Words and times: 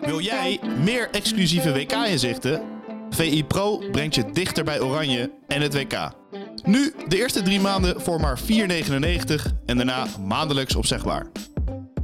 Wil 0.00 0.20
jij 0.20 0.60
meer 0.84 1.08
exclusieve 1.10 1.72
WK-inzichten? 1.72 2.62
VI 3.10 3.44
Pro 3.44 3.82
brengt 3.92 4.14
je 4.14 4.24
dichter 4.32 4.64
bij 4.64 4.80
Oranje 4.80 5.30
en 5.48 5.60
het 5.60 5.74
WK. 5.74 6.10
Nu 6.64 6.94
de 7.08 7.16
eerste 7.16 7.42
drie 7.42 7.60
maanden 7.60 8.00
voor 8.00 8.20
maar 8.20 8.38
4,99 8.38 8.46
en 9.66 9.76
daarna 9.76 10.06
maandelijks 10.26 10.74
opzegbaar. 10.74 11.26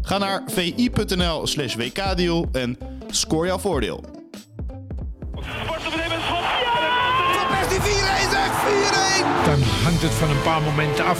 Ga 0.03 0.19
naar 0.19 0.43
vi.nl 0.47 1.47
slash 1.47 1.75
wkdeal 1.75 2.49
en 2.53 2.79
score 3.11 3.47
jouw 3.47 3.59
voordeel. 3.59 4.05
Wordt 5.31 5.87
op 5.87 5.93
een 5.93 5.99
gegeven 5.99 6.03
moment 6.03 6.23
schot. 6.23 6.43
Ja! 6.43 7.33
Van 7.33 7.47
Persie 7.47 7.81
4-1 7.81 8.31
zeg, 8.31 8.51
4-1! 9.43 9.45
Dan 9.45 9.63
hangt 9.83 10.03
het 10.03 10.13
van 10.13 10.31
een 10.31 10.43
paar 10.43 10.63
momenten 10.63 11.05
af. 11.05 11.19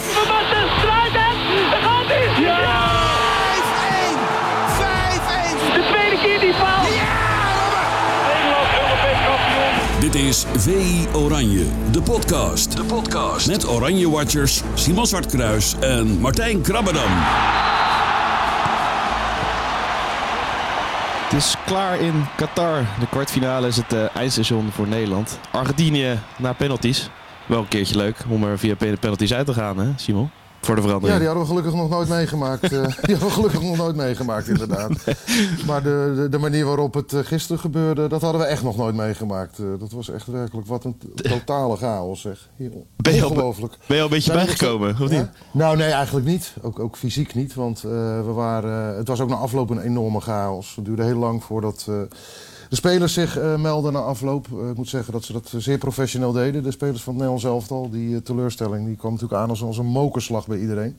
Sluit 0.81 1.11
gaat 1.81 2.07
hij. 2.07 2.43
Ja! 2.43 2.96
Dit 10.07 10.15
is 10.15 10.45
VI 10.57 11.07
Oranje, 11.13 11.65
de 11.91 12.01
podcast. 12.01 12.77
De 12.77 12.83
podcast. 12.83 13.47
Met 13.47 13.67
Oranje 13.67 14.09
Watchers 14.09 14.61
Simon 14.73 15.07
Zwartkruis 15.07 15.75
en 15.79 16.19
Martijn 16.19 16.61
Krabbedam. 16.61 17.09
Het 21.23 21.33
is 21.33 21.55
klaar 21.65 21.99
in 21.99 22.25
Qatar. 22.35 22.79
De 22.99 23.07
kwartfinale 23.09 23.67
is 23.67 23.77
het 23.77 23.93
eh, 23.93 24.15
eindstation 24.15 24.71
voor 24.71 24.87
Nederland. 24.87 25.39
Argentinië 25.51 26.19
na 26.37 26.53
penalties. 26.53 27.09
Wel 27.45 27.59
een 27.59 27.67
keertje 27.67 27.95
leuk 27.97 28.17
om 28.29 28.43
er 28.43 28.59
via 28.59 28.75
pen- 28.75 28.99
penalties 28.99 29.33
uit 29.33 29.45
te 29.45 29.53
gaan, 29.53 29.77
hè, 29.77 29.87
Simon? 29.95 30.29
Voor 30.67 30.75
de 30.75 30.81
Ja, 30.81 30.87
verandering. 30.87 31.19
die 31.19 31.27
hadden 31.27 31.43
we 31.47 31.49
gelukkig 31.53 31.73
nog 31.81 31.89
nooit 31.89 32.09
meegemaakt. 32.09 32.63
eh, 32.63 32.69
die 33.07 33.15
hadden 33.15 33.27
we 33.27 33.29
gelukkig 33.29 33.61
nog 33.61 33.77
nooit 33.77 33.95
meegemaakt, 33.95 34.47
inderdaad. 34.47 34.91
Maar 35.67 35.83
de, 35.83 36.13
de, 36.15 36.29
de 36.29 36.37
manier 36.37 36.65
waarop 36.65 36.93
het 36.93 37.13
eh, 37.13 37.19
gisteren 37.23 37.59
gebeurde, 37.59 38.07
dat 38.07 38.21
hadden 38.21 38.41
we 38.41 38.47
echt 38.47 38.63
nog 38.63 38.77
nooit 38.77 38.95
meegemaakt. 38.95 39.59
Eh, 39.59 39.65
dat 39.79 39.91
was 39.91 40.09
echt 40.09 40.27
werkelijk 40.27 40.67
wat 40.67 40.83
een 40.83 40.97
totale 41.15 41.75
chaos, 41.77 42.21
zeg. 42.21 42.49
Hier, 42.55 42.71
Ben 42.95 43.13
je 43.15 43.23
al-. 43.23 43.55
Ben 43.87 43.97
je 43.97 43.97
al 43.97 44.03
een 44.03 44.09
beetje 44.09 44.31
Zijn 44.31 44.45
bijgekomen, 44.45 44.89
of 44.89 44.99
niet? 44.99 45.11
Ja? 45.11 45.31
Nou, 45.51 45.77
nee, 45.77 45.91
eigenlijk 45.91 46.25
niet. 46.25 46.53
Ook, 46.61 46.79
ook 46.79 46.97
fysiek 46.97 47.35
niet. 47.35 47.53
Want 47.53 47.81
we 47.81 48.31
waren, 48.33 48.97
het 48.97 49.07
was 49.07 49.19
ook 49.19 49.29
na 49.29 49.35
afloop 49.35 49.69
een 49.69 49.81
enorme 49.81 50.19
chaos. 50.21 50.75
Het 50.75 50.85
duurde 50.85 51.03
heel 51.03 51.17
lang 51.17 51.43
voordat 51.43 51.87
de 52.69 52.75
spelers 52.75 53.13
zich 53.13 53.37
eh, 53.37 53.55
melden 53.57 53.93
na 53.93 53.99
afloop. 53.99 54.47
Eh, 54.51 54.69
ik 54.69 54.77
moet 54.77 54.89
zeggen 54.89 55.13
dat 55.13 55.23
ze 55.23 55.33
dat 55.33 55.53
zeer 55.57 55.77
professioneel 55.77 56.31
deden. 56.31 56.63
De 56.63 56.71
spelers 56.71 57.03
van 57.03 57.13
het 57.13 57.23
Nederlands 57.23 57.43
elftal. 57.43 57.89
Die 57.89 58.15
eh, 58.15 58.21
teleurstelling 58.21 58.85
die 58.85 58.95
kwam 58.95 59.11
natuurlijk 59.11 59.41
aan 59.41 59.49
als, 59.49 59.63
als 59.63 59.77
een 59.77 59.85
mokerslag 59.85 60.47
bij 60.47 60.59
iedereen. 60.59 60.97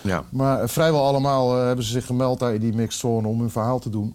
Ja. 0.00 0.24
Maar 0.30 0.60
eh, 0.60 0.68
vrijwel 0.68 1.06
allemaal 1.06 1.56
eh, 1.58 1.66
hebben 1.66 1.84
ze 1.84 1.90
zich 1.90 2.06
gemeld 2.06 2.38
daar 2.38 2.54
in 2.54 2.60
die 2.60 2.74
mixed 2.74 3.00
zone 3.00 3.28
om 3.28 3.40
hun 3.40 3.50
verhaal 3.50 3.78
te 3.78 3.90
doen. 3.90 4.14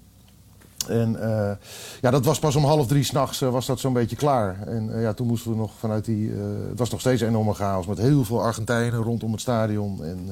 En 0.87 1.21
eh, 1.21 1.55
ja, 2.01 2.11
dat 2.11 2.25
was 2.25 2.39
pas 2.39 2.55
om 2.55 2.63
half 2.63 2.87
drie 2.87 3.03
s'nachts 3.03 3.39
was 3.39 3.65
dat 3.65 3.79
zo'n 3.79 3.93
beetje 3.93 4.15
klaar. 4.15 4.67
En 4.67 4.95
eh, 4.95 5.01
ja, 5.01 5.13
toen 5.13 5.27
moesten 5.27 5.51
we 5.51 5.57
nog 5.57 5.71
vanuit 5.79 6.05
die... 6.05 6.31
eh, 6.31 6.37
het 6.69 6.79
was 6.79 6.89
nog 6.89 6.99
steeds 6.99 7.21
enorme 7.21 7.53
chaos 7.53 7.85
met 7.85 7.97
heel 7.97 8.23
veel 8.23 8.41
Argentijnen 8.41 9.01
rondom 9.01 9.31
het 9.31 9.41
stadion. 9.41 10.03
En 10.03 10.29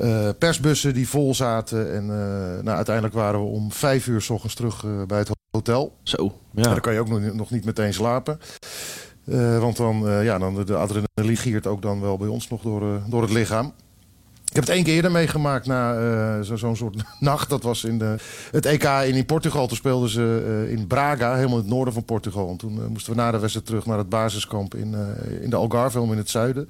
eh, 0.00 0.28
persbussen 0.38 0.94
die 0.94 1.08
vol 1.08 1.34
zaten. 1.34 1.92
En 1.94 2.02
eh, 2.02 2.62
nou, 2.64 2.76
uiteindelijk 2.76 3.14
waren 3.14 3.40
we 3.40 3.46
om 3.46 3.72
vijf 3.72 4.06
uur 4.06 4.20
s 4.20 4.30
ochtends 4.30 4.54
terug 4.54 4.84
eh, 4.84 4.90
bij 5.06 5.18
het 5.18 5.30
hotel. 5.50 5.96
Zo, 6.02 6.32
Ja. 6.54 6.62
Dan 6.62 6.80
kan 6.80 6.92
je 6.92 7.00
ook 7.00 7.08
nog, 7.08 7.20
nog 7.34 7.50
niet 7.50 7.64
meteen 7.64 7.94
slapen. 7.94 8.38
Eh, 9.24 9.58
want 9.58 9.76
dan, 9.76 10.08
eh, 10.08 10.24
ja, 10.24 10.38
dan 10.38 10.64
de 10.64 10.76
adrenaline 10.76 11.36
giert 11.36 11.66
ook 11.66 11.82
dan 11.82 12.00
wel 12.00 12.16
bij 12.16 12.28
ons 12.28 12.48
nog 12.48 12.62
door, 12.62 12.82
eh, 12.82 13.02
door 13.08 13.22
het 13.22 13.30
lichaam. 13.32 13.72
Ik 14.48 14.56
heb 14.56 14.64
het 14.66 14.74
één 14.74 14.84
keer 14.84 14.94
eerder 14.94 15.10
meegemaakt 15.10 15.66
na 15.66 15.94
eh, 15.94 16.40
zo- 16.44 16.56
zo'n 16.56 16.76
soort 16.76 17.02
nacht. 17.20 17.48
Dat 17.50 17.62
was 17.62 17.84
in 17.84 17.98
de, 17.98 18.16
het 18.50 18.66
EK 18.66 18.84
in, 18.84 19.14
in 19.14 19.26
Portugal. 19.26 19.66
Toen 19.66 19.76
speelden 19.76 20.08
ze 20.08 20.64
eh, 20.66 20.72
in 20.78 20.86
Braga, 20.86 21.34
helemaal 21.34 21.56
in 21.56 21.62
het 21.64 21.72
noorden 21.72 21.94
van 21.94 22.04
Portugal. 22.04 22.48
En 22.48 22.56
toen 22.56 22.80
moesten 22.88 23.12
we 23.12 23.18
na 23.18 23.30
de 23.30 23.38
wedstrijd 23.38 23.66
terug 23.66 23.86
naar 23.86 23.98
het 23.98 24.08
basiskamp 24.08 24.74
in, 24.74 24.94
eh, 24.94 25.42
in 25.42 25.50
de 25.50 25.56
Algarve, 25.56 25.92
helemaal 25.96 26.14
in 26.14 26.20
het 26.20 26.30
zuiden. 26.30 26.68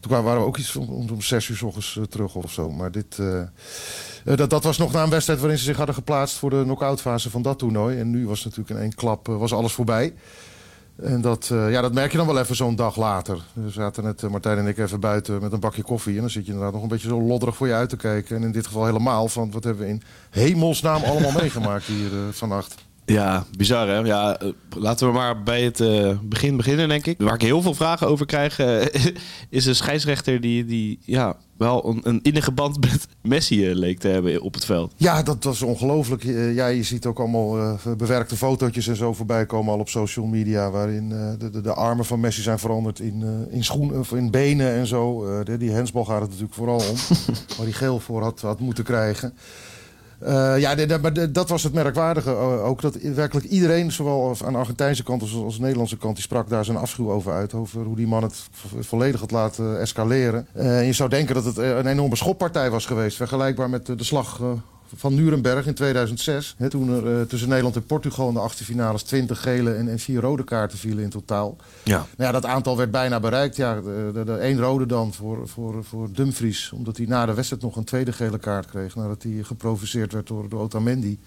Toen 0.00 0.22
waren 0.22 0.40
we 0.40 0.46
ook 0.46 0.56
iets 0.56 0.76
om, 0.76 0.88
om, 0.88 1.20
zes 1.20 1.48
uur 1.48 1.56
s 1.56 1.62
ochtends 1.62 1.96
eh, 1.96 2.02
terug 2.02 2.34
of 2.34 2.52
zo. 2.52 2.70
Maar 2.70 2.90
dit, 2.90 3.18
eh, 3.18 3.40
eh, 3.40 3.48
dat, 4.24 4.50
dat 4.50 4.64
was 4.64 4.78
nog 4.78 4.92
na 4.92 5.02
een 5.02 5.10
wedstrijd 5.10 5.40
waarin 5.40 5.58
ze 5.58 5.64
zich 5.64 5.76
hadden 5.76 5.94
geplaatst 5.94 6.36
voor 6.36 6.50
de 6.50 6.62
knock-out 6.62 7.00
fase 7.00 7.30
van 7.30 7.42
dat 7.42 7.58
toernooi. 7.58 7.98
En 7.98 8.10
nu 8.10 8.26
was 8.26 8.44
natuurlijk 8.44 8.70
in 8.70 8.82
één 8.82 8.94
klap 8.94 9.26
was 9.26 9.52
alles 9.52 9.72
voorbij. 9.72 10.14
En 11.02 11.20
dat, 11.20 11.46
ja, 11.50 11.80
dat 11.80 11.92
merk 11.92 12.10
je 12.10 12.16
dan 12.16 12.26
wel 12.26 12.38
even 12.38 12.56
zo'n 12.56 12.76
dag 12.76 12.96
later. 12.96 13.42
We 13.52 13.70
zaten 13.70 14.04
net, 14.04 14.22
Martijn 14.30 14.58
en 14.58 14.66
ik, 14.66 14.78
even 14.78 15.00
buiten 15.00 15.40
met 15.40 15.52
een 15.52 15.60
bakje 15.60 15.82
koffie. 15.82 16.14
En 16.14 16.20
dan 16.20 16.30
zit 16.30 16.44
je 16.46 16.52
inderdaad 16.52 16.74
nog 16.74 16.82
een 16.82 16.88
beetje 16.88 17.08
zo 17.08 17.20
lodderig 17.20 17.56
voor 17.56 17.66
je 17.66 17.74
uit 17.74 17.88
te 17.88 17.96
kijken. 17.96 18.36
En 18.36 18.42
in 18.42 18.52
dit 18.52 18.66
geval 18.66 18.86
helemaal 18.86 19.28
van 19.28 19.50
wat 19.50 19.64
hebben 19.64 19.84
we 19.84 19.90
in 19.90 20.02
hemelsnaam 20.30 21.02
allemaal 21.02 21.32
meegemaakt 21.42 21.84
hier 21.84 22.12
eh, 22.12 22.18
vannacht. 22.30 22.85
Ja, 23.06 23.44
bizar 23.56 23.88
hè. 23.88 23.98
Ja, 23.98 24.38
eh, 24.38 24.48
laten 24.76 25.06
we 25.06 25.12
maar 25.12 25.42
bij 25.42 25.62
het 25.62 25.80
eh, 25.80 26.18
begin 26.22 26.56
beginnen, 26.56 26.88
denk 26.88 27.06
ik. 27.06 27.18
Waar 27.18 27.34
ik 27.34 27.40
heel 27.40 27.62
veel 27.62 27.74
vragen 27.74 28.08
over 28.08 28.26
krijg, 28.26 28.58
eh, 28.58 28.86
is 29.50 29.66
een 29.66 29.74
scheidsrechter 29.74 30.40
die, 30.40 30.64
die 30.64 30.98
ja, 31.04 31.36
wel 31.56 31.88
een, 31.88 32.00
een 32.02 32.20
innige 32.22 32.52
band 32.52 32.80
met 32.90 33.08
Messi 33.22 33.74
leek 33.74 33.98
te 33.98 34.08
hebben 34.08 34.42
op 34.42 34.54
het 34.54 34.64
veld. 34.64 34.92
Ja, 34.96 35.22
dat 35.22 35.44
was 35.44 35.62
ongelooflijk. 35.62 36.22
Ja, 36.54 36.66
je 36.66 36.82
ziet 36.82 37.06
ook 37.06 37.18
allemaal 37.18 37.78
bewerkte 37.96 38.36
fotootjes 38.36 38.86
en 38.86 38.96
zo 38.96 39.12
voorbij 39.12 39.46
komen 39.46 39.72
al 39.72 39.80
op 39.80 39.88
social 39.88 40.26
media. 40.26 40.70
Waarin 40.70 41.08
de, 41.08 41.50
de, 41.50 41.60
de 41.60 41.74
armen 41.74 42.04
van 42.04 42.20
Messi 42.20 42.42
zijn 42.42 42.58
veranderd 42.58 43.00
in, 43.00 43.46
in 43.50 43.64
schoenen 43.64 43.98
of 43.98 44.12
in 44.12 44.30
benen 44.30 44.72
en 44.72 44.86
zo. 44.86 45.24
Die 45.58 45.70
hensbal 45.70 46.04
gaat 46.04 46.20
het 46.20 46.28
natuurlijk 46.28 46.54
vooral 46.54 46.80
om. 46.90 46.96
waar 47.56 47.66
hij 47.66 47.72
geel 47.72 48.00
voor 48.00 48.22
had, 48.22 48.40
had 48.40 48.60
moeten 48.60 48.84
krijgen. 48.84 49.34
Eh, 50.18 50.58
ja, 50.58 50.98
maar 51.00 51.32
dat 51.32 51.48
was 51.48 51.62
het 51.62 51.72
merkwaardige. 51.72 52.30
eh, 52.30 52.64
ook 52.64 52.80
dat 52.80 52.94
werkelijk 52.94 53.46
iedereen, 53.46 53.92
zowel 53.92 54.36
aan 54.44 54.52
de 54.52 54.58
Argentijnse 54.58 55.02
kant 55.02 55.22
als, 55.22 55.34
als 55.34 55.54
de 55.56 55.60
Nederlandse 55.60 55.96
kant, 55.96 56.14
die 56.14 56.24
sprak 56.24 56.48
daar 56.48 56.64
zijn 56.64 56.76
afschuw 56.76 57.10
over 57.12 57.32
uit. 57.32 57.54
Over 57.54 57.84
hoe 57.84 57.96
die 57.96 58.06
man 58.06 58.22
het 58.22 58.34
vo- 58.50 58.82
volledig 58.82 59.20
had 59.20 59.30
laten 59.30 59.80
escaleren. 59.80 60.46
Eh, 60.52 60.78
en 60.78 60.84
je 60.84 60.92
zou 60.92 61.08
denken 61.10 61.34
dat 61.34 61.44
het 61.44 61.56
een 61.56 61.86
enorme 61.86 62.16
schoppartij 62.16 62.70
was 62.70 62.86
geweest. 62.86 63.16
Vergelijkbaar 63.16 63.70
met 63.70 63.86
de 63.86 64.04
slag 64.04 64.40
van 64.94 65.14
Nuremberg 65.14 65.66
in 65.66 65.74
2006. 65.74 66.54
Hè, 66.58 66.70
toen 66.70 66.90
er 66.90 67.20
eh, 67.20 67.26
tussen 67.26 67.48
Nederland 67.48 67.76
en 67.76 67.86
Portugal 67.86 68.28
in 68.28 68.34
de 68.34 68.40
achtste 68.40 68.64
finales 68.64 69.02
20 69.02 69.40
gele 69.40 69.74
en, 69.74 69.88
en 69.88 69.98
4 69.98 70.20
rode 70.20 70.44
kaarten 70.44 70.78
vielen 70.78 71.04
in 71.04 71.10
totaal. 71.10 71.56
Ja. 71.82 71.96
Nou 71.96 72.06
ja, 72.16 72.32
dat 72.32 72.44
aantal 72.44 72.76
werd 72.76 72.90
bijna 72.90 73.20
bereikt. 73.20 73.56
Ja, 73.56 73.74
de, 73.74 74.10
de, 74.14 74.24
de 74.24 74.36
één 74.36 74.58
rode 74.58 74.86
dan 74.86 75.12
voor, 75.12 75.48
voor, 75.48 75.84
voor 75.84 76.08
Dumfries. 76.12 76.72
Omdat 76.72 76.96
hij 76.96 77.06
na 77.06 77.26
de 77.26 77.34
wedstrijd 77.34 77.62
nog 77.62 77.76
een 77.76 77.84
tweede 77.84 78.12
gele 78.12 78.38
kaart 78.38 78.66
kreeg. 78.66 78.94
Nadat 78.94 79.22
hij 79.22 79.42
geprovoceerd 79.42 80.12
werd 80.12 80.26
door, 80.26 80.48
door 80.48 80.60
Otamendi. 80.60 81.18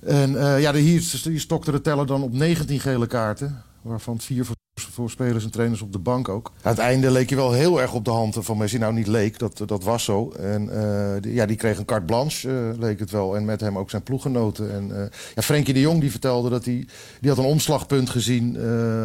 En 0.00 0.40
eh, 0.40 0.60
ja, 0.60 0.72
de, 0.72 0.78
hier, 0.78 1.20
hier 1.22 1.40
stokte 1.40 1.70
de 1.70 1.80
teller 1.80 2.06
dan 2.06 2.22
op 2.22 2.32
19 2.32 2.80
gele 2.80 3.06
kaarten. 3.06 3.62
Waarvan 3.82 4.20
vier 4.20 4.44
voor, 4.44 4.56
voor 4.80 5.10
spelers 5.10 5.44
en 5.44 5.50
trainers 5.50 5.82
op 5.82 5.92
de 5.92 5.98
bank 5.98 6.28
ook. 6.28 6.52
Aan 6.62 6.70
het 6.70 6.80
einde 6.80 7.10
leek 7.10 7.28
je 7.28 7.36
wel 7.36 7.52
heel 7.52 7.80
erg 7.80 7.92
op 7.92 8.04
de 8.04 8.10
hand 8.10 8.36
van 8.38 8.56
Messi. 8.56 8.78
Nou, 8.78 8.92
niet 8.92 9.06
leek, 9.06 9.38
dat, 9.38 9.62
dat 9.66 9.84
was 9.84 10.04
zo. 10.04 10.30
En 10.30 10.82
eh, 10.82 11.20
die, 11.20 11.34
ja, 11.34 11.46
die 11.46 11.56
kreeg 11.56 11.78
een 11.78 11.84
carte 11.84 12.04
blanche, 12.04 12.48
eh, 12.48 12.78
leek 12.78 12.98
het 12.98 13.10
wel. 13.10 13.36
En 13.36 13.44
met 13.44 13.60
hem 13.60 13.78
ook 13.78 13.90
zijn 13.90 14.02
ploeggenoten. 14.02 14.72
En 14.72 15.00
eh, 15.02 15.06
ja, 15.34 15.42
Frenkie 15.42 15.74
de 15.74 15.80
Jong 15.80 16.00
die 16.00 16.10
vertelde 16.10 16.50
dat 16.50 16.64
hij... 16.64 16.86
Die 17.20 17.30
had 17.30 17.38
een 17.38 17.44
omslagpunt 17.44 18.10
gezien 18.10 18.54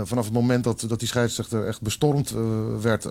vanaf 0.04 0.26
het 0.26 0.34
moment 0.34 0.64
dat, 0.64 0.86
dat 0.88 1.00
die 1.00 1.08
scheidsrechter 1.08 1.68
echt 1.68 1.82
bestormd 1.82 2.34
werd... 2.82 3.08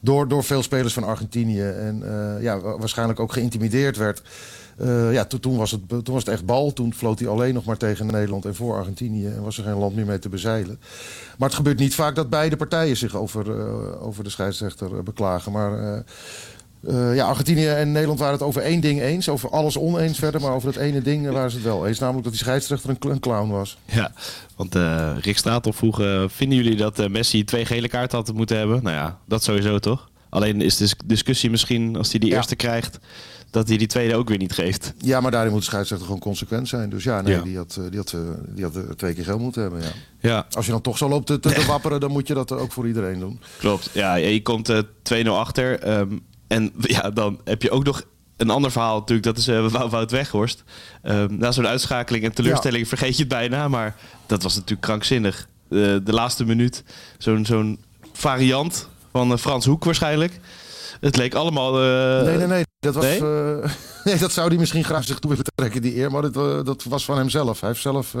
Door, 0.00 0.28
door 0.28 0.44
veel 0.44 0.62
spelers 0.62 0.92
van 0.94 1.04
Argentinië. 1.04 1.62
En 1.62 2.02
ja, 2.40 2.60
wa- 2.60 2.78
waarschijnlijk 2.78 3.20
ook 3.20 3.32
geïntimideerd 3.32 3.96
werd. 3.96 4.22
Eh, 4.78 5.12
ja, 5.12 5.24
to- 5.24 5.38
toen, 5.40 5.56
was 5.56 5.70
het, 5.70 5.88
toen 5.88 6.02
was 6.14 6.24
het 6.24 6.28
echt 6.34 6.44
bal. 6.46 6.72
Toen 6.72 6.94
floot 6.94 7.18
hij 7.18 7.28
alleen 7.28 7.54
nog 7.54 7.64
maar 7.64 7.76
tegen 7.76 8.06
Nederland 8.06 8.44
en 8.44 8.54
voor 8.54 8.76
Argentinië. 8.76 9.26
En 9.26 9.42
was 9.42 9.58
er 9.58 9.64
geen 9.64 9.78
land 9.78 9.94
meer 9.94 10.06
mee 10.06 10.18
te 10.18 10.28
bezeilen. 10.28 10.80
Maar 11.38 11.48
het 11.48 11.56
gebeurt 11.56 11.78
niet 11.78 11.94
vaak 11.94 12.14
dat 12.14 12.30
beide 12.30 12.56
partijen 12.56 12.96
zich 12.96 13.14
over, 13.14 13.58
eh, 13.60 14.06
over 14.06 14.24
de 14.24 14.30
scheidsrechter 14.30 14.96
eh, 14.96 15.02
beklagen. 15.02 15.52
Maar 15.52 16.04
ja, 17.14 17.26
Argentinië 17.26 17.66
en 17.66 17.92
Nederland 17.92 18.18
waren 18.18 18.34
het 18.34 18.42
over 18.42 18.62
één 18.62 18.80
ding 18.80 19.00
eens. 19.00 19.28
Over 19.28 19.50
alles 19.50 19.78
oneens 19.78 20.18
verder. 20.18 20.40
Maar 20.40 20.52
over 20.52 20.72
dat 20.72 20.82
ene 20.82 21.02
ding 21.02 21.30
waren 21.30 21.50
ze 21.50 21.56
het 21.56 21.66
wel 21.66 21.86
eens. 21.86 21.98
Namelijk 21.98 22.24
dat 22.24 22.32
die 22.32 22.42
scheidsrechter 22.42 22.90
een, 22.90 22.98
cl- 22.98 23.08
een 23.08 23.20
clown 23.20 23.50
was. 23.50 23.78
Ja, 23.84 24.12
want 24.56 24.74
eh, 24.74 25.10
Rick 25.20 25.38
Straathoff 25.38 25.78
vroeg, 25.78 26.00
eh, 26.00 26.24
vinden 26.26 26.58
jullie 26.58 26.76
dat 26.76 27.08
Messi 27.08 27.44
twee 27.44 27.64
gele 27.64 27.88
kaarten 27.88 28.18
had 28.18 28.32
moeten 28.34 28.58
hebben? 28.58 28.82
Nou 28.82 28.96
ja, 28.96 29.18
dat 29.26 29.42
sowieso 29.42 29.78
toch? 29.78 30.08
Alleen 30.28 30.60
is 30.60 30.76
de 30.76 30.84
dis- 30.84 30.94
discussie 31.04 31.50
misschien, 31.50 31.96
als 31.96 32.10
hij 32.10 32.20
die 32.20 32.30
Ja. 32.30 32.36
eerste 32.36 32.56
krijgt, 32.56 32.98
dat 33.50 33.68
hij 33.68 33.76
die 33.76 33.86
tweede 33.86 34.14
ook 34.16 34.28
weer 34.28 34.38
niet 34.38 34.52
geeft. 34.52 34.92
Ja, 34.98 35.20
maar 35.20 35.30
daarin 35.30 35.50
moet 35.52 35.60
de 35.60 35.66
scheidsrechter 35.66 36.06
gewoon 36.06 36.22
consequent 36.22 36.68
zijn. 36.68 36.90
Dus 36.90 37.04
ja, 37.04 37.20
nee, 37.20 37.34
Ja. 37.34 37.42
die 37.42 37.56
had, 37.56 37.76
eh, 37.78 37.84
die 37.90 37.98
had, 37.98 38.12
eh, 38.12 38.20
die 38.48 38.64
had 38.64 38.76
eh, 38.76 38.82
twee 38.82 39.14
keer 39.14 39.24
geel 39.24 39.38
moeten 39.38 39.62
hebben. 39.62 39.80
Ja. 39.82 39.88
Ja, 40.20 40.46
Als 40.50 40.66
je 40.66 40.72
dan 40.72 40.80
toch 40.80 40.98
zo 40.98 41.08
loopt 41.08 41.26
te, 41.26 41.40
te, 41.40 41.52
te 41.52 41.66
wapperen, 41.66 42.00
dan 42.00 42.10
moet 42.10 42.26
je 42.28 42.34
dat 42.34 42.52
ook 42.52 42.72
voor 42.72 42.86
iedereen 42.86 43.18
doen. 43.18 43.40
klopt. 43.58 43.90
Ja, 43.92 44.14
je 44.14 44.42
komt 44.42 44.68
eh 44.68 44.78
2-0 45.02 45.38
achter. 45.38 45.78
ehm, 45.80 46.16
en 46.46 46.72
ja, 46.96 47.10
dan 47.10 47.40
heb 47.44 47.62
je 47.62 47.70
ook 47.70 47.84
nog 47.84 48.02
een 48.36 48.50
ander 48.50 48.70
verhaal 48.70 48.98
natuurlijk. 48.98 49.26
Dat 49.26 49.38
is 49.38 49.48
eh 49.48 49.88
Wout 49.90 50.10
Weghorst. 50.10 50.64
Ehm, 51.02 51.36
na 51.38 51.52
zo'n 51.52 51.66
uitschakeling 51.66 52.24
en 52.24 52.32
teleurstelling 52.32 52.88
vergeet 52.88 53.14
je 53.16 53.18
het 53.22 53.28
bijna. 53.28 53.68
Maar 53.68 53.96
dat 54.26 54.42
was 54.42 54.54
natuurlijk 54.54 54.80
krankzinnig. 54.80 55.48
De 55.68 56.02
laatste 56.04 56.44
minuut, 56.44 56.82
zo'n 57.18 57.46
zo'n 57.46 57.78
variant 58.12 58.88
van 59.12 59.38
Frans 59.38 59.64
Hoek 59.64 59.84
waarschijnlijk. 59.84 60.40
Het 61.00 61.16
leek 61.16 61.34
allemaal... 61.34 61.80
eh, 61.82 62.24
Nee, 62.26 62.36
nee, 62.36 62.46
nee. 62.46 62.64
Dat, 62.78 62.94
was, 62.94 63.04
nee? 63.04 63.18
eh, 63.18 63.70
nee, 64.04 64.18
dat 64.18 64.32
zou 64.32 64.48
hij 64.48 64.56
misschien 64.56 64.84
graag 64.84 65.04
zich 65.04 65.18
toe 65.18 65.30
willen 65.30 65.44
trekken, 65.54 65.82
die 65.82 65.96
eer. 65.96 66.10
Maar 66.10 66.22
dat, 66.22 66.36
eh, 66.36 66.64
dat 66.64 66.82
was 66.84 67.04
van 67.04 67.18
hemzelf. 67.18 67.60
Hij 67.60 67.68
heeft 67.68 67.82
zelf 67.82 68.14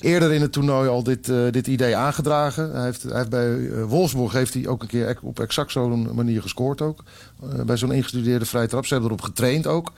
eerder 0.00 0.32
in 0.32 0.40
het 0.40 0.52
toernooi 0.52 0.88
al 0.88 1.02
dit, 1.02 1.32
dit 1.50 1.66
idee 1.66 1.96
aangedragen. 1.96 2.70
Hij 2.74 2.84
heeft, 2.84 3.02
hij 3.02 3.16
heeft 3.16 3.30
bij 3.30 3.72
Wolfsburg 3.84 4.32
heeft 4.32 4.54
hij 4.54 4.66
ook 4.66 4.82
een 4.82 4.88
keer 4.88 5.18
op 5.22 5.40
exact 5.40 5.72
zo'n 5.72 6.14
manier 6.14 6.42
gescoord 6.42 6.80
ook. 6.80 7.02
Bij 7.66 7.76
zo'n 7.76 7.92
ingestudeerde 7.92 8.44
vrije 8.46 8.66
trap. 8.68 8.86
Ze 8.86 8.92
hebben 8.92 9.10
erop 9.10 9.24
getraind 9.24 9.66
ook. 9.66 9.92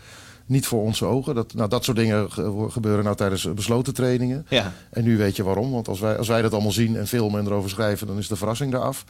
Niet 0.47 0.67
voor 0.67 0.83
onze 0.83 1.05
ogen. 1.05 1.35
Dat, 1.35 1.55
nou, 1.55 1.69
dat 1.69 1.85
soort 1.85 1.97
dingen 1.97 2.33
ge- 2.33 2.67
gebeuren 2.71 3.05
nou 3.05 3.17
tijdens 3.17 3.55
besloten 3.55 3.95
trainingen. 3.95 4.47
Ja. 4.49 4.73
En 4.91 5.05
nu 5.05 5.17
weet 5.17 5.37
je 5.37 5.43
waarom. 5.43 5.71
Want 5.71 5.89
als 5.89 6.01
wij, 6.01 6.17
als 6.19 6.29
wij 6.29 6.43
dat 6.43 6.53
allemaal 6.53 6.73
zien 6.73 6.97
en 6.97 7.07
filmen 7.07 7.41
en 7.41 7.47
erover 7.47 7.71
schrijven... 7.71 8.07
dan 8.07 8.19
is 8.19 8.29
de 8.29 8.37
verrassing 8.37 8.75
eraf. 8.75 9.05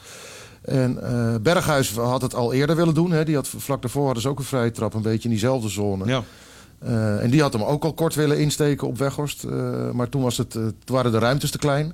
En 0.60 1.02
eh, 1.02 1.34
Berghuis 1.42 1.90
had 1.90 2.22
het 2.22 2.34
al 2.34 2.52
eerder 2.52 2.76
willen 2.76 2.94
doen. 2.94 3.10
Hè. 3.10 3.24
Die 3.24 3.34
had, 3.34 3.48
vlak 3.48 3.82
daarvoor 3.82 4.04
hadden 4.04 4.22
ze 4.22 4.28
ook 4.28 4.38
een 4.38 4.44
vrije 4.44 4.70
trap. 4.70 4.94
Een 4.94 5.02
beetje 5.02 5.24
in 5.24 5.30
diezelfde 5.30 5.68
zone. 5.68 6.06
Ja. 6.06 6.22
Eh, 6.78 7.22
en 7.22 7.30
die 7.30 7.40
had 7.40 7.52
hem 7.52 7.62
ook 7.62 7.84
al 7.84 7.92
kort 7.92 8.14
willen 8.14 8.38
insteken 8.38 8.86
op 8.86 8.98
Weghorst. 8.98 9.44
Eh, 9.44 9.90
maar 9.90 10.08
toen, 10.08 10.22
was 10.22 10.36
het, 10.36 10.50
toen 10.50 10.74
waren 10.84 11.12
de 11.12 11.18
ruimtes 11.18 11.50
te 11.50 11.58
klein 11.58 11.92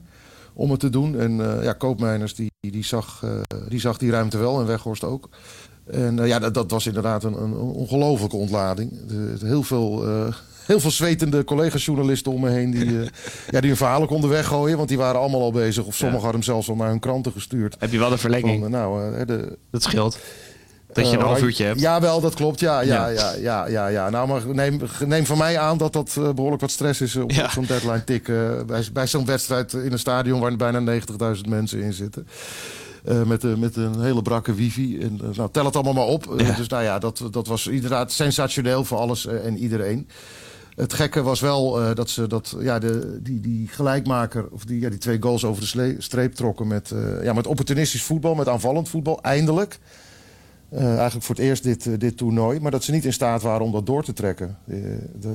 om 0.52 0.70
het 0.70 0.80
te 0.80 0.90
doen. 0.90 1.18
En 1.18 1.62
ja, 1.62 1.72
Koopmeiners 1.72 2.34
die, 2.34 2.50
die, 2.60 2.84
zag, 2.84 3.24
die 3.68 3.80
zag 3.80 3.98
die 3.98 4.10
ruimte 4.10 4.38
wel 4.38 4.60
en 4.60 4.66
Weghorst 4.66 5.04
ook. 5.04 5.28
En 5.86 6.26
ja, 6.26 6.38
dat, 6.38 6.54
dat 6.54 6.70
was 6.70 6.86
inderdaad 6.86 7.24
een, 7.24 7.42
een 7.42 7.54
ongelofelijke 7.54 8.36
ontlading. 8.36 8.92
Heel, 9.40 9.62
veel, 9.62 10.04
heel 10.66 10.80
veel 10.80 10.90
zwetende 10.90 11.44
collega-journalisten 11.44 12.32
om 12.32 12.40
me 12.40 12.50
heen... 12.50 12.70
Die, 12.70 13.00
eh, 13.00 13.06
ja, 13.50 13.60
die 13.60 13.68
hun 13.68 13.76
verhalen 13.78 14.08
konden 14.08 14.30
weggooien. 14.30 14.76
Want 14.76 14.88
die 14.88 14.98
waren 14.98 15.20
allemaal 15.20 15.40
al 15.42 15.52
bezig. 15.52 15.84
Of 15.84 15.94
sommigen 15.94 16.22
hadden 16.22 16.40
hem 16.40 16.50
zelfs 16.50 16.68
al 16.68 16.74
naar 16.76 16.88
hun 16.88 16.98
kranten 16.98 17.32
gestuurd. 17.32 17.76
Heb 17.78 17.92
je 17.92 17.98
wel 17.98 18.12
een 18.12 18.18
Van, 18.18 18.30
verlenging? 18.30 18.64
eh, 18.64 18.70
nou, 18.70 19.14
eh, 19.14 19.26
de, 19.26 19.58
Dat 19.70 19.82
scheelt. 19.82 20.18
Dat 20.92 21.10
je 21.10 21.16
een 21.16 21.22
half 21.22 21.42
uurtje 21.42 21.64
hebt. 21.64 21.80
Ja, 21.80 22.00
wel, 22.00 22.20
dat 22.20 22.34
klopt. 22.34 22.60
Ja, 22.60 22.80
ja, 22.80 23.08
Ja. 23.08 23.32
ja, 23.32 23.34
ja, 23.40 23.66
ja, 23.66 23.86
ja. 23.86 24.10
Nou, 24.10 24.28
maar 24.28 24.42
neem, 24.54 24.80
neem 25.04 25.26
van 25.26 25.38
mij 25.38 25.58
aan 25.58 25.78
dat 25.78 25.92
dat 25.92 26.14
eh, 26.18 26.30
behoorlijk 26.32 26.60
wat 26.60 26.70
stress 26.70 27.00
is 27.00 27.16
op, 27.16 27.30
Ja. 27.30 27.44
op 27.44 27.50
zo'n 27.50 27.64
deadline 27.66 28.04
tik. 28.04 28.28
eh, 28.28 28.36
bij 28.66 28.84
bij 28.92 29.06
zo'n 29.06 29.24
wedstrijd 29.26 29.72
in 29.72 29.92
een 29.92 29.98
stadion 29.98 30.40
waar 30.40 30.56
bijna 30.56 30.80
90.000 30.80 31.48
mensen 31.48 31.80
in 31.82 31.92
zitten. 31.92 32.26
Eh, 33.04 33.22
met, 33.22 33.58
met 33.58 33.76
een 33.76 34.00
hele 34.00 34.22
brakke 34.22 34.54
wifi. 34.54 35.00
En, 35.00 35.20
nou, 35.36 35.48
tel 35.52 35.64
het 35.64 35.74
allemaal 35.74 35.92
maar 35.94 36.04
op. 36.06 36.34
Ja. 36.36 36.52
dus 36.52 36.68
nou 36.68 36.82
ja, 36.82 36.98
dat, 36.98 37.22
dat 37.30 37.46
was 37.46 37.66
inderdaad 37.66 38.12
sensationeel 38.12 38.84
voor 38.84 38.98
alles 38.98 39.26
en 39.26 39.58
iedereen. 39.58 40.08
Het 40.76 40.92
gekke 40.92 41.22
was 41.22 41.40
wel 41.40 41.80
eh, 41.80 41.94
dat 41.94 42.10
ze 42.10 42.26
dat, 42.26 42.56
ja, 42.60 42.78
de, 42.78 43.18
die, 43.22 43.40
die 43.40 43.68
gelijkmaker, 43.68 44.48
of 44.50 44.64
die, 44.64 44.80
ja, 44.80 44.88
die 44.88 44.98
twee 44.98 45.22
goals 45.22 45.44
over 45.44 45.62
de 45.72 45.94
streep 45.98 46.34
trokken 46.34 46.66
met, 46.66 46.90
eh, 46.90 47.24
ja, 47.24 47.32
met 47.32 47.46
opportunistisch 47.46 48.02
voetbal, 48.02 48.34
met 48.34 48.48
aanvallend 48.48 48.88
voetbal, 48.88 49.22
eindelijk. 49.22 49.78
Eh, 50.68 50.94
eigenlijk 50.94 51.24
voor 51.24 51.34
het 51.34 51.44
eerst 51.44 51.62
dit, 51.62 52.00
dit 52.00 52.16
toernooi. 52.16 52.60
Maar 52.60 52.70
dat 52.70 52.84
ze 52.84 52.90
niet 52.92 53.04
in 53.04 53.12
staat 53.12 53.42
waren 53.42 53.66
om 53.66 53.72
dat 53.72 53.86
door 53.86 54.04
te 54.04 54.12
trekken 54.12 54.56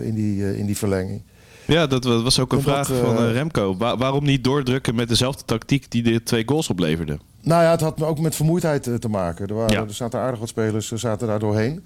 in, 0.01 0.13
die, 0.13 0.57
in 0.57 0.65
die 0.65 0.77
verlenging. 0.77 1.21
Ja, 1.67 1.87
dat 1.87 2.03
wa- 2.03 2.21
was 2.21 2.39
ook 2.39 2.51
een 2.51 2.57
Omdat, 2.57 2.73
vraag 2.87 2.97
van 2.99 3.27
Remco. 3.27 3.77
Wa- 3.77 3.97
waarom 3.97 4.23
niet 4.23 4.43
doordrukken 4.43 4.95
met 4.95 5.07
dezelfde 5.07 5.43
tactiek 5.45 5.91
die 5.91 6.03
de 6.03 6.23
twee 6.23 6.43
goals 6.45 6.69
opleverde? 6.69 7.19
Nou 7.41 7.63
ja, 7.63 7.71
het 7.71 7.81
had 7.81 8.03
ook 8.03 8.19
met 8.19 8.35
vermoeidheid 8.35 8.87
eh, 8.87 8.93
te 8.93 9.09
maken. 9.09 9.47
Er, 9.47 9.53
waren, 9.55 9.71
Ja. 9.73 9.81
er 9.81 9.93
zaten 9.93 10.19
aardig 10.19 10.39
wat 10.39 10.49
spelers 10.49 10.91
eh, 10.91 10.97
zaten 10.97 11.27
daar 11.27 11.39
doorheen. 11.39 11.83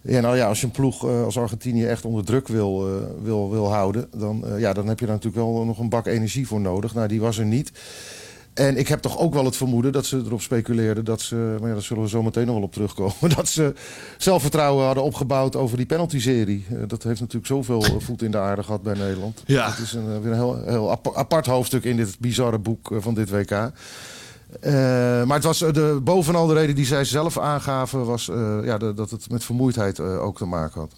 Ja, 0.00 0.20
nou 0.20 0.36
ja, 0.36 0.48
als 0.48 0.60
je 0.60 0.66
een 0.66 0.72
ploeg 0.72 1.06
eh, 1.08 1.24
als 1.24 1.38
Argentinië 1.38 1.84
echt 1.86 2.04
onder 2.04 2.24
druk 2.24 2.48
wil, 2.48 2.88
wil, 3.22 3.50
wil 3.50 3.72
houden... 3.72 4.08
Dan, 4.16 4.44
ja, 4.58 4.72
dan 4.72 4.86
heb 4.86 4.98
je 4.98 5.06
daar 5.06 5.14
natuurlijk 5.14 5.44
wel 5.44 5.64
nog 5.64 5.78
een 5.78 5.88
bak 5.88 6.06
energie 6.06 6.46
voor 6.46 6.60
nodig. 6.60 6.94
Nou, 6.94 7.08
die 7.08 7.20
was 7.20 7.38
er 7.38 7.44
niet. 7.44 7.72
En 8.54 8.76
ik 8.76 8.88
heb 8.88 9.00
toch 9.00 9.18
ook 9.18 9.34
wel 9.34 9.44
het 9.44 9.56
vermoeden 9.56 9.92
dat 9.92 10.06
ze 10.06 10.16
erop 10.26 10.40
speculeerden... 10.40 11.04
dat 11.04 11.20
ze, 11.20 11.34
maar 11.60 11.68
ja, 11.68 11.74
daar 11.74 11.82
zullen 11.82 12.02
we 12.02 12.08
zo 12.08 12.22
meteen 12.22 12.46
nog 12.46 12.54
wel 12.54 12.64
op 12.64 12.72
terugkomen... 12.72 13.14
dat 13.36 13.48
ze 13.48 13.72
zelfvertrouwen 14.18 14.84
hadden 14.84 15.04
opgebouwd 15.04 15.56
over 15.56 15.76
die 15.76 15.86
penalty-serie. 15.86 16.66
Dat 16.86 17.02
heeft 17.02 17.20
natuurlijk 17.20 17.46
zoveel 17.46 17.82
voet 17.98 18.22
in 18.22 18.30
de 18.30 18.38
aarde 18.38 18.62
gehad 18.62 18.82
bij 18.82 18.94
Nederland. 18.94 19.42
Ja. 19.46 19.70
Het 19.70 19.78
is 19.78 19.92
een, 19.92 20.20
weer 20.22 20.30
een 20.32 20.38
heel, 20.38 20.62
heel 20.64 20.90
apa- 20.90 21.14
apart 21.14 21.46
hoofdstuk 21.46 21.84
in 21.84 21.96
dit 21.96 22.18
bizarre 22.18 22.58
boek 22.58 22.90
van 22.98 23.14
dit 23.14 23.30
WK. 23.30 23.70
Eh, 24.60 24.72
maar 25.24 25.34
het 25.34 25.44
was 25.44 25.62
eh, 25.62 25.72
de, 25.72 26.00
bovenal 26.02 26.46
de 26.46 26.54
reden 26.54 26.74
die 26.74 26.86
zij 26.86 27.04
zelf 27.04 27.38
aangaven... 27.38 28.04
was 28.04 28.28
eh, 28.28 28.58
ja, 28.64 28.78
dat 28.78 29.10
het 29.10 29.30
met 29.30 29.44
vermoeidheid 29.44 30.00
ook 30.00 30.36
te 30.36 30.44
maken 30.44 30.80
had. 30.80 30.92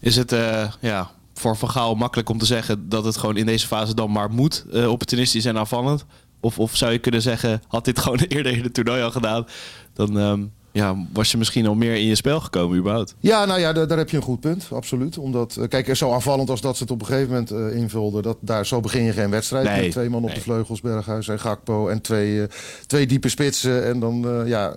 Is 0.00 0.16
het 0.16 0.36
ja, 0.80 1.10
voor 1.34 1.56
Van 1.56 1.70
Gaal 1.70 1.94
makkelijk 1.94 2.28
om 2.28 2.38
te 2.38 2.46
zeggen 2.46 2.88
dat 2.88 3.04
het 3.04 3.16
gewoon 3.16 3.36
in 3.36 3.46
deze 3.46 3.66
fase 3.66 3.94
dan 3.94 4.10
maar 4.10 4.30
moet, 4.30 4.64
opportunistisch 4.86 5.44
en 5.44 5.58
aanvallend? 5.58 6.04
Of, 6.40 6.58
of 6.58 6.76
zou 6.76 6.92
je 6.92 6.98
kunnen 6.98 7.22
zeggen, 7.22 7.62
had 7.68 7.84
dit 7.84 7.98
gewoon 7.98 8.18
eerder 8.28 8.52
in 8.52 8.62
het 8.62 8.74
toernooi 8.74 9.02
al 9.02 9.10
gedaan, 9.10 9.46
dan 9.92 10.18
ehm, 10.18 10.44
ja, 10.78 10.96
was 11.12 11.30
je 11.30 11.38
misschien 11.38 11.66
al 11.66 11.74
meer 11.74 11.94
in 11.94 12.06
je 12.06 12.14
spel 12.14 12.40
gekomen 12.40 12.78
überhaupt? 12.78 13.14
Ja, 13.20 13.44
nou 13.44 13.60
ja, 13.60 13.72
daar, 13.72 13.86
daar 13.86 13.98
heb 13.98 14.10
je 14.10 14.16
een 14.16 14.22
goed 14.22 14.40
punt, 14.40 14.68
absoluut. 14.72 15.18
Omdat, 15.18 15.56
eh, 15.56 15.68
kijk, 15.68 15.96
zo 15.96 16.12
aanvallend 16.12 16.50
als 16.50 16.60
dat 16.60 16.76
ze 16.76 16.82
het 16.82 16.92
op 16.92 17.00
een 17.00 17.06
gegeven 17.06 17.28
moment 17.28 17.50
eh, 17.50 17.76
invulden... 17.80 18.22
Dat, 18.22 18.36
daar, 18.40 18.66
zo 18.66 18.80
begin 18.80 19.02
je 19.02 19.12
geen 19.12 19.30
wedstrijd. 19.30 19.64
Nee, 19.64 19.82
Met 19.82 19.90
twee 19.90 20.10
man 20.10 20.24
op 20.24 20.34
de 20.34 20.40
vleugels, 20.40 20.80
Berghuis 20.80 21.28
en 21.28 21.40
Gakpo... 21.40 21.88
en 21.88 22.00
twee, 22.00 22.42
eh, 22.42 22.48
twee 22.86 23.06
diepe 23.06 23.28
spitsen. 23.28 23.84
En 23.84 24.00
dan, 24.00 24.42
ja, 24.46 24.76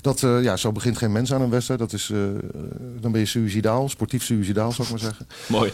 dat, 0.00 0.20
ja, 0.20 0.56
zo 0.56 0.72
begint 0.72 0.98
geen 0.98 1.12
mens 1.12 1.32
aan 1.32 1.40
een 1.40 1.50
wedstrijd. 1.50 1.80
Dat 1.80 1.92
is, 1.92 2.12
dan 3.00 3.12
ben 3.12 3.20
je 3.20 3.26
suicidaal, 3.26 3.88
sportief 3.88 4.24
suicidaal, 4.24 4.72
zou 4.72 4.82
ik 4.82 4.90
maar 4.90 5.02
zeggen. 5.02 5.26
Mooi. 5.46 5.72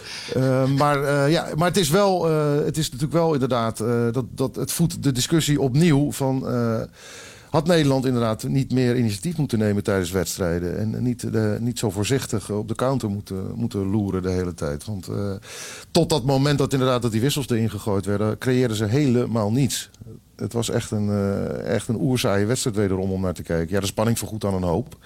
Maar, 0.76 1.30
ja, 1.30 1.48
maar 1.56 1.68
het 1.68 1.76
is 1.76 1.90
wel, 1.90 2.24
het 2.64 2.76
is 2.76 2.84
natuurlijk 2.84 3.12
wel 3.12 3.32
inderdaad, 3.32 3.78
dat, 4.12 4.24
dat 4.30 4.56
het 4.56 4.72
voedt 4.72 5.02
de 5.02 5.12
discussie 5.12 5.60
opnieuw 5.60 6.12
van. 6.12 6.46
Had 7.54 7.66
Nederland 7.66 8.06
inderdaad 8.06 8.42
niet 8.42 8.72
meer 8.72 8.96
initiatief 8.96 9.36
moeten 9.36 9.58
nemen 9.58 9.82
tijdens 9.82 10.10
wedstrijden? 10.10 10.78
En 10.78 11.02
niet, 11.02 11.26
niet 11.60 11.78
zo 11.78 11.90
voorzichtig 11.90 12.50
op 12.50 12.68
de 12.68 12.74
counter 12.74 13.10
moeten, 13.10 13.52
moeten 13.54 13.90
loeren 13.90 14.22
de 14.22 14.30
hele 14.30 14.54
tijd. 14.54 14.84
Want 14.84 15.08
eh, 15.08 15.32
tot 15.90 16.08
dat 16.08 16.24
moment 16.24 16.58
dat 16.58 16.72
inderdaad 16.72 17.02
dat 17.02 17.12
die 17.12 17.20
wissels 17.20 17.48
erin 17.48 17.70
gegooid 17.70 18.04
werden, 18.06 18.38
creëerden 18.38 18.76
ze 18.76 18.84
helemaal 18.84 19.52
niets. 19.52 19.90
Het 20.36 20.52
was 20.52 20.70
echt 20.70 20.90
een, 20.90 21.08
eh, 21.08 21.74
echt 21.74 21.88
een 21.88 22.00
oerzaaie 22.00 22.46
wedstrijd 22.46 22.76
wederom 22.76 23.10
om 23.10 23.20
naar 23.20 23.34
te 23.34 23.42
kijken. 23.42 23.74
Ja, 23.74 23.80
de 23.80 23.86
spanning 23.86 24.18
vergoedt 24.18 24.44
aan 24.44 24.54
een 24.54 24.62
hoop. 24.62 24.96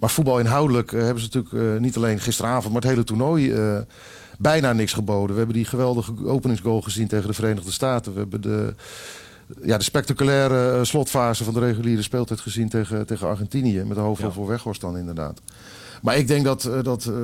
Maar 0.00 0.10
voetbal 0.10 0.38
inhoudelijk 0.38 0.92
eh, 0.92 1.02
hebben 1.02 1.22
ze 1.22 1.28
natuurlijk 1.32 1.80
niet 1.80 1.96
alleen 1.96 2.20
gisteravond, 2.20 2.72
maar 2.72 2.82
het 2.82 2.90
hele 2.90 3.04
toernooi 3.04 3.54
bijna 4.38 4.72
niks 4.72 4.92
geboden. 4.92 5.30
We 5.30 5.38
hebben 5.38 5.56
die 5.56 5.64
geweldige 5.64 6.26
openingsgoal 6.26 6.80
gezien 6.82 7.08
tegen 7.08 7.28
de 7.28 7.34
Verenigde 7.34 7.72
Staten. 7.72 8.12
We 8.12 8.18
hebben 8.18 8.40
de, 8.40 8.74
ja, 9.62 9.78
de 9.78 9.84
spectaculaire 9.84 10.78
eh, 10.78 10.84
slotfase 10.84 11.44
van 11.44 11.54
de 11.54 11.60
reguliere 11.60 12.02
speeltijd 12.02 12.40
gezien 12.40 12.68
tegen, 12.68 13.06
tegen 13.06 13.28
Argentinië. 13.28 13.82
Met 13.84 13.96
de 13.96 14.02
hoofdrol 14.02 14.30
voor 14.30 14.46
Weghorst 14.46 14.80
dan 14.80 14.96
inderdaad. 14.96 15.40
Maar 16.02 16.16
ik 16.16 16.28
denk 16.28 16.44
dat, 16.44 16.64
eh, 16.64 16.82
dat 16.82 17.04
eh, 17.04 17.14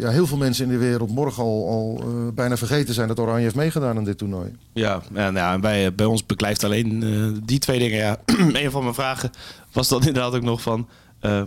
ja, 0.00 0.10
heel 0.10 0.26
veel 0.26 0.36
mensen 0.36 0.64
in 0.64 0.70
de 0.70 0.78
wereld 0.78 1.10
morgen 1.10 1.42
al, 1.42 1.68
al 1.68 2.04
bijna 2.34 2.56
vergeten 2.56 2.94
zijn 2.94 3.08
dat 3.08 3.18
Oranje 3.18 3.42
heeft 3.42 3.54
meegedaan 3.54 3.96
aan 3.96 4.04
dit 4.04 4.18
toernooi. 4.18 4.52
Ja, 4.72 5.02
en 5.12 5.34
ja, 5.34 5.52
en 5.52 5.60
bij, 5.60 5.94
bij 5.94 6.06
ons 6.06 6.26
beklijft 6.26 6.64
alleen 6.64 7.40
die 7.44 7.58
twee 7.58 7.78
dingen. 7.78 7.98
Ja. 7.98 8.16
een 8.62 8.70
van 8.70 8.82
mijn 8.82 8.94
vragen 8.94 9.30
was 9.72 9.88
dan 9.88 9.98
inderdaad 9.98 10.34
ook 10.34 10.42
nog 10.42 10.62
van... 10.62 10.88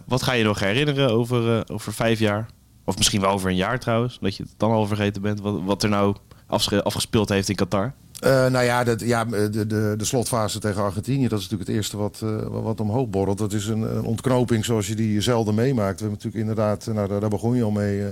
wat 0.06 0.24
ga 0.24 0.32
je 0.32 0.44
nog 0.44 0.60
herinneren 0.60 1.10
over, 1.10 1.63
over 1.72 1.94
vijf 1.94 2.20
jaar? 2.20 2.46
Of 2.86 2.98
misschien 2.98 3.22
wel 3.22 3.32
over 3.32 3.50
een 3.50 3.56
jaar 3.56 3.80
trouwens. 3.80 4.18
Dat 4.22 4.36
je 4.36 4.44
het 4.44 4.54
dan 4.58 4.72
al 4.72 4.88
vergeten 4.88 5.22
bent. 5.22 5.39
Wat, 5.39 5.62
wat 5.63 5.84
er 5.84 5.89
nou 5.89 6.16
afge- 6.48 6.84
afgespeeld 6.84 7.30
heeft 7.30 7.50
in 7.50 7.56
Qatar. 7.56 7.94
Eh, 8.19 8.45
nou 8.45 8.65
ja, 8.65 8.84
dat, 8.84 9.00
ja 9.00 9.25
de, 9.25 9.50
de, 9.50 9.93
de 9.98 10.05
slotfase 10.05 10.60
tegen 10.60 10.84
Argentinië, 10.84 11.27
dat 11.27 11.39
is 11.39 11.43
natuurlijk 11.43 11.69
het 11.69 11.77
eerste 11.77 11.98
wat, 11.98 12.19
eh, 12.24 12.62
wat 12.63 12.79
omhoog 12.79 13.07
borrelt. 13.10 13.38
Dat 13.38 13.53
is 13.53 13.67
een, 13.67 13.81
een 13.81 14.03
ontknoping 14.03 14.65
zoals 14.65 14.88
je 14.88 14.95
die 14.95 15.22
zelden 15.22 15.55
meemaakt. 15.55 16.00
We 16.00 16.05
hebben 16.05 16.24
natuurlijk 16.24 16.50
inderdaad, 16.50 16.86
nou, 16.93 17.07
daar, 17.07 17.19
daar 17.19 17.29
begon 17.29 17.55
je 17.55 17.63
al 17.63 17.72
mee, 17.72 18.05
eh, 18.05 18.12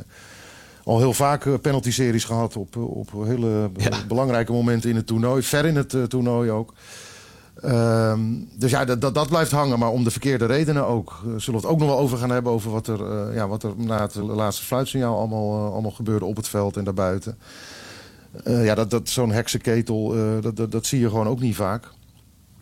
al 0.83 0.97
heel 0.99 1.13
vaak 1.13 1.45
eh, 1.45 1.53
penalty-series 1.61 2.23
gehad 2.25 2.55
op, 2.57 2.75
op 2.77 3.11
hele 3.25 3.69
Ja. 3.75 3.89
belangrijke 4.07 4.51
momenten 4.51 4.89
in 4.89 4.95
het 4.95 5.07
toernooi. 5.07 5.41
Ver 5.41 5.65
in 5.65 5.75
het 5.75 5.93
eh, 5.93 6.03
toernooi 6.03 6.51
ook. 6.51 6.73
Ehm, 7.61 8.19
dus 8.57 8.71
ja, 8.71 8.85
dat, 8.85 9.01
dat, 9.01 9.13
dat 9.15 9.27
blijft 9.29 9.51
hangen, 9.51 9.79
maar 9.79 9.89
om 9.89 10.03
de 10.03 10.11
verkeerde 10.11 10.45
redenen 10.45 10.87
ook. 10.87 11.09
Eh, 11.11 11.19
zullen 11.23 11.59
we 11.61 11.65
het 11.67 11.75
ook 11.75 11.79
nog 11.79 11.87
wel 11.87 11.97
over 11.99 12.17
gaan 12.17 12.29
hebben 12.29 12.51
over 12.51 12.71
wat 12.71 12.87
er, 12.87 13.11
eh, 13.11 13.35
ja, 13.35 13.47
wat 13.47 13.63
er 13.63 13.71
na 13.77 14.01
het 14.01 14.15
laatste 14.15 14.63
fluitsignaal 14.63 15.17
allemaal, 15.17 15.65
eh, 15.65 15.71
allemaal 15.71 15.91
gebeurde 15.91 16.25
op 16.25 16.35
het 16.35 16.47
veld 16.47 16.77
en 16.77 16.83
daarbuiten. 16.83 17.37
Eh, 18.43 18.65
ja, 18.65 18.75
dat, 18.75 18.89
dat, 18.89 19.09
zo'n 19.09 19.31
heksenketel, 19.31 20.15
eh, 20.15 20.41
dat, 20.41 20.55
dat, 20.55 20.71
dat 20.71 20.85
zie 20.85 20.99
je 20.99 21.09
gewoon 21.09 21.27
ook 21.27 21.39
niet 21.39 21.55
vaak. 21.55 21.87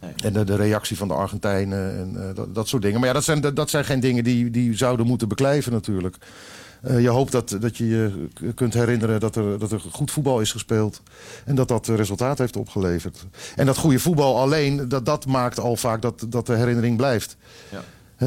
Nee. 0.02 0.12
En 0.24 0.34
de, 0.34 0.44
de 0.44 0.56
reactie 0.56 0.98
van 0.98 1.08
de 1.08 1.14
Argentijnen 1.14 1.98
en 1.98 2.30
eh, 2.30 2.36
dat, 2.36 2.56
dat 2.56 2.68
soort 2.68 2.82
dingen. 2.82 3.00
Maar 3.00 3.08
ja, 3.08 3.14
dat 3.14 3.24
zijn, 3.24 3.42
dat, 3.42 3.56
dat 3.56 3.70
zijn 3.70 3.86
geen 3.86 4.00
dingen 4.00 4.24
die, 4.24 4.50
die 4.50 4.78
zouden 4.78 5.06
moeten 5.06 5.28
beklijven 5.28 5.72
natuurlijk. 5.72 6.18
Je 6.98 7.10
hoopt 7.10 7.32
dat, 7.32 7.58
dat 7.60 7.78
je 7.78 7.88
je 7.88 8.54
kunt 8.56 8.74
herinneren 8.74 9.20
dat 9.20 9.36
er, 9.36 9.60
dat 9.60 9.72
er 9.72 9.80
goed 9.80 10.12
voetbal 10.12 10.40
is 10.42 10.52
gespeeld. 10.52 11.02
En 11.46 11.56
dat 11.56 11.68
dat 11.68 11.88
resultaat 11.88 12.38
heeft 12.38 12.56
opgeleverd. 12.56 13.26
En 13.56 13.66
dat 13.66 13.78
goede 13.78 14.00
voetbal 14.00 14.40
alleen, 14.40 14.88
dat, 14.90 15.06
dat 15.06 15.26
maakt 15.26 15.60
al 15.60 15.76
vaak 15.76 16.02
dat, 16.02 16.26
dat 16.30 16.46
de 16.46 16.56
herinnering 16.56 16.98
blijft. 16.98 17.38
Ja. 17.72 17.84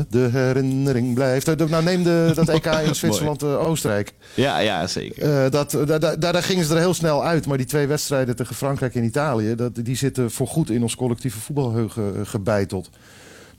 De 0.09 0.29
herinnering 0.33 1.15
blijft. 1.15 1.49
Eh, 1.49 1.69
Nou, 1.69 1.85
neem 1.85 2.03
de, 2.03 2.33
dat 2.35 2.49
EK 2.49 2.67
in 2.67 2.95
Zwitserland-Oostenrijk. 3.05 4.13
Ja, 4.35 4.59
ja 4.59 4.87
zeker. 4.87 5.45
Eh, 5.45 5.51
dat, 5.51 5.71
daar, 5.87 6.01
daar, 6.01 6.19
daar 6.21 6.43
gingen 6.43 6.65
ze 6.65 6.75
er 6.75 6.81
heel 6.81 6.95
snel 6.95 7.25
uit. 7.25 7.47
Maar 7.47 7.57
die 7.57 7.67
twee 7.67 7.87
wedstrijden 7.87 8.37
tegen 8.37 8.55
Frankrijk 8.55 8.95
en 8.95 9.05
Italië... 9.05 9.55
Dat, 9.55 9.75
die 9.75 9.97
zitten 9.97 10.31
voorgoed 10.31 10.71
in 10.71 10.83
ons 10.83 10.97
collectieve 10.97 11.41
voetbalheugen 11.41 12.15
eh, 12.17 12.21
gebeiteld. 12.25 12.91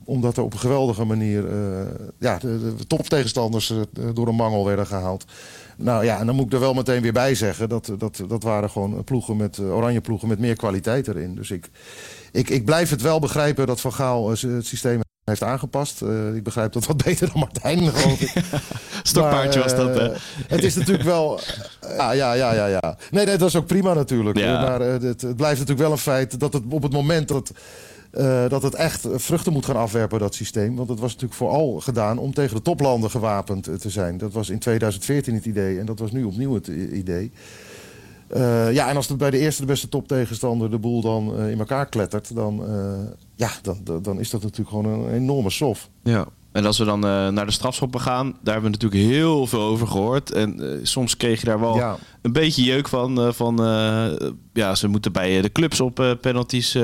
Omdat 0.04 0.36
er 0.36 0.42
op 0.42 0.52
een 0.52 0.58
geweldige 0.58 1.04
manier 1.04 1.48
eh, 1.48 1.56
ja, 2.18 2.38
de, 2.38 2.74
de 2.76 2.86
toptegenstanders 2.86 3.70
eh, 3.70 3.78
door 4.14 4.28
een 4.28 4.34
mangel 4.34 4.64
werden 4.64 4.86
gehaald. 4.86 5.24
Nou 5.76 6.04
ja, 6.04 6.18
en 6.18 6.26
dan 6.26 6.34
moet 6.34 6.46
ik 6.46 6.52
er 6.52 6.60
wel 6.60 6.74
meteen 6.74 7.02
weer 7.02 7.12
bij 7.12 7.34
zeggen. 7.34 7.68
Dat, 7.68 7.92
dat, 7.98 8.22
dat 8.28 8.42
waren 8.42 8.70
gewoon 8.70 9.04
ploegen 9.04 9.36
met 9.36 9.58
eh, 9.58 9.74
oranje 9.76 10.00
ploegen 10.00 10.28
met 10.28 10.38
meer 10.38 10.56
kwaliteit 10.56 11.08
erin. 11.08 11.34
Dus 11.34 11.50
ik, 11.50 11.70
ik, 12.32 12.48
ik 12.50 12.64
blijf 12.64 12.90
het 12.90 13.02
wel 13.02 13.18
begrijpen 13.20 13.66
dat 13.66 13.80
Van 13.80 13.92
Gaal 13.92 14.32
eh, 14.32 14.40
het 14.40 14.66
systeem 14.66 15.00
heeft 15.26 15.42
aangepast. 15.42 16.02
Eh, 16.02 16.34
ik 16.34 16.42
begrijp 16.42 16.72
dat 16.72 16.86
wat 16.86 17.04
beter 17.04 17.26
dan 17.32 17.38
Martijn, 17.38 17.78
geloof 17.92 18.20
ik. 18.20 18.32
Stokpaardje 19.02 19.60
was 19.62 19.76
dat, 19.76 19.94
hè? 19.94 20.12
eh, 20.12 20.18
Het 20.48 20.64
is 20.64 20.74
natuurlijk 20.74 21.04
wel... 21.04 21.40
Ja, 21.96 22.10
ja, 22.22 22.32
ja, 22.32 22.52
ja. 22.54 22.66
ja. 22.66 22.96
Nee, 23.10 23.26
nee, 23.26 23.36
dat 23.36 23.48
is 23.48 23.56
ook 23.56 23.66
prima 23.66 23.94
natuurlijk. 23.94 24.38
Ja. 24.38 24.60
Maar 24.62 24.80
eh, 24.80 24.92
het, 25.02 25.02
het 25.22 25.36
blijft 25.36 25.58
natuurlijk 25.58 25.78
wel 25.88 25.92
een 25.92 25.98
feit 25.98 26.40
dat 26.40 26.52
het 26.52 26.62
op 26.68 26.82
het 26.82 26.92
moment 26.92 27.28
dat... 27.28 27.52
eh, 28.10 28.48
dat 28.48 28.62
het 28.62 28.74
echt 28.74 29.06
vruchten 29.14 29.52
moet 29.52 29.64
gaan 29.66 29.76
afwerpen, 29.76 30.18
dat 30.18 30.34
systeem. 30.34 30.76
Want 30.76 30.88
het 30.88 31.00
was 31.00 31.12
natuurlijk 31.12 31.38
vooral 31.38 31.80
gedaan 31.80 32.18
om 32.18 32.34
tegen 32.34 32.56
de 32.56 32.62
toplanden 32.62 33.10
gewapend 33.10 33.66
eh, 33.68 33.74
te 33.74 33.90
zijn. 33.90 34.18
Dat 34.18 34.32
was 34.32 34.50
in 34.50 34.58
2014 34.58 35.34
het 35.34 35.44
idee 35.44 35.78
en 35.78 35.86
dat 35.86 35.98
was 35.98 36.10
nu 36.12 36.24
opnieuw 36.24 36.54
het 36.54 36.66
idee. 36.92 37.32
Eh, 38.28 38.72
ja, 38.72 38.88
en 38.88 38.96
als 38.96 39.08
het 39.08 39.18
bij 39.18 39.30
de 39.30 39.38
eerste 39.38 39.60
de 39.60 39.66
beste 39.66 39.88
toptegenstander 39.88 40.70
de 40.70 40.78
boel 40.78 41.00
dan 41.00 41.36
eh, 41.38 41.50
in 41.50 41.58
elkaar 41.58 41.86
klettert... 41.88 42.34
dan, 42.34 42.64
eh, 42.68 42.92
ja, 43.36 43.50
dan, 43.62 43.80
dan- 43.84 44.02
dan 44.02 44.20
is 44.20 44.30
dat 44.30 44.42
natuurlijk 44.42 44.68
gewoon 44.70 44.86
een 44.86 45.12
enorme 45.14 45.50
sof. 45.50 45.88
Ja. 46.02 46.26
En 46.52 46.66
als 46.66 46.78
we 46.78 46.84
dan 46.84 47.04
eh, 47.06 47.28
naar 47.28 47.46
de 47.46 47.52
strafschoppen 47.52 48.00
gaan, 48.00 48.26
daar 48.42 48.54
hebben 48.54 48.72
we 48.72 48.78
natuurlijk 48.78 49.12
heel 49.12 49.46
veel 49.46 49.60
over 49.60 49.86
gehoord. 49.86 50.32
En 50.32 50.72
eh, 50.72 50.78
soms 50.82 51.16
kreeg 51.16 51.40
je 51.40 51.46
daar 51.46 51.60
wel 51.60 51.76
Ja. 51.76 51.96
een 52.22 52.32
beetje 52.32 52.62
jeuk 52.62 52.88
van. 52.88 53.20
eh, 53.20 53.32
van 53.32 53.56
ja, 54.52 54.74
ze 54.74 54.88
moeten 54.88 55.12
bij 55.12 55.40
de 55.40 55.52
clubs 55.52 55.80
op 55.80 56.16
penalties 56.20 56.76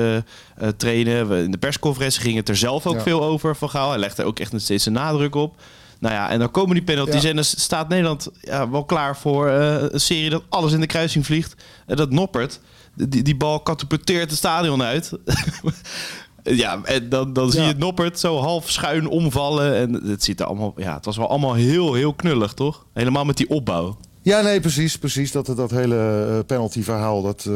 trainen. 0.77 1.29
We, 1.29 1.43
in 1.43 1.51
de 1.51 1.57
persconferentie 1.57 2.21
ging 2.21 2.35
het 2.35 2.49
er 2.49 2.57
zelf 2.57 2.87
ook 2.87 2.93
Ja. 2.95 3.01
veel 3.01 3.23
over 3.23 3.55
van 3.55 3.69
Gaal. 3.69 3.89
Hij 3.89 3.99
legde 3.99 4.21
er 4.21 4.27
ook 4.27 4.39
echt 4.39 4.53
steeds 4.61 4.85
een 4.85 4.93
nadruk 4.93 5.35
op. 5.35 5.61
Nou 5.99 6.13
ja, 6.15 6.29
en 6.29 6.39
dan 6.39 6.51
komen 6.51 6.73
die 6.75 6.83
penalties 6.83 7.21
Ja. 7.21 7.29
en 7.29 7.35
dan 7.35 7.43
staat 7.43 7.89
Nederland 7.89 8.29
ja, 8.41 8.69
wel 8.69 8.85
klaar 8.85 9.17
voor 9.17 9.47
een 9.49 9.99
serie 9.99 10.29
dat 10.29 10.43
alles 10.49 10.71
in 10.71 10.79
de 10.79 10.85
kruising 10.87 11.25
vliegt. 11.25 11.55
En 11.85 11.95
dat 11.95 12.09
noppert. 12.11 12.59
Die, 12.95 13.21
die 13.23 13.35
bal 13.35 13.59
katapulteert 13.59 14.29
het 14.29 14.37
stadion 14.39 14.83
uit. 14.83 15.11
Ja, 16.43 16.79
en 16.83 17.09
dan, 17.09 17.33
dan 17.33 17.51
zie 17.51 17.61
je 17.61 17.73
Noppert 17.77 18.19
zo 18.19 18.37
half 18.37 18.69
schuin 18.71 19.07
omvallen. 19.07 19.75
En 19.75 19.93
het 20.09 20.23
ziet 20.23 20.39
er 20.39 20.45
allemaal... 20.45 20.73
Ja, 20.75 20.93
het 20.95 21.05
was 21.05 21.17
wel 21.17 21.29
allemaal 21.29 21.53
heel, 21.53 21.93
heel 21.93 22.13
knullig, 22.13 22.53
toch? 22.53 22.85
Helemaal 22.93 23.25
met 23.25 23.37
die 23.37 23.49
opbouw. 23.49 23.97
Ja, 24.21 24.41
nee, 24.41 24.59
precies. 24.59 24.97
precies 24.97 25.31
dat, 25.31 25.45
dat 25.45 25.71
hele 25.71 26.25
eh, 26.29 26.39
penalty-verhaal, 26.45 27.21
dat, 27.21 27.45
eh, 27.49 27.53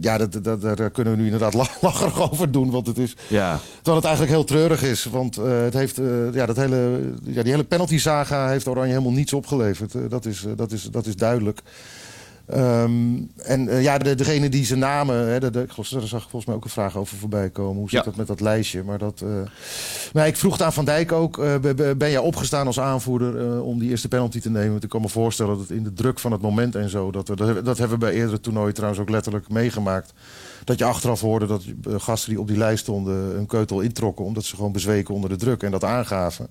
ja, 0.00 0.18
dat, 0.18 0.44
dat, 0.44 0.60
daar- 0.62 0.90
kunnen 0.90 1.12
we 1.12 1.18
nu 1.18 1.24
inderdaad 1.24 1.54
la- 1.54 1.68
lacherig 1.88 2.30
over 2.32 2.50
doen. 2.50 2.70
Want 2.70 2.86
het 2.86 2.98
is, 2.98 3.16
Ja. 3.28 3.60
terwijl 3.74 3.96
het 3.96 4.04
eigenlijk 4.04 4.34
heel 4.36 4.44
treurig 4.44 4.82
is. 4.82 5.04
Want 5.04 5.36
eh, 5.36 5.60
het 5.60 5.74
heeft, 5.74 6.00
ja, 6.32 6.46
dat 6.46 6.56
hele, 6.56 7.00
ja, 7.24 7.42
die 7.42 7.50
hele 7.52 7.64
penalty-saga 7.64 8.48
heeft 8.48 8.66
Oranje 8.68 8.92
helemaal 8.92 9.12
niets 9.12 9.32
opgeleverd. 9.32 9.94
Dat, 10.10 10.26
is, 10.26 10.44
dat, 10.56 10.72
is, 10.72 10.82
dat 10.82 11.06
is 11.06 11.16
duidelijk. 11.16 11.60
Ehm, 12.50 12.90
en 13.36 13.68
eh, 13.68 13.82
ja, 13.82 13.98
de, 13.98 14.14
degene 14.14 14.48
die 14.48 14.64
ze 14.64 14.76
namen, 14.76 15.16
hè, 15.28 15.40
de, 15.40 15.50
de, 15.50 15.62
ik 15.62 15.70
geloof- 15.70 15.88
daar 15.88 16.00
zag 16.02 16.22
ik 16.22 16.28
volgens 16.28 16.44
mij 16.44 16.54
ook 16.54 16.64
een 16.64 16.70
vraag 16.70 16.96
over 16.96 17.16
voorbij 17.16 17.50
komen. 17.50 17.76
Hoe 17.80 17.90
zit 17.90 17.98
Ja. 17.98 18.04
dat 18.04 18.16
met 18.16 18.26
dat 18.26 18.40
lijstje? 18.40 18.82
Maar 18.84 18.98
dat, 18.98 19.24
maar 20.12 20.26
ik 20.26 20.36
vroeg 20.36 20.52
het 20.52 20.62
aan 20.62 20.72
Van 20.72 20.84
Dijk 20.84 21.12
ook. 21.12 21.38
eh, 21.38 21.54
ben- 21.58 21.96
jij 21.98 22.18
opgestaan 22.18 22.66
als 22.66 22.80
aanvoerder 22.80 23.62
om 23.62 23.78
die 23.78 23.90
eerste 23.90 24.08
penalty 24.08 24.40
te 24.40 24.50
nemen? 24.50 24.70
Want 24.70 24.84
ik 24.84 24.88
kan 24.90 25.00
me 25.00 25.08
voorstellen 25.08 25.52
dat 25.58 25.68
het 25.68 25.76
in 25.76 25.82
de 25.84 25.92
druk 25.92 26.18
van 26.18 26.32
het 26.32 26.40
moment 26.40 26.74
en 26.74 26.88
zo. 26.88 27.10
Dat, 27.10 27.28
we, 27.28 27.36
dat, 27.36 27.46
hebben- 27.46 27.64
dat 27.64 27.78
hebben 27.78 27.98
we 27.98 28.04
bij 28.04 28.14
eerdere 28.14 28.40
toernooien 28.40 28.74
trouwens 28.74 29.00
ook 29.02 29.10
letterlijk 29.10 29.48
meegemaakt. 29.48 30.12
Dat 30.64 30.78
je 30.78 30.84
achteraf 30.84 31.20
hoorde 31.20 31.46
dat 31.46 31.62
gasten 31.96 32.30
die 32.30 32.40
op 32.40 32.48
die 32.48 32.56
lijst 32.56 32.82
stonden 32.82 33.38
een 33.38 33.46
keutel 33.46 33.80
introkken. 33.80 34.24
Omdat 34.24 34.44
ze 34.44 34.56
gewoon 34.56 34.72
bezweken 34.72 35.14
onder 35.14 35.30
de 35.30 35.36
druk 35.36 35.62
en 35.62 35.70
dat 35.70 35.84
aangaven. 35.84 36.48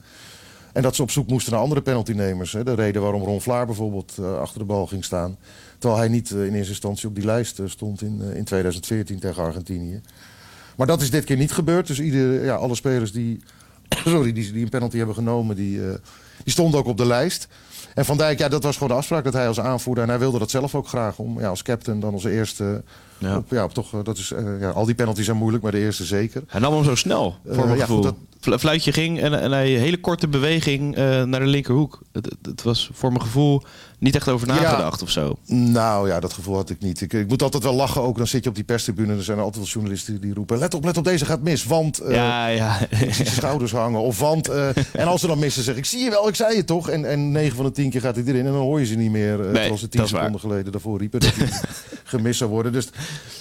En 0.74 0.82
dat 0.82 0.96
ze 0.96 1.02
op 1.02 1.12
zoek 1.12 1.28
moesten 1.28 1.54
naar 1.54 1.62
andere 1.62 1.82
penaltynemers. 1.82 2.54
Hè. 2.54 2.64
De 2.64 2.74
reden 2.74 3.02
waarom 3.02 3.24
Ron 3.24 3.42
Vlaar 3.42 3.66
bijvoorbeeld 3.66 4.16
eh, 4.20 4.40
achter 4.40 4.60
de 4.60 4.66
bal 4.66 4.88
ging 4.88 5.04
staan. 5.04 5.38
Terwijl 5.80 6.02
hij 6.02 6.10
niet 6.10 6.32
eh, 6.32 6.46
in 6.46 6.54
eerste 6.54 6.70
instantie 6.70 7.08
op 7.08 7.16
die 7.16 7.26
lijst 7.26 7.60
eh, 7.60 7.66
stond 7.68 8.02
in, 8.02 8.22
eh, 8.22 8.36
in 8.36 8.44
2014 8.44 9.20
tegen 9.20 9.44
Argentinië. 9.44 10.02
Maar 10.76 10.88
dat 10.88 11.02
is 11.02 11.12
dit 11.12 11.24
keer 11.24 11.38
niet 11.38 11.52
gebeurd. 11.52 11.88
Dus 11.88 12.00
ieder, 12.00 12.44
ja, 12.44 12.56
alle 12.56 12.76
spelers 12.76 13.12
die, 13.12 13.44
sorry, 14.06 14.34
die, 14.34 14.52
die 14.52 14.64
een 14.64 14.70
penalty 14.70 14.98
hebben 14.98 15.16
genomen, 15.16 15.56
die, 15.56 15.80
die 16.44 16.54
stonden 16.54 16.80
ook 16.80 16.86
op 16.86 16.98
de 16.98 17.06
lijst. 17.06 17.48
En 17.94 18.06
Van 18.06 18.18
Dijk, 18.18 18.40
ja, 18.40 18.48
dat 18.48 18.64
was 18.64 18.74
gewoon 18.74 18.90
de 18.90 18.96
afspraak 18.96 19.24
dat 19.24 19.34
hij 19.34 19.48
als 19.48 19.60
aanvoerder... 19.60 20.04
en 20.04 20.10
hij 20.10 20.20
wilde 20.20 20.40
dat 20.40 20.50
zelf 20.50 20.76
ook 20.76 20.88
graag 20.88 21.20
om 21.20 21.40
ja, 21.40 21.48
als 21.48 21.62
captain 21.62 22.00
dan 22.00 22.14
onze 22.14 22.32
eerste... 22.32 22.84
Ja. 23.18 23.38
Op, 23.38 23.50
ja, 23.50 23.64
op 23.64 23.74
toch, 23.74 24.04
dat 24.04 24.18
is, 24.18 24.34
ja, 24.60 24.70
al 24.70 24.86
die 24.86 24.96
penalties 24.96 25.26
zijn 25.26 25.38
moeilijk, 25.38 25.64
maar 25.64 25.72
de 25.72 25.80
eerste 25.80 26.06
zeker. 26.06 26.44
Hij 26.48 26.60
nam 26.60 26.74
hem 26.74 26.84
zo 26.84 26.96
snel, 26.96 27.36
voor 27.46 27.66
mijn 27.66 27.78
ja, 27.78 27.86
goed, 27.86 28.14
Fluitje 28.40 28.92
ging 28.92 29.20
en, 29.20 29.42
en 29.42 29.52
hij 29.52 29.74
een 29.76 29.82
hele 29.82 30.00
korte 30.00 30.28
beweging 30.28 30.96
eh, 30.96 31.24
naar 31.24 31.40
de 31.40 31.46
linkerhoek. 31.46 32.02
Het, 32.12 32.36
het- 32.42 32.62
was 32.64 32.90
voor 32.94 33.10
mijn 33.10 33.22
gevoel 33.22 33.64
niet 34.00 34.16
echt 34.16 34.28
over 34.30 34.48
Ja. 34.48 34.54
nagedacht 34.54 35.02
of 35.02 35.10
zo. 35.10 35.38
Nou 35.46 36.08
ja, 36.08 36.20
dat 36.20 36.34
gevoel 36.34 36.56
had 36.56 36.70
ik 36.70 36.80
niet. 36.80 37.02
Ik, 37.02 37.14
ik 37.14 37.28
moet 37.28 37.42
altijd 37.44 37.64
wel 37.64 37.74
lachen 37.74 38.02
ook. 38.02 38.18
Dan 38.18 38.28
zit 38.28 38.44
je 38.44 38.50
op 38.50 38.56
die 38.56 38.64
perstribune 38.64 39.12
en 39.12 39.18
er 39.18 39.24
zijn 39.24 39.38
altijd 39.40 39.56
wel 39.56 39.66
journalisten 39.66 40.22
die 40.22 40.34
roepen... 40.34 40.58
let 40.58 40.74
op, 40.74 40.84
let 40.86 40.98
op, 40.98 41.04
deze 41.04 41.26
gaat 41.26 41.42
mis, 41.42 41.66
want... 41.66 42.00
eh, 42.00 42.14
ja, 42.16 42.48
ja. 42.48 42.80
Ik 42.90 42.98
zie 42.98 43.14
zijn 43.14 43.28
schouders 43.28 43.72
hangen. 43.72 44.00
Of 44.02 44.20
want. 44.20 44.48
eh, 44.48 44.68
en 45.02 45.08
als 45.08 45.22
ze 45.22 45.28
dan 45.28 45.40
missen, 45.40 45.64
zeg 45.64 45.76
ik: 45.76 45.86
zie 45.86 46.00
je 46.04 46.10
wel, 46.10 46.28
ik 46.28 46.36
zei 46.36 46.58
het 46.58 46.68
toch. 46.68 46.90
En, 46.90 47.10
en 47.10 47.32
9 47.32 47.56
van 47.56 47.66
de 47.66 47.72
10 47.72 47.90
keer 47.90 48.02
gaat 48.02 48.16
hij 48.16 48.24
erin. 48.26 48.46
En 48.46 48.52
dan 48.52 48.62
hoor 48.62 48.80
je 48.80 48.86
ze 48.86 48.96
niet 48.96 49.12
meer. 49.12 49.38
terwijl 49.38 49.78
ze 49.78 49.88
10 49.88 50.00
dat 50.00 50.06
is 50.06 50.12
waar. 50.12 50.22
seconden 50.24 50.40
geleden 50.42 50.72
daarvoor 50.72 51.00
riepen 51.00 51.20
dat 51.20 51.36
hij 51.36 51.50
gemist 52.04 52.38
zou 52.38 52.50
worden. 52.50 52.72
Dus 52.72 52.90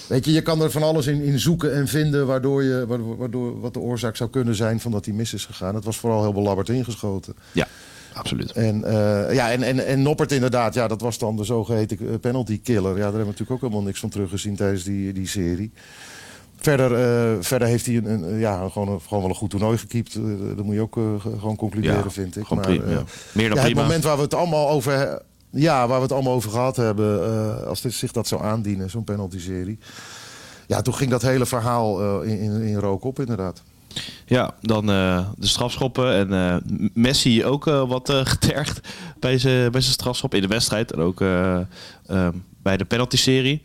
weet 0.07 0.25
je, 0.25 0.31
je 0.31 0.41
kan 0.41 0.61
er 0.61 0.71
van 0.71 0.83
alles 0.83 1.07
in, 1.07 1.21
in 1.23 1.39
zoeken 1.39 1.73
en 1.75 1.87
vinden. 1.87 2.27
Waardoor 2.27 2.63
je, 2.63 2.85
waardoor, 2.87 3.17
waardoor, 3.17 3.59
wat 3.59 3.73
de 3.73 3.79
oorzaak 3.79 4.15
zou 4.15 4.29
kunnen 4.29 4.55
zijn 4.55 4.79
van 4.79 4.88
dat 4.91 5.05
hij 5.05 5.13
mis 5.13 5.33
is 5.33 5.45
gegaan. 5.45 5.75
Het 5.75 5.83
was 5.85 5.97
vooral 5.97 6.21
heel 6.21 6.33
belabberd 6.33 6.69
ingeschoten. 6.69 7.33
ja, 7.51 7.67
absoluut. 8.13 8.51
En, 8.51 8.83
eh, 8.83 9.33
ja, 9.33 9.51
en, 9.51 9.63
en, 9.63 9.85
en 9.85 10.01
Noppert 10.01 10.31
inderdaad, 10.31 10.73
ja, 10.73 10.87
dat 10.87 11.01
was 11.01 11.17
dan 11.17 11.35
de 11.35 11.43
zogeheten 11.43 11.97
eh, 11.99 12.19
penalty 12.21 12.61
killer. 12.61 12.89
Ja, 12.89 12.95
daar 12.95 13.03
hebben 13.03 13.19
we 13.19 13.25
natuurlijk 13.25 13.51
ook 13.51 13.61
helemaal 13.61 13.83
niks 13.83 13.99
van 13.99 14.09
teruggezien 14.09 14.55
tijdens 14.55 14.83
die, 14.83 15.13
die 15.13 15.27
serie. 15.27 15.71
Verder, 16.55 16.93
eh, 16.93 17.37
verder 17.39 17.67
heeft 17.67 17.85
hij 17.85 17.95
een, 17.95 18.05
een, 18.05 18.39
ja, 18.39 18.67
gewoon, 18.69 18.87
een, 18.87 19.01
gewoon 19.01 19.19
wel 19.21 19.29
een 19.31 19.35
goed 19.35 19.49
toernooi 19.49 19.77
gekiept. 19.77 20.13
Dat 20.55 20.65
moet 20.65 20.73
je 20.75 20.81
ook 20.81 20.93
ge- 20.93 21.19
gewoon 21.39 21.55
concluderen, 21.55 22.03
Ja, 22.03 22.09
vind 22.09 22.35
ik. 22.37 22.49
Maar, 22.49 22.59
prima, 22.59 22.89
ja. 22.89 23.03
Meer 23.31 23.47
dan 23.49 23.57
ja, 23.57 23.63
het 23.63 23.71
prima. 23.71 23.81
moment 23.81 24.03
waar 24.03 24.15
we 24.15 24.21
het 24.21 24.33
allemaal 24.33 24.69
over, 24.69 25.21
ja, 25.49 25.87
waar 25.87 25.97
we 25.97 26.03
het 26.03 26.11
allemaal 26.11 26.33
over 26.33 26.49
gehad 26.51 26.75
hebben, 26.75 27.67
als 27.67 27.81
dit, 27.81 27.93
zich 27.93 28.11
dat 28.11 28.27
zou 28.27 28.43
aandienen, 28.43 28.89
zo'n 28.89 29.03
penalty-serie. 29.03 29.77
Ja, 30.67 30.81
toen 30.81 30.93
ging 30.95 31.11
dat 31.11 31.21
hele 31.21 31.45
verhaal 31.45 32.21
in, 32.21 32.39
in, 32.39 32.61
in 32.61 32.75
rook 32.75 33.03
op, 33.03 33.19
inderdaad. 33.19 33.63
Ja, 34.29 34.53
dan 34.61 34.89
eh, 34.89 35.27
de 35.37 35.47
strafschoppen. 35.47 36.13
En 36.13 36.33
eh, 36.33 36.55
Messi 36.93 37.45
ook 37.45 37.67
eh, 37.67 37.87
wat 37.87 38.09
getergd 38.33 38.87
bij 39.19 39.37
zijn 39.37 39.71
bij 39.71 39.81
zijn 39.81 39.93
strafschop 39.93 40.33
in 40.33 40.41
de 40.41 40.47
wedstrijd. 40.47 40.91
En 40.91 40.99
ook 40.99 41.19
bij 42.61 42.77
de 42.77 42.85
penalty-serie. 42.85 43.61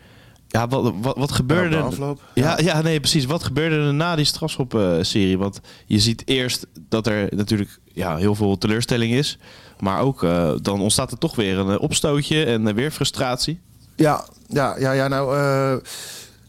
Ja, 0.49 0.69
wat, 0.69 0.93
wat, 1.01 1.17
wat 1.17 1.33
gebeurde 1.33 1.77
Ja, 1.77 1.91
er? 2.01 2.17
Ja, 2.35 2.59
ja, 2.61 2.83
nee, 2.83 3.01
precies. 3.01 3.25
Wat 3.25 3.45
gebeurde 3.45 3.77
er 3.77 3.95
na 3.95 4.17
die 4.17 4.25
strafschop-serie? 4.25 5.39
Want 5.39 5.61
je 5.87 5.99
ziet 5.99 6.23
eerst 6.27 6.67
dat 6.89 7.07
er 7.07 7.29
natuurlijk 7.31 7.79
ja, 7.93 8.17
heel 8.17 8.35
veel 8.35 8.59
teleurstelling 8.59 9.13
is. 9.13 9.39
Maar 9.79 10.01
ook 10.01 10.21
dan 10.63 10.81
ontstaat 10.81 11.13
er 11.13 11.19
toch 11.19 11.37
weer 11.37 11.59
een 11.59 11.79
opstootje 11.79 12.45
en 12.45 12.75
weer 12.75 12.91
frustratie. 12.91 13.61
Ja, 13.97 14.25
ja, 14.49 14.79
ja, 14.79 14.93
ja 14.93 15.09
nou... 15.09 15.81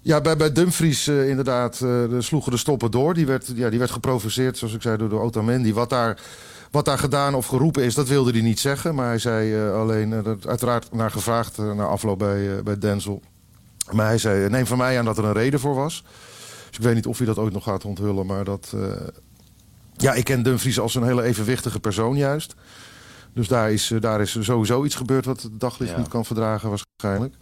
ja, 0.06 0.22
bij, 0.22 0.38
bij 0.38 0.52
Dumfries 0.52 1.08
eh, 1.08 1.30
inderdaad 1.30 1.80
de 1.80 2.18
sloegen 2.20 2.52
de 2.52 2.58
stoppen 2.58 2.92
door. 2.92 3.14
Die 3.14 3.26
werd, 3.26 3.52
ja, 3.56 3.70
die 3.70 3.80
werd 3.80 3.92
geprovoceerd, 3.92 4.58
zoals 4.58 4.74
ik 4.74 4.82
zei, 4.82 4.98
door 4.98 5.10
de 5.10 5.16
Otamendi. 5.16 5.74
Wat 5.74 5.90
daar, 5.90 6.22
wat 6.72 6.86
daar 6.86 6.98
gedaan 6.98 7.36
of 7.36 7.46
geroepen 7.46 7.84
is, 7.84 7.94
dat 7.94 8.08
wilde 8.08 8.32
hij 8.32 8.42
niet 8.42 8.60
zeggen. 8.60 8.96
Maar 8.96 9.08
hij 9.08 9.18
zei 9.18 9.56
eh, 9.56 9.74
alleen, 9.74 10.24
dat 10.24 10.48
uiteraard 10.48 10.94
naar 10.94 11.12
gevraagd 11.12 11.58
na 11.58 11.84
afloop 11.84 12.20
bij, 12.20 12.64
bij 12.64 12.78
Denzel. 12.78 13.22
Maar 13.92 14.06
hij 14.06 14.18
zei, 14.18 14.50
neem 14.50 14.66
van 14.66 14.78
mij 14.78 15.00
aan 15.00 15.06
dat 15.06 15.18
er 15.18 15.26
een 15.26 15.34
reden 15.34 15.60
voor 15.60 15.76
was. 15.76 16.04
Dus 16.68 16.78
ik 16.78 16.84
weet 16.84 16.96
niet 16.96 17.06
of 17.06 17.18
hij 17.18 17.28
dat 17.28 17.38
ooit 17.38 17.54
nog 17.54 17.64
gaat 17.64 17.86
onthullen. 17.86 18.26
Maar 18.26 18.44
dat... 18.44 18.74
ja, 19.98 20.14
ik 20.14 20.24
ken 20.24 20.44
Dumfries 20.44 20.80
als 20.80 20.96
een 20.96 21.04
hele 21.04 21.24
evenwichtige 21.24 21.80
persoon 21.80 22.16
juist. 22.16 22.56
Dus 23.36 23.48
daar 23.48 23.72
is, 23.72 23.92
eh, 23.92 24.02
daar 24.02 24.22
is 24.22 24.38
sowieso 24.42 24.84
iets 24.84 24.96
gebeurd 24.96 25.26
wat 25.26 25.42
het 25.42 25.60
daglicht 25.60 25.92
Ja. 25.92 25.98
niet 25.98 26.08
kan 26.08 26.26
verdragen 26.26 26.70
waarschijnlijk. 26.70 27.36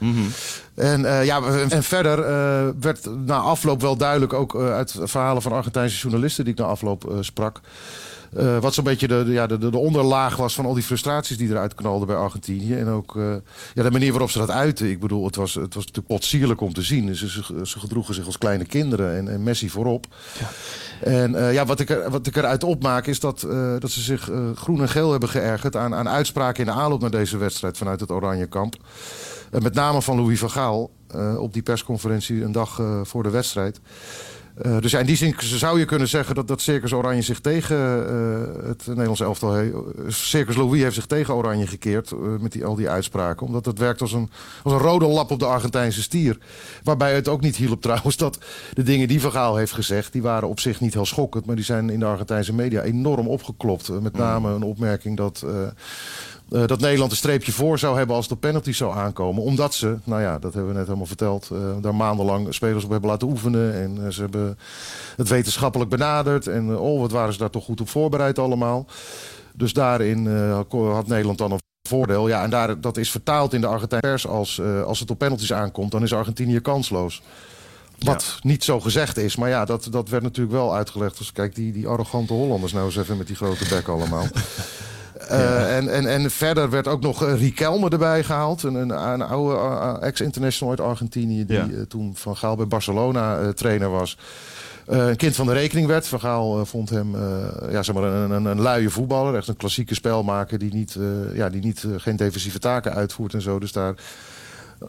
En, 0.75 1.05
eh, 1.05 1.25
ja, 1.25 1.41
en- 1.41 1.69
en 1.69 1.83
verder 1.83 2.19
eh, 2.19 2.67
werd 2.79 3.25
na 3.25 3.37
afloop 3.37 3.81
wel 3.81 3.97
duidelijk, 3.97 4.33
ook 4.33 4.55
uit 4.55 4.95
verhalen 5.03 5.41
van 5.41 5.51
Argentijnse 5.51 5.97
journalisten 5.99 6.43
die 6.43 6.53
ik 6.53 6.59
na 6.59 6.65
afloop 6.65 7.15
sprak. 7.19 7.59
Eh, 8.35 8.59
wat 8.59 8.73
zo'n 8.73 8.83
beetje 8.83 9.07
de, 9.07 9.23
de, 9.25 9.31
ja, 9.31 9.47
de, 9.47 9.57
de 9.57 9.69
de 9.69 9.77
onderlaag 9.77 10.35
was 10.35 10.53
van 10.53 10.65
al 10.65 10.73
die 10.73 10.83
frustraties 10.83 11.37
die 11.37 11.49
eruit 11.49 11.73
knalden 11.73 12.07
bij 12.07 12.15
Argentinië. 12.15 12.75
En 12.75 12.87
ook 12.87 13.15
eh, 13.15 13.35
ja, 13.73 13.83
de 13.83 13.91
manier 13.91 14.11
waarop 14.11 14.29
ze 14.29 14.37
dat 14.37 14.49
uiten. 14.49 14.89
Ik 14.89 14.99
bedoel, 14.99 15.25
het 15.25 15.35
was, 15.35 15.53
het 15.53 15.73
was 15.73 15.85
natuurlijk 15.85 16.13
potsierlijk 16.13 16.61
om 16.61 16.73
te 16.73 16.81
zien. 16.81 17.15
Ze, 17.15 17.29
ze, 17.29 17.59
ze 17.63 17.79
gedroegen 17.79 18.13
zich 18.13 18.25
als 18.25 18.37
kleine 18.37 18.65
kinderen 18.65 19.17
en, 19.17 19.27
en 19.27 19.43
Messi 19.43 19.69
voorop. 19.69 20.05
En 21.01 21.35
eh, 21.35 21.53
ja, 21.53 21.65
wat, 21.65 21.79
ik 21.79 21.89
er, 21.89 22.09
wat 22.09 22.27
ik 22.27 22.35
eruit 22.35 22.63
opmaak 22.63 23.07
is 23.07 23.19
dat, 23.19 23.47
dat 23.79 23.91
ze 23.91 24.01
zich 24.01 24.29
groen 24.55 24.81
en 24.81 24.89
geel 24.89 25.11
hebben 25.11 25.29
geërgerd 25.29 25.75
aan, 25.75 25.95
aan 25.95 26.09
uitspraken 26.09 26.65
in 26.65 26.71
de 26.71 26.79
aanloop 26.79 27.01
naar 27.01 27.11
deze 27.11 27.37
wedstrijd 27.37 27.77
vanuit 27.77 27.99
het 27.99 28.11
Oranje 28.11 28.47
kamp. 28.47 28.75
Met 29.51 29.73
name 29.73 30.01
van 30.01 30.15
Louis 30.15 30.39
van 30.39 30.51
Gaal 30.51 30.91
op 31.37 31.53
die 31.53 31.61
persconferentie 31.61 32.43
een 32.43 32.51
dag 32.51 32.81
voor 33.03 33.23
de 33.23 33.29
wedstrijd. 33.29 33.79
Eh, 34.53 34.77
dus 34.79 34.91
ja, 34.91 34.99
in 34.99 35.05
die 35.05 35.15
zin 35.15 35.35
zou 35.37 35.79
je 35.79 35.85
kunnen 35.85 36.07
zeggen 36.07 36.35
dat, 36.35 36.47
dat 36.47 36.61
Circus 36.61 36.93
Oranje 36.93 37.21
zich 37.21 37.39
tegen 37.39 37.77
eh, 38.07 38.67
het 38.67 38.87
Nederlands 38.87 39.19
elftal... 39.19 39.51
He, 39.51 39.71
Circus 40.07 40.55
Louis 40.55 40.81
heeft 40.81 40.95
zich 40.95 41.05
tegen 41.05 41.33
Oranje 41.33 41.67
gekeerd 41.67 42.11
eh, 42.11 42.17
met 42.39 42.51
die, 42.51 42.65
al 42.65 42.75
die 42.75 42.89
uitspraken. 42.89 43.45
Omdat 43.45 43.65
het 43.65 43.79
werkt 43.79 44.01
als 44.01 44.13
een, 44.13 44.29
als 44.63 44.73
een 44.73 44.79
rode 44.79 45.05
lap 45.05 45.31
op 45.31 45.39
de 45.39 45.45
Argentijnse 45.45 46.01
stier. 46.01 46.37
Waarbij 46.83 47.13
het 47.15 47.27
ook 47.27 47.41
niet 47.41 47.55
hielp 47.55 47.81
trouwens 47.91 48.17
dat 48.17 48.37
de 48.73 48.83
dingen 48.83 49.07
die 49.07 49.21
Van 49.21 49.31
Gaal 49.31 49.55
heeft 49.55 49.73
gezegd... 49.73 50.11
die 50.11 50.21
waren 50.21 50.47
op 50.47 50.59
zich 50.59 50.79
niet 50.79 50.93
heel 50.93 51.05
schokkend, 51.05 51.45
maar 51.45 51.55
die 51.55 51.65
zijn 51.65 51.89
in 51.89 51.99
de 51.99 52.05
Argentijnse 52.05 52.53
media 52.53 52.81
enorm 52.81 53.27
opgeklopt. 53.27 54.01
Met 54.01 54.17
name 54.17 54.53
een 54.53 54.63
opmerking 54.63 55.17
dat... 55.17 55.45
Uh, 56.53 56.65
dat 56.65 56.79
Nederland 56.79 57.11
een 57.11 57.17
streepje 57.17 57.51
voor 57.51 57.79
zou 57.79 57.97
hebben 57.97 58.15
als 58.15 58.27
de 58.27 58.35
penalty 58.35 58.71
zou 58.71 58.95
aankomen. 58.95 59.43
Omdat 59.43 59.73
ze, 59.73 59.97
nou 60.03 60.21
ja, 60.21 60.39
dat 60.39 60.53
hebben 60.53 60.71
we 60.71 60.77
net 60.77 60.85
helemaal 60.85 61.05
verteld... 61.05 61.49
Uh, 61.53 61.59
daar 61.81 61.95
maandenlang 61.95 62.53
spelers 62.53 62.83
op 62.83 62.89
hebben 62.89 63.09
laten 63.09 63.27
oefenen. 63.27 63.73
En 63.73 63.97
uh, 63.99 64.09
ze 64.09 64.21
hebben 64.21 64.57
het 65.15 65.29
wetenschappelijk 65.29 65.89
benaderd. 65.89 66.47
En 66.47 66.77
oh, 66.77 66.99
wat 66.99 67.11
waren 67.11 67.33
ze 67.33 67.39
daar 67.39 67.49
toch 67.49 67.63
goed 67.63 67.81
op 67.81 67.89
voorbereid 67.89 68.39
allemaal. 68.39 68.85
Dus 69.53 69.73
daarin 69.73 70.27
had 70.69 71.07
Nederland 71.07 71.37
dan 71.37 71.51
een 71.51 71.59
voordeel. 71.89 72.27
Ja, 72.27 72.43
en 72.43 72.49
daar, 72.49 72.81
dat 72.81 72.97
is 72.97 73.11
vertaald 73.11 73.53
in 73.53 73.61
de 73.61 73.67
Argentijnse 73.67 74.07
pers 74.07 74.27
als... 74.27 74.61
als 74.85 74.99
het 74.99 75.11
op 75.11 75.17
penalties 75.17 75.53
aankomt, 75.53 75.91
dan 75.91 76.03
is 76.03 76.13
Argentinië 76.13 76.59
kansloos. 76.59 77.21
Wat 77.99 78.23
ja. 78.23 78.49
niet 78.49 78.63
zo 78.63 78.79
gezegd 78.79 79.17
is. 79.17 79.35
Maar 79.35 79.49
ja, 79.49 79.65
dat, 79.65 79.87
dat 79.91 80.09
werd 80.09 80.23
natuurlijk 80.23 80.55
wel 80.55 80.75
uitgelegd. 80.75 81.17
Dus 81.17 81.31
kijk, 81.31 81.55
die, 81.55 81.71
die 81.71 81.87
arrogante 81.87 82.33
Hollanders 82.33 82.73
nou 82.73 82.85
eens 82.85 82.97
even 82.97 83.17
met 83.17 83.27
die 83.27 83.35
grote 83.35 83.67
bek 83.69 83.87
allemaal. 83.87 84.25
Ja. 85.29 85.67
en, 85.67 85.89
en, 85.89 86.05
en 86.05 86.31
verder 86.31 86.69
werd 86.69 86.87
ook 86.87 87.01
nog 87.01 87.23
uh, 87.23 87.39
Riquelme 87.39 87.89
erbij 87.89 88.23
gehaald. 88.23 88.63
Een, 88.63 88.75
een, 88.75 88.89
een 88.89 89.21
oude 89.21 89.55
uh, 89.55 89.93
ex-international 89.99 90.69
uit 90.69 90.87
Argentinië... 90.87 91.45
die 91.45 91.57
ja. 91.57 91.67
toen 91.87 92.11
Van 92.15 92.37
Gaal 92.37 92.55
bij 92.55 92.67
Barcelona 92.67 93.53
trainer 93.53 93.89
was. 93.89 94.17
een 94.85 95.15
kind 95.15 95.35
van 95.35 95.45
de 95.45 95.53
rekening 95.53 95.87
werd. 95.87 96.07
Van 96.07 96.19
Gaal 96.19 96.65
vond 96.65 96.89
hem 96.89 97.15
ja, 97.69 97.83
zeg 97.83 97.95
maar 97.95 98.03
een, 98.03 98.31
een, 98.31 98.45
een 98.45 98.61
luie 98.61 98.89
voetballer. 98.89 99.35
Echt 99.35 99.47
een 99.47 99.57
klassieke 99.57 99.95
spelmaker 99.95 100.59
die, 100.59 100.73
niet, 100.73 100.97
ja, 101.33 101.49
die 101.49 101.61
niet, 101.61 101.85
geen 101.97 102.15
defensieve 102.15 102.59
taken 102.59 102.93
uitvoert 102.93 103.33
en 103.33 103.41
zo. 103.41 103.59
Dus 103.59 103.71
daar... 103.71 103.93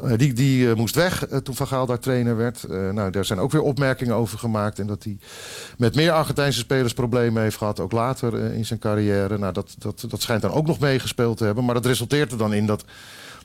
Uh, 0.03 0.13
die 0.17 0.33
die 0.33 0.67
uh, 0.67 0.75
moest 0.75 0.95
weg 0.95 1.31
uh, 1.31 1.39
toen 1.39 1.55
Van 1.55 1.67
Gaal 1.67 1.87
daar 1.87 1.99
trainer 1.99 2.37
werd. 2.37 2.69
nou, 2.69 3.11
daar 3.11 3.25
zijn 3.25 3.39
ook 3.39 3.53
weer 3.53 3.61
opmerkingen 3.61 4.15
over 4.15 4.39
gemaakt. 4.39 4.79
En 4.79 4.87
dat 4.87 5.05
hij 5.05 5.19
met 5.79 5.95
meer 5.95 6.13
Argentijnse 6.13 6.59
spelers 6.59 6.93
problemen 6.93 7.43
heeft 7.43 7.57
gehad. 7.57 7.81
Ook 7.81 7.93
later 7.93 8.53
in 8.53 8.67
zijn 8.67 8.79
carrière. 8.79 9.39
Nou, 9.39 9.53
dat, 9.53 9.75
dat, 9.79 10.05
dat 10.09 10.23
schijnt 10.23 10.43
dan 10.43 10.53
ook 10.53 10.67
nog 10.67 10.79
meegespeeld 10.79 11.37
te 11.37 11.45
hebben. 11.45 11.65
Maar 11.65 11.75
dat 11.75 11.87
resulteert 11.87 12.33
er 12.33 12.39
dan 12.39 12.55
in 12.55 12.67
dat, 12.67 12.85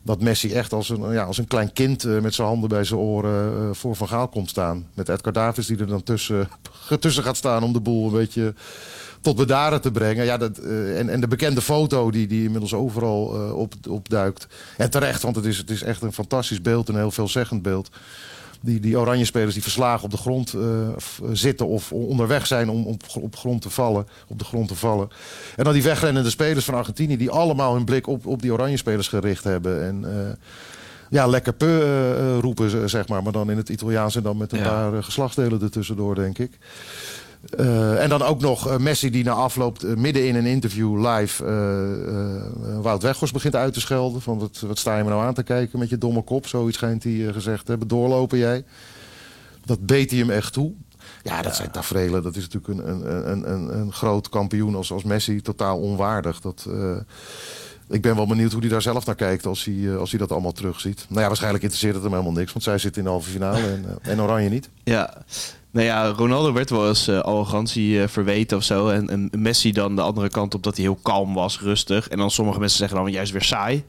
dat 0.03 0.21
Messi 0.21 0.53
echt 0.53 0.73
als 0.73 0.89
een, 0.89 1.11
ja, 1.11 1.23
als 1.23 1.37
een 1.37 1.47
klein 1.47 1.73
kind... 1.73 2.03
met 2.21 2.33
zijn 2.33 2.47
handen 2.47 2.69
bij 2.69 2.83
zijn 2.83 2.99
oren 2.99 3.75
voor 3.75 3.95
Van 3.95 4.07
Gaal 4.07 4.27
komt 4.27 4.49
staan. 4.49 4.87
Met 4.93 5.09
Edgar 5.09 5.33
Davids 5.33 5.67
die 5.67 5.77
er 5.77 5.87
dan 5.87 6.03
tussen, 6.03 6.49
tussen 6.99 7.23
gaat 7.23 7.37
staan 7.37 7.63
om 7.63 7.73
de 7.73 7.79
boel 7.79 8.05
een 8.05 8.13
beetje 8.13 8.53
tot 9.21 9.35
bedaren 9.35 9.81
te 9.81 9.91
brengen. 9.91 10.25
Ja, 10.25 10.37
dat, 10.37 10.59
uh, 10.59 10.99
en, 10.99 11.09
en 11.09 11.21
de 11.21 11.27
bekende 11.27 11.61
foto 11.61 12.11
die, 12.11 12.27
die 12.27 12.43
inmiddels 12.43 12.73
overal 12.73 13.23
op, 13.53 13.73
opduikt. 13.89 14.47
En 14.77 14.89
terecht, 14.89 15.21
want 15.21 15.35
het 15.35 15.45
is, 15.45 15.57
het 15.57 15.69
is 15.69 15.81
echt 15.81 16.01
een 16.01 16.13
fantastisch 16.13 16.61
beeld. 16.61 16.89
Een 16.89 16.95
heel 16.95 17.11
veelzeggend 17.11 17.61
beeld. 17.61 17.89
Die, 18.61 18.79
die 18.79 18.99
oranje 18.99 19.25
spelers 19.25 19.53
die 19.53 19.63
verslagen 19.63 20.03
op 20.03 20.11
de 20.11 20.17
grond 20.17 20.53
uh, 20.53 20.89
zitten 21.31 21.67
of 21.67 21.91
onderweg 21.91 22.47
zijn 22.47 22.69
om 22.69 22.85
op, 22.85 23.03
op, 23.19 23.35
grond 23.35 23.61
te 23.61 23.69
vallen, 23.69 24.07
op 24.27 24.39
de 24.39 24.45
grond 24.45 24.67
te 24.67 24.75
vallen. 24.75 25.09
En 25.55 25.63
dan 25.63 25.73
die 25.73 25.83
wegrennende 25.83 26.29
spelers 26.29 26.65
van 26.65 26.73
Argentinië 26.73 27.17
die 27.17 27.29
allemaal 27.29 27.73
hun 27.73 27.85
blik 27.85 28.07
op, 28.07 28.25
op 28.25 28.41
die 28.41 28.53
oranje 28.53 28.77
spelers 28.77 29.07
gericht 29.07 29.43
hebben. 29.43 29.83
En 29.83 30.05
ja, 31.09 31.27
lekker 31.27 31.53
peu 31.53 31.83
uh, 31.83 32.39
roepen, 32.39 32.89
zeg 32.89 33.07
maar. 33.07 33.23
Maar 33.23 33.31
dan 33.31 33.51
in 33.51 33.57
het 33.57 33.69
Italiaans 33.69 34.15
en 34.15 34.23
dan 34.23 34.37
met 34.37 34.51
een 34.51 34.59
ja. 34.59 34.69
paar 34.69 34.93
uh, 34.93 35.03
geslachtsdelen 35.03 35.61
ertussendoor, 35.61 36.15
denk 36.15 36.37
ik. 36.37 36.57
Uh, 37.59 38.03
en 38.03 38.09
dan 38.09 38.21
ook 38.21 38.41
nog 38.41 38.67
uh, 38.67 38.77
Messi 38.77 39.09
die 39.09 39.23
na 39.23 39.31
afloop 39.31 39.81
uh, 39.81 39.95
midden 39.95 40.27
in 40.27 40.35
een 40.35 40.45
interview 40.45 41.07
live 41.07 41.43
Wout 42.81 43.01
Weghorst 43.01 43.33
begint 43.33 43.55
uit 43.55 43.73
te 43.73 43.79
schelden. 43.79 44.21
Van 44.21 44.39
wat, 44.39 44.59
wat 44.59 44.77
sta 44.77 44.97
je 44.97 45.03
me 45.03 45.09
nou 45.09 45.23
aan 45.23 45.33
te 45.33 45.43
kijken 45.43 45.79
met 45.79 45.89
je 45.89 45.97
domme 45.97 46.21
kop? 46.21 46.47
Zoiets 46.47 46.77
schijnt 46.77 47.03
hij 47.03 47.29
gezegd 47.33 47.65
te 47.65 47.69
hebben. 47.69 47.87
Doorlopen 47.87 48.37
jij. 48.37 48.63
Dat 49.65 49.85
beet 49.85 50.09
hij 50.09 50.19
hem 50.19 50.29
echt 50.29 50.53
toe. 50.53 50.73
Ja, 51.23 51.41
dat 51.41 51.55
zijn 51.55 51.71
tafereelen. 51.71 52.23
Dat 52.23 52.35
is 52.35 52.47
natuurlijk 52.47 52.79
een, 52.79 52.89
een, 52.89 53.31
een, 53.31 53.51
een, 53.51 53.79
een 53.79 53.93
groot 53.93 54.29
kampioen 54.29 54.75
als, 54.75 54.91
als 54.91 55.03
Messi 55.03 55.41
totaal 55.41 55.79
onwaardig. 55.79 56.41
Dat, 56.41 56.67
ik 57.89 58.01
ben 58.01 58.15
wel 58.15 58.27
benieuwd 58.27 58.51
hoe 58.51 58.61
hij 58.61 58.69
daar 58.69 58.81
zelf 58.81 59.05
naar 59.05 59.15
kijkt 59.15 59.45
als 59.45 59.65
hij, 59.65 59.97
als 59.97 60.09
hij 60.09 60.19
dat 60.19 60.31
allemaal 60.31 60.51
terugziet. 60.51 61.05
Nou 61.07 61.21
ja, 61.21 61.27
waarschijnlijk 61.27 61.63
interesseert 61.63 61.93
het 61.93 62.03
hem 62.03 62.11
helemaal 62.11 62.33
niks. 62.33 62.53
Want 62.53 62.63
zij 62.63 62.77
zit 62.77 62.97
in 62.97 63.03
de 63.03 63.09
halve 63.09 63.29
finale 63.29 63.59
en, 63.59 63.85
en 64.01 64.21
Oranje 64.21 64.49
niet. 64.49 64.69
Ja, 64.83 65.13
nou 65.71 65.85
ja, 65.85 66.07
Ronaldo 66.07 66.53
werd 66.53 66.69
wel 66.69 66.87
eens 66.87 67.07
uh, 67.07 67.19
arrogantie 67.19 67.91
uh, 67.91 68.07
verweten 68.07 68.57
of 68.57 68.63
zo. 68.63 68.89
En, 68.89 69.09
en, 69.09 69.29
Messi 69.37 69.71
dan 69.71 69.95
de 69.95 70.01
andere 70.01 70.29
kant 70.29 70.53
op 70.53 70.63
dat 70.63 70.75
hij 70.75 70.85
heel 70.85 70.99
kalm 71.01 71.33
was, 71.33 71.59
rustig. 71.59 72.07
En 72.07 72.17
dan 72.17 72.31
sommige 72.31 72.59
mensen 72.59 72.77
zeggen 72.77 72.97
dan 72.97 73.11
juist 73.11 73.31
weer 73.31 73.41
saai. 73.41 73.83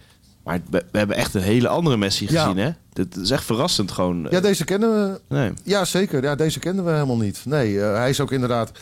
Maar 0.44 0.60
we, 0.70 0.84
we 0.92 0.98
hebben 0.98 1.16
echt 1.16 1.34
een 1.34 1.42
hele 1.42 1.68
andere 1.68 1.96
Messi 1.96 2.26
gezien, 2.26 2.56
ja. 2.56 2.62
hè? 2.62 2.70
Dat 2.92 3.16
is 3.16 3.30
echt 3.30 3.44
verrassend 3.44 3.90
gewoon. 3.90 4.26
Ja, 4.30 4.40
deze 4.40 4.64
kennen 4.64 4.90
we. 4.90 5.20
Nee. 5.34 5.52
Ja, 5.64 5.84
zeker. 5.84 6.22
Ja, 6.22 6.34
deze 6.34 6.58
kenden 6.58 6.84
we 6.84 6.90
helemaal 6.90 7.16
niet. 7.16 7.40
Nee, 7.44 7.72
uh, 7.72 7.94
hij 7.94 8.10
is 8.10 8.20
ook 8.20 8.32
inderdaad... 8.32 8.72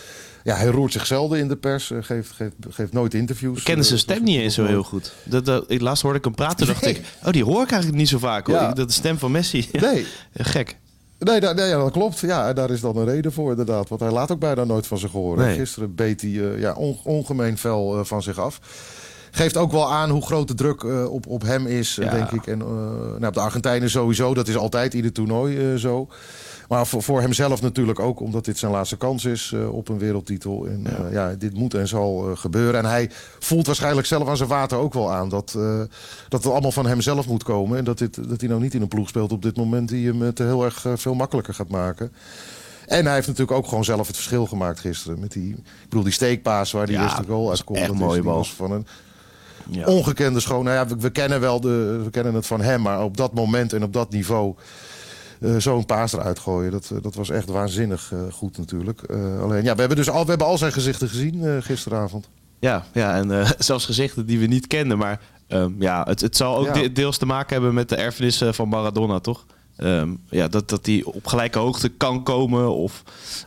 Ja, 0.49 0.57
hij 0.57 0.67
roert 0.67 0.93
zich 0.93 1.07
zelden 1.07 1.39
in 1.39 1.49
de 1.49 1.57
pers. 1.57 1.93
geeft, 2.01 2.31
geeft, 2.31 2.55
geeft 2.69 2.93
nooit 2.93 3.15
interviews. 3.15 3.59
Ik 3.59 3.65
kende 3.65 3.83
zijn 3.83 3.99
stem 3.99 4.23
niet 4.23 4.39
eens 4.39 4.55
zo 4.55 4.65
heel 4.65 4.83
goed. 4.83 5.13
Dat, 5.25 5.45
dat, 5.45 5.65
ik, 5.67 5.81
laatst 5.81 6.03
hoorde 6.03 6.19
ik 6.19 6.25
hem 6.25 6.35
praten 6.35 6.67
dacht 6.67 6.85
nee. 6.85 6.95
ik... 6.95 7.05
Oh, 7.25 7.33
die 7.33 7.45
hoor 7.45 7.63
ik 7.63 7.71
eigenlijk 7.71 8.01
niet 8.01 8.09
zo 8.09 8.19
vaak. 8.19 8.47
Hoor. 8.47 8.57
Ja. 8.57 8.73
Dat 8.73 8.89
de 8.89 8.95
stem 8.95 9.19
van 9.19 9.31
Messi. 9.31 9.69
Nee. 9.81 10.07
Gek. 10.35 10.77
Nee, 11.19 11.41
dat, 11.41 11.57
nee, 11.57 11.73
dat 11.73 11.91
klopt. 11.91 12.19
Ja, 12.19 12.53
daar 12.53 12.71
is 12.71 12.81
dan 12.81 12.97
een 12.97 13.05
reden 13.05 13.33
voor 13.33 13.51
inderdaad. 13.51 13.89
Want 13.89 14.01
hij 14.01 14.11
laat 14.11 14.31
ook 14.33 14.39
bijna 14.39 14.65
nooit 14.65 14.87
van 14.87 14.99
zich 14.99 15.11
horen. 15.11 15.47
Nee. 15.47 15.57
Gisteren 15.57 15.95
beet 15.95 16.21
hij 16.21 16.31
uh, 16.31 16.61
ja, 16.61 16.73
on, 16.73 16.99
ongemeen 17.05 17.59
fel 17.59 17.99
uh, 17.99 18.05
van 18.05 18.23
zich 18.23 18.39
af. 18.39 18.61
Geeft 19.31 19.57
ook 19.57 19.73
wel 19.73 19.93
aan 19.93 20.11
hoe 20.11 20.23
groot 20.23 20.49
de 20.49 20.55
druk 20.55 20.83
uh, 20.83 21.13
op, 21.13 21.27
op 21.27 21.43
hem 21.43 21.67
is, 21.67 21.95
ja. 21.95 22.11
denk 22.11 22.31
ik. 22.31 22.47
En 22.47 22.59
nou, 22.59 23.27
op 23.27 23.35
de 23.35 23.41
Argentijnen 23.41 23.91
sowieso. 23.91 24.35
Dat 24.35 24.49
is 24.49 24.57
altijd 24.57 24.95
ieder 24.95 25.13
toernooi 25.13 25.79
zo. 25.79 26.09
Maar 26.69 26.87
voor, 26.87 27.03
voor 27.03 27.21
hemzelf 27.21 27.63
natuurlijk 27.63 27.99
ook, 27.99 28.21
omdat 28.21 28.45
dit 28.45 28.59
zijn 28.59 28.73
laatste 28.73 28.97
kans 28.97 29.25
is 29.25 29.55
op 29.71 29.89
een 29.89 29.99
wereldtitel. 29.99 30.67
En 30.67 30.87
ja. 30.91 31.09
Ja 31.11 31.35
dit 31.35 31.55
moet 31.55 31.75
en 31.75 31.89
zal 31.89 32.31
gebeuren. 32.35 32.81
En 32.81 32.91
hij 32.91 33.11
voelt 33.39 33.67
waarschijnlijk 33.67 34.07
zelf 34.07 34.29
aan 34.29 34.37
zijn 34.37 34.49
water 34.49 34.79
ook 34.79 34.95
wel 34.95 35.13
aan 35.13 35.29
dat, 35.29 35.59
dat 36.29 36.43
het 36.43 36.53
allemaal 36.53 36.73
van 36.73 36.87
hemzelf 36.87 37.27
moet 37.27 37.43
komen. 37.43 37.79
En 37.79 37.85
dat, 37.85 37.99
dit, 37.99 38.29
dat 38.29 38.41
hij 38.41 38.49
nou 38.49 38.61
niet 38.61 38.75
in 38.75 38.83
een 38.83 38.89
ploeg 38.89 39.09
speelt 39.09 39.33
op 39.33 39.43
dit 39.43 39.57
moment 39.57 39.89
die 39.89 40.07
hem 40.07 40.21
het 40.21 40.39
heel 40.39 40.65
erg 40.65 40.87
veel 40.95 41.15
makkelijker 41.15 41.55
gaat 41.55 41.69
maken. 41.69 42.13
En 42.89 43.05
hij 43.05 43.15
heeft 43.15 43.27
natuurlijk 43.27 43.59
ook 43.59 43.69
gewoon 43.69 43.85
zelf 43.85 44.07
het 44.07 44.17
verschil 44.17 44.47
gemaakt 44.47 44.81
gisteren. 44.81 45.21
Met 45.21 45.33
die, 45.33 45.51
ik 45.51 45.89
bedoel, 45.89 46.03
die 46.03 46.13
steekpaas 46.13 46.73
waar 46.73 46.87
die 46.87 46.95
ja, 46.95 47.03
eerste 47.03 47.25
goal 47.27 47.51
uitkomt. 47.51 47.79
Echt 47.79 47.93
mooie 47.93 48.23
bal. 48.23 48.45
van 48.45 48.71
een 48.71 48.87
ja. 49.71 49.87
ongekende 49.87 50.41
schoon. 50.41 50.65
Nou 50.65 50.77
ja, 50.77 50.87
we, 50.87 51.01
we, 51.01 51.11
kennen 51.11 51.41
wel 51.41 51.61
de, 51.61 52.01
we 52.05 52.11
kennen 52.11 52.35
het 52.35 52.47
van 52.47 52.61
hem, 52.61 52.83
maar 52.83 53.03
op 53.03 53.17
dat 53.17 53.35
moment 53.35 53.73
en 53.73 53.83
op 53.83 53.93
dat 53.93 54.11
niveau 54.11 54.55
uh, 55.41 55.57
zo'n 55.57 55.87
paas 55.87 56.13
eruit 56.13 56.39
gooien. 56.39 56.71
Dat, 56.71 56.93
dat 57.03 57.15
was 57.15 57.31
echt 57.31 57.49
waanzinnig 57.49 58.11
uh, 58.15 58.21
goed 58.33 58.59
natuurlijk. 58.59 59.03
alleen, 59.41 59.65
ja, 59.65 59.73
we 59.75 59.81
hebben 59.81 59.97
dus 59.97 60.11
al, 60.11 60.23
we 60.23 60.29
hebben 60.29 60.47
al 60.47 60.59
zijn 60.59 60.73
gezichten 60.73 61.09
gezien 61.09 61.63
gisteravond. 61.63 62.29
Ja, 62.59 62.85
ja 62.93 63.17
en 63.17 63.47
zelfs 63.59 63.85
gezichten 63.85 64.27
die 64.27 64.39
we 64.39 64.47
niet 64.47 64.67
kenden. 64.67 64.99
Maar 64.99 65.21
um, 65.49 65.77
ja, 65.79 66.05
het, 66.09 66.21
het 66.21 66.37
zal 66.37 66.57
ook 66.57 66.67
ja. 66.67 66.73
de, 66.73 66.93
deels 66.93 67.19
te 67.19 67.27
maken 67.27 67.53
hebben 67.53 67.75
met 67.75 67.89
de 67.89 67.97
erfenis 67.97 68.43
van 68.51 68.69
Maradona, 68.69 69.19
toch? 69.19 69.47
Um, 69.81 70.21
ja, 70.29 70.49
dat, 70.49 70.69
dat 70.69 70.85
die 70.85 71.07
op 71.07 71.27
gelijke 71.27 71.59
hoogte 71.59 71.89
kan 71.89 72.23
komen 72.23 72.75
of 72.75 73.03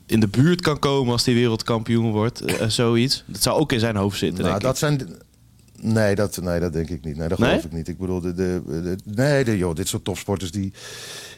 in 0.05 0.19
de 0.19 0.27
buurt 0.27 0.61
kan 0.61 0.79
komen 0.79 1.11
als 1.11 1.25
hij 1.25 1.33
wereldkampioen 1.33 2.11
wordt. 2.11 2.43
zoiets. 2.67 3.23
Dat 3.25 3.41
zou 3.41 3.59
ook 3.59 3.71
in 3.71 3.79
zijn 3.79 3.95
hoofd 3.95 4.17
zitten, 4.17 4.43
nou, 4.43 4.59
denk 4.59 4.63
dat 4.63 4.91
ik. 4.91 4.97
Zijn, 4.99 5.21
Nee, 5.81 6.15
dat, 6.15 6.37
nee, 6.41 6.59
dat 6.59 6.73
denk 6.73 6.89
ik 6.89 7.03
niet. 7.03 7.17
Nee, 7.17 7.27
dat 7.27 7.37
geloof 7.37 7.53
nee? 7.53 7.63
ik 7.63 7.71
niet. 7.71 7.87
Ik 7.87 7.97
bedoel, 7.97 8.21
de, 8.21 8.33
de, 8.33 8.61
de, 8.65 8.95
nee, 9.03 9.43
de, 9.43 9.57
joh, 9.57 9.75
dit 9.75 9.87
soort 9.87 10.03
topsporters 10.03 10.51
die. 10.51 10.73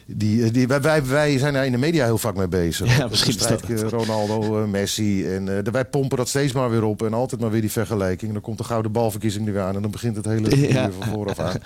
Die, 0.06 0.50
die, 0.50 0.66
wij, 0.66 1.04
wij, 1.04 1.38
zijn 1.38 1.52
daar 1.52 1.66
in 1.66 1.72
de 1.72 1.78
media 1.78 2.04
heel 2.04 2.18
vaak 2.18 2.36
mee 2.36 2.48
bezig. 2.48 2.92
Ja, 2.98 3.06
misschien 3.06 3.34
is 3.34 3.80
dat 3.80 3.92
Ronaldo, 3.92 4.62
uh, 4.62 4.68
Messi. 4.68 5.34
En 5.34 5.46
uh, 5.46 5.58
wij 5.72 5.84
pompen 5.84 6.16
dat 6.16 6.28
steeds 6.28 6.52
maar 6.52 6.70
weer 6.70 6.84
op. 6.84 7.02
En 7.02 7.14
altijd 7.14 7.40
maar 7.40 7.50
weer 7.50 7.60
die 7.60 7.72
vergelijking. 7.72 8.26
En 8.26 8.32
dan 8.32 8.42
komt 8.42 8.58
de 8.58 8.64
gouden 8.64 8.92
balverkiezing 8.92 9.46
er 9.46 9.52
weer 9.52 9.62
aan. 9.62 9.74
En 9.74 9.82
dan 9.82 9.90
begint 9.90 10.16
het 10.16 10.24
hele 10.24 10.68
ja. 10.72 10.90
van 10.90 11.12
vooraf 11.12 11.38
aan. 11.38 11.56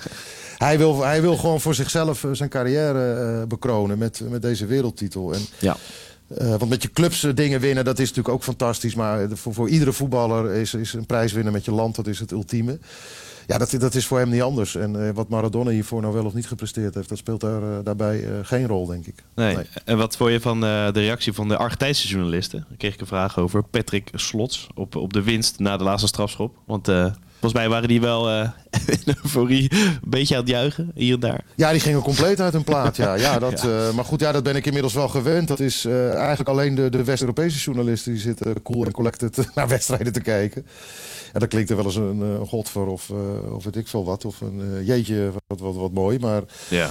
Hij 0.58 0.78
wil, 0.78 1.04
hij 1.04 1.20
wil 1.20 1.36
gewoon 1.36 1.60
voor 1.60 1.74
zichzelf 1.74 2.26
zijn 2.32 2.48
carrière 2.48 3.38
uh, 3.40 3.46
bekronen 3.46 3.98
met, 3.98 4.20
met 4.28 4.42
deze 4.42 4.66
wereldtitel. 4.66 5.34
En, 5.34 5.40
ja. 5.58 5.76
Uh, 6.28 6.48
want 6.48 6.68
met 6.68 6.82
je 6.82 6.90
clubs 6.90 7.22
uh, 7.22 7.34
dingen 7.34 7.60
winnen, 7.60 7.84
dat 7.84 7.98
is 7.98 8.08
natuurlijk 8.08 8.34
ook 8.34 8.42
fantastisch. 8.42 8.94
Maar 8.94 9.28
voor, 9.32 9.54
voor 9.54 9.68
iedere 9.68 9.92
voetballer 9.92 10.52
is, 10.52 10.74
is 10.74 10.92
een 10.92 11.06
prijs 11.06 11.32
winnen 11.32 11.52
met 11.52 11.64
je 11.64 11.72
land, 11.72 11.96
dat 11.96 12.06
is 12.06 12.18
het 12.18 12.30
ultieme. 12.30 12.78
Ja, 13.46 13.58
dat, 13.58 13.74
dat 13.78 13.94
is 13.94 14.06
voor 14.06 14.18
hem 14.18 14.28
niet 14.28 14.42
anders. 14.42 14.74
En 14.74 14.94
uh, 14.94 15.10
wat 15.10 15.28
Maradona 15.28 15.70
hiervoor 15.70 16.00
nou 16.00 16.14
wel 16.14 16.24
of 16.24 16.34
niet 16.34 16.46
gepresteerd 16.46 16.94
heeft, 16.94 17.08
dat 17.08 17.18
speelt 17.18 17.40
daar, 17.40 17.82
daarbij 17.82 18.24
geen 18.42 18.66
rol, 18.66 18.86
denk 18.86 19.06
ik. 19.06 19.24
Nee. 19.34 19.56
nee. 19.56 19.64
En 19.84 19.98
wat 19.98 20.16
vond 20.16 20.30
je 20.30 20.40
van 20.40 20.60
de 20.60 20.90
reactie 20.90 21.32
van 21.32 21.48
de 21.48 21.56
Argentijnse 21.56 22.08
journalisten? 22.08 22.64
Daar 22.68 22.78
kreeg 22.78 22.94
ik 22.94 23.00
een 23.00 23.06
vraag 23.06 23.38
over. 23.38 23.62
Patrick 23.62 24.10
Slots 24.14 24.66
op, 24.74 24.96
op 24.96 25.12
de 25.12 25.22
winst 25.22 25.58
na 25.58 25.76
de 25.76 25.84
laatste 25.84 26.08
strafschop. 26.08 26.56
Want 26.66 26.88
Volgens 27.40 27.52
mij 27.60 27.68
waren 27.68 27.88
die 27.88 28.00
wel 28.00 28.28
eh 28.30 28.48
in 29.04 29.14
euforie 29.22 29.72
een 29.72 29.98
beetje 30.10 30.34
aan 30.34 30.40
het 30.40 30.50
juichen, 30.50 30.90
hier 30.94 31.14
en 31.14 31.20
daar. 31.20 31.44
Ja, 31.54 31.70
die 31.70 31.80
gingen 31.80 32.02
compleet 32.02 32.40
uit 32.40 32.52
hun 32.52 32.64
plaat. 32.64 32.96
Ja, 32.96 33.14
ja, 33.14 33.38
dat, 33.48 33.64
eh, 33.64 33.90
maar 33.90 34.04
goed, 34.04 34.20
ja, 34.20 34.32
dat 34.32 34.42
ben 34.42 34.56
ik 34.56 34.66
inmiddels 34.66 34.94
wel 34.94 35.08
gewend. 35.08 35.48
Dat 35.48 35.60
is 35.60 35.84
eh, 35.84 36.14
eigenlijk 36.14 36.48
alleen 36.48 36.74
de, 36.74 36.88
de 36.90 37.04
West-Europese 37.04 37.58
journalisten 37.58 38.12
die 38.12 38.20
zitten 38.20 38.62
cool 38.62 38.84
en 38.84 38.92
collected 38.92 39.48
naar 39.54 39.68
wedstrijden 39.68 40.12
te 40.12 40.20
kijken. 40.20 40.66
Ja, 41.32 41.38
dan 41.38 41.48
klinkt 41.48 41.70
er 41.70 41.76
wel 41.76 41.84
eens 41.84 41.96
een, 41.96 42.20
een 42.20 42.46
godver 42.46 42.86
of, 42.86 43.10
eh, 43.10 43.54
of 43.54 43.64
weet 43.64 43.76
ik 43.76 43.88
veel 43.88 44.04
wat. 44.04 44.24
Of 44.24 44.40
een 44.40 44.84
jeetje, 44.84 45.30
wat, 45.46 45.60
wat, 45.60 45.74
wat 45.76 45.92
mooi. 45.92 46.18
Maar 46.18 46.42
Ja. 46.68 46.90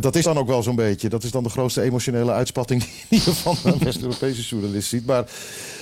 dat 0.00 0.16
is 0.16 0.24
dan 0.24 0.38
ook 0.38 0.48
wel 0.48 0.62
zo'n 0.62 0.76
beetje. 0.76 1.08
Dat 1.08 1.22
is 1.22 1.30
dan 1.30 1.42
de 1.42 1.48
grootste 1.48 1.82
emotionele 1.82 2.32
uitspatting 2.32 2.84
die 3.08 3.22
je 3.24 3.32
van 3.32 3.56
een 3.64 3.78
West-Europese 3.78 4.42
journalist 4.42 4.88
ziet. 4.88 5.06
Maar 5.06 5.24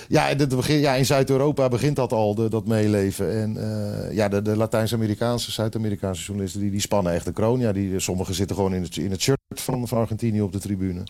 ja, 0.08 0.34
begin, 0.34 0.78
ja, 0.78 0.94
in 0.94 1.06
Zuid-Europa 1.06 1.68
begint 1.68 1.96
dat 1.96 2.12
al, 2.12 2.34
de, 2.34 2.48
dat 2.48 2.66
meeleven. 2.66 3.32
En 3.32 3.56
eh, 3.56 4.14
ja, 4.14 4.28
de, 4.28 4.42
de 4.42 4.56
Latijns-Amerikaanse, 4.56 5.52
Zuid-Amerikaanse 5.52 6.22
journalisten, 6.22 6.60
die, 6.60 6.70
die 6.70 6.80
spannen 6.80 7.12
echt 7.12 7.24
de 7.24 7.32
kroon. 7.32 7.60
Ja, 7.60 7.72
die, 7.72 8.00
sommigen 8.00 8.34
zitten 8.34 8.56
gewoon 8.56 8.74
in 8.74 8.82
het, 8.82 8.96
in 8.96 9.10
het 9.10 9.20
shirt 9.20 9.38
van, 9.48 9.88
van 9.88 9.98
Argentinië 9.98 10.40
op 10.40 10.52
de 10.52 10.58
tribune. 10.58 11.02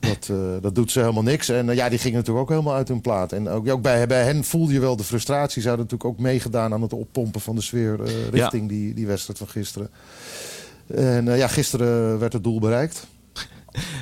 Dat, 0.00 0.28
eh, 0.30 0.36
dat 0.60 0.74
doet 0.74 0.90
ze 0.90 1.00
helemaal 1.00 1.22
niks. 1.22 1.48
En 1.48 1.70
eh, 1.70 1.76
ja, 1.76 1.88
die 1.88 1.98
gingen 1.98 2.18
natuurlijk 2.18 2.44
ook 2.44 2.50
helemaal 2.50 2.74
uit 2.74 2.88
hun 2.88 3.00
plaat. 3.00 3.32
En 3.32 3.48
ook, 3.48 3.68
ook 3.68 3.82
bij, 3.82 4.06
bij 4.06 4.24
hen 4.24 4.44
voelde 4.44 4.72
je 4.72 4.80
wel 4.80 4.96
de 4.96 5.04
frustratie. 5.04 5.62
Ze 5.62 5.68
hadden 5.68 5.86
natuurlijk 5.86 6.18
ook 6.18 6.24
meegedaan 6.24 6.72
aan 6.72 6.82
het 6.82 6.92
oppompen 6.92 7.40
van 7.40 7.54
de 7.54 7.62
sfeer 7.62 8.00
richting 8.30 8.68
die, 8.68 8.94
die 8.94 9.06
wedstrijd 9.06 9.38
van 9.38 9.48
gisteren. 9.48 9.90
En 10.86 11.36
ja, 11.36 11.46
gisteren 11.46 12.18
werd 12.18 12.32
het 12.32 12.44
doel 12.44 12.60
bereikt. 12.60 13.06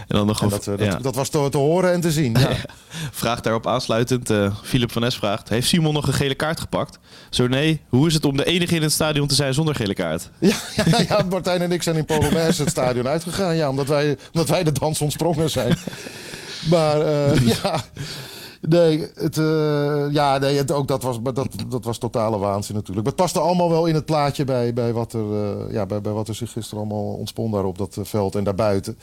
En 0.09 0.17
dan 0.17 0.27
nog 0.27 0.43
En 0.43 0.49
dat, 0.49 0.67
eh, 0.67 0.95
dat, 1.03 1.15
was 1.15 1.29
te, 1.29 1.49
te 1.51 1.59
horen 1.59 1.93
en 1.93 2.01
te 2.01 2.13
zien. 2.13 2.37
Ja. 2.39 2.51
vraag 3.23 3.41
daarop 3.41 3.67
aansluitend. 3.67 4.31
eh 4.31 4.57
Philip 4.63 4.93
van 4.93 5.05
Es 5.05 5.17
vraagt: 5.17 5.49
Heeft 5.49 5.69
Simon 5.69 5.95
nog 5.95 6.07
een 6.07 6.13
gele 6.13 6.35
kaart 6.35 6.61
gepakt? 6.61 6.99
Zo 7.31 7.47
nee. 7.47 7.81
Hoe 7.89 8.07
is 8.07 8.15
het 8.15 8.25
om 8.25 8.37
de 8.37 8.45
enige 8.45 8.75
in 8.75 8.83
het 8.83 8.93
stadion 8.93 9.27
te 9.27 9.35
zijn 9.35 9.55
zonder 9.55 9.75
gele 9.75 9.95
kaart? 9.95 10.31
Ja, 10.39 10.57
ja, 10.85 11.01
ja, 11.09 11.25
Martijn 11.31 11.63
en 11.63 11.73
ik 11.73 11.83
zijn 11.83 11.97
in 11.97 12.05
Polonaise 12.05 12.63
het 12.63 12.71
stadion 12.71 13.09
uitgegaan. 13.09 13.57
Ja, 13.57 13.69
omdat 13.69 13.87
wij, 13.87 14.17
omdat 14.33 14.49
wij 14.49 14.65
de 14.65 14.73
dans 14.73 15.01
ontsprongen 15.01 15.51
zijn. 15.51 15.77
Maar 16.71 17.01
eh, 17.01 17.47
ja, 17.47 17.85
nee, 18.61 19.07
het, 19.15 19.37
ja, 20.13 20.39
nee 20.39 20.57
het, 20.57 20.71
ook 20.71 20.89
dat 20.89 21.03
was, 21.03 21.21
maar 21.21 21.35
dat, 21.35 21.49
dat 21.69 21.85
was 21.85 21.99
totale 21.99 22.39
waanzin 22.39 22.75
natuurlijk. 22.75 23.07
Maar 23.07 23.15
het 23.17 23.23
paste 23.23 23.41
allemaal 23.41 23.71
wel 23.71 23.87
in 23.87 23.95
het 23.95 24.05
plaatje 24.05 24.45
bij, 24.45 24.73
bij, 24.73 24.93
wat, 24.93 25.13
er, 25.13 25.73
ja, 25.73 25.87
bij, 25.87 26.01
bij 26.01 26.13
wat 26.13 26.29
er 26.29 26.35
zich 26.35 26.53
gisteren 26.53 26.79
allemaal 26.79 27.15
ontspon 27.15 27.51
daar 27.51 27.65
op 27.65 27.79
dat 27.79 27.99
veld 28.03 28.35
en 28.35 28.45
daarbuiten. 28.45 28.99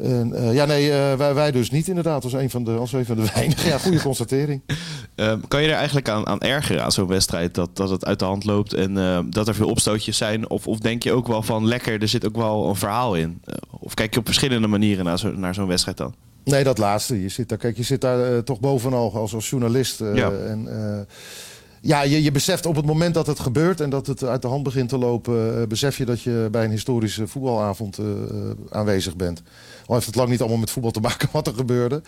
En, 0.00 0.34
eh, 0.34 0.54
ja, 0.54 0.64
nee, 0.64 0.90
eh, 0.92 1.14
wij, 1.16 1.34
wij 1.34 1.50
dus 1.50 1.70
niet 1.70 1.88
inderdaad. 1.88 2.24
Als 2.24 2.32
een 2.32 2.50
van 2.50 2.64
de, 2.64 2.70
als 2.70 2.92
een 2.92 3.04
van 3.04 3.16
de 3.16 3.30
weinigen. 3.34 3.68
Ja, 3.68 3.78
goede 3.78 4.00
constatering. 4.02 4.60
Ehm, 5.14 5.38
kan 5.48 5.62
je 5.62 5.68
er 5.68 5.74
eigenlijk 5.74 6.08
aan, 6.08 6.26
aan 6.26 6.40
ergeren 6.40 6.84
aan 6.84 6.92
zo'n 6.92 7.06
wedstrijd 7.06 7.54
dat, 7.54 7.76
dat 7.76 7.90
het 7.90 8.04
uit 8.04 8.18
de 8.18 8.24
hand 8.24 8.44
loopt 8.44 8.72
en 8.74 8.98
ehm, 8.98 9.30
dat 9.30 9.48
er 9.48 9.54
veel 9.54 9.68
opstootjes 9.68 10.16
zijn? 10.16 10.50
Of, 10.50 10.66
of 10.66 10.78
denk 10.78 11.02
je 11.02 11.12
ook 11.12 11.26
wel 11.26 11.42
van 11.42 11.66
lekker, 11.66 12.00
er 12.02 12.08
zit 12.08 12.26
ook 12.26 12.36
wel 12.36 12.68
een 12.68 12.76
verhaal 12.76 13.14
in? 13.14 13.40
Eh, 13.44 13.54
of 13.70 13.94
kijk 13.94 14.12
je 14.14 14.20
op 14.20 14.26
verschillende 14.26 14.66
manieren 14.68 15.04
naar, 15.04 15.18
zo, 15.18 15.32
naar 15.32 15.54
zo'n 15.54 15.66
wedstrijd 15.68 15.96
dan? 15.96 16.14
Nee, 16.44 16.64
dat 16.64 16.78
laatste. 16.78 17.22
Je 17.22 17.28
zit 17.28 17.48
daar, 17.48 17.58
kijk, 17.58 17.76
je 17.76 17.82
zit 17.82 18.00
daar 18.00 18.32
eh, 18.32 18.38
toch 18.38 18.60
bovenal 18.60 19.14
als, 19.14 19.34
als 19.34 19.50
journalist. 19.50 20.00
eh, 20.00 20.14
Ja. 20.14 20.30
En, 20.30 20.68
eh, 20.68 21.00
ja, 21.84 22.02
je, 22.02 22.22
je 22.22 22.30
beseft 22.30 22.66
op 22.66 22.76
het 22.76 22.86
moment 22.86 23.14
dat 23.14 23.26
het 23.26 23.40
gebeurt 23.40 23.80
en 23.80 23.90
dat 23.90 24.06
het 24.06 24.24
uit 24.24 24.42
de 24.42 24.48
hand 24.48 24.62
begint 24.62 24.88
te 24.88 24.98
lopen, 24.98 25.60
eh, 25.60 25.66
besef 25.66 25.98
je 25.98 26.04
dat 26.04 26.22
je 26.22 26.48
bij 26.50 26.64
een 26.64 26.70
historische 26.70 27.26
voetbalavond 27.26 27.98
eh, 27.98 28.06
eh, 28.06 28.50
aanwezig 28.70 29.16
bent. 29.16 29.42
Al 29.86 29.94
heeft 29.94 30.06
het 30.06 30.14
lang 30.14 30.28
niet 30.28 30.40
allemaal 30.40 30.58
met 30.58 30.70
voetbal 30.70 30.90
te 30.90 31.00
maken 31.00 31.28
wat 31.32 31.46
er 31.46 31.54
gebeurde. 31.54 32.02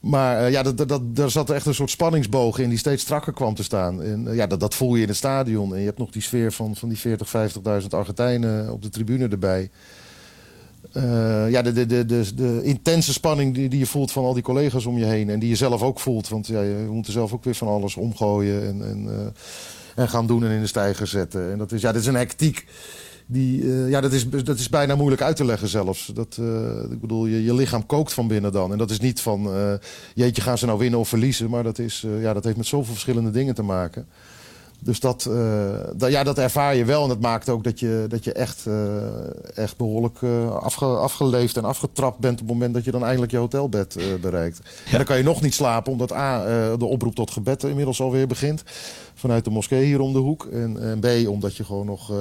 Maar 0.00 0.50
ja, 0.50 0.62
dat, 0.62 0.88
dat, 0.88 1.16
daar 1.16 1.30
zat 1.30 1.50
echt 1.50 1.66
een 1.66 1.74
soort 1.74 1.90
spanningsboog 1.90 2.58
in 2.58 2.68
die 2.68 2.78
steeds 2.78 3.02
strakker 3.02 3.32
kwam 3.32 3.54
te 3.54 3.62
staan. 3.62 4.02
En 4.02 4.34
ja, 4.34 4.46
dat, 4.46 4.60
dat 4.60 4.74
voel 4.74 4.94
je 4.94 5.02
in 5.02 5.08
het 5.08 5.16
stadion. 5.16 5.72
En 5.74 5.78
je 5.78 5.86
hebt 5.86 5.98
nog 5.98 6.10
die 6.10 6.22
sfeer 6.22 6.52
van, 6.52 6.76
van 6.76 6.88
die 6.88 6.98
40, 6.98 7.32
50.000 7.82 7.88
Argentijnen 7.90 8.72
op 8.72 8.82
de 8.82 8.88
tribune 8.88 9.28
erbij. 9.28 9.70
Eh, 10.94 11.50
ja, 11.50 11.62
de, 11.62 11.72
de, 11.72 11.86
de, 11.86 12.34
de, 12.34 12.60
intense 12.62 13.12
spanning 13.12 13.54
die, 13.54 13.68
die 13.68 13.78
je 13.78 13.86
voelt 13.86 14.12
van 14.12 14.24
al 14.24 14.34
die 14.34 14.42
collega's 14.42 14.86
om 14.86 14.98
je 14.98 15.04
heen. 15.04 15.30
En 15.30 15.38
die 15.38 15.48
je 15.48 15.56
zelf 15.56 15.82
ook 15.82 16.00
voelt. 16.00 16.28
Want 16.28 16.46
ja, 16.46 16.60
je 16.60 16.86
moet 16.90 17.06
er 17.06 17.12
zelf 17.12 17.32
ook 17.32 17.44
weer 17.44 17.54
van 17.54 17.68
alles 17.68 17.96
omgooien. 17.96 18.66
En, 18.66 18.88
en, 18.88 19.08
eh, 19.08 20.02
en 20.02 20.08
gaan 20.08 20.26
doen 20.26 20.44
en 20.44 20.50
in 20.50 20.60
de 20.60 20.66
stijger 20.66 21.06
zetten. 21.06 21.52
En 21.52 21.58
dat 21.58 21.72
is, 21.72 21.80
ja, 21.80 21.92
dat 21.92 22.00
is 22.00 22.06
een 22.06 22.14
hectiek. 22.14 22.66
Die, 23.26 23.62
eh, 23.62 23.88
ja, 23.90 24.00
dat, 24.00 24.12
is, 24.12 24.28
dat 24.28 24.58
is 24.58 24.68
bijna 24.68 24.94
moeilijk 24.94 25.22
uit 25.22 25.36
te 25.36 25.44
leggen 25.44 25.68
zelfs. 25.68 26.06
Dat, 26.14 26.38
ik 26.90 27.00
bedoel, 27.00 27.26
je, 27.26 27.44
je 27.44 27.54
lichaam 27.54 27.86
kookt 27.86 28.12
van 28.12 28.28
binnen 28.28 28.52
dan. 28.52 28.72
En 28.72 28.78
dat 28.78 28.90
is 28.90 29.00
niet 29.00 29.20
van, 29.20 29.50
jeetje, 30.14 30.42
gaan 30.42 30.58
ze 30.58 30.66
nou 30.66 30.78
winnen 30.78 31.00
of 31.00 31.08
verliezen. 31.08 31.50
Maar 31.50 31.62
dat, 31.62 31.78
is, 31.78 32.06
ja, 32.20 32.32
dat 32.32 32.44
heeft 32.44 32.56
met 32.56 32.66
zoveel 32.66 32.92
verschillende 32.92 33.30
dingen 33.30 33.54
te 33.54 33.62
maken. 33.62 34.06
Dus 34.84 35.00
dat, 35.00 35.26
eh, 35.26 35.70
dat, 35.96 36.10
ja, 36.10 36.22
dat 36.22 36.38
ervaar 36.38 36.76
je 36.76 36.84
wel. 36.84 37.02
En 37.02 37.08
dat 37.08 37.20
maakt 37.20 37.48
ook 37.48 37.64
dat 37.64 37.80
je, 37.80 38.04
dat 38.08 38.24
je 38.24 38.32
echt, 38.32 38.66
eh, 38.66 39.56
echt 39.56 39.76
behoorlijk 39.76 40.18
eh, 40.22 40.56
afge, 40.56 40.84
afgeleefd 40.84 41.56
en 41.56 41.64
afgetrapt 41.64 42.18
bent... 42.18 42.40
op 42.40 42.46
het 42.46 42.48
moment 42.48 42.74
dat 42.74 42.84
je 42.84 42.90
dan 42.90 43.04
eindelijk 43.04 43.32
je 43.32 43.38
hotelbed 43.38 43.96
bereikt. 44.20 44.60
En 44.90 44.96
dan 44.96 45.04
kan 45.04 45.16
je 45.16 45.22
nog 45.22 45.40
niet 45.40 45.54
slapen, 45.54 45.92
omdat 45.92 46.12
A, 46.12 46.44
de 46.76 46.84
oproep 46.84 47.14
tot 47.14 47.30
gebed 47.30 47.62
inmiddels 47.62 48.00
alweer 48.00 48.26
begint. 48.26 48.62
Vanuit 49.14 49.44
de 49.44 49.50
moskee 49.50 49.84
hier 49.84 50.00
om 50.00 50.12
de 50.12 50.18
hoek. 50.18 50.46
En, 50.52 50.80
en 50.80 51.00
B, 51.00 51.28
omdat 51.28 51.56
je 51.56 51.64
gewoon 51.64 51.86
nog... 51.86 52.12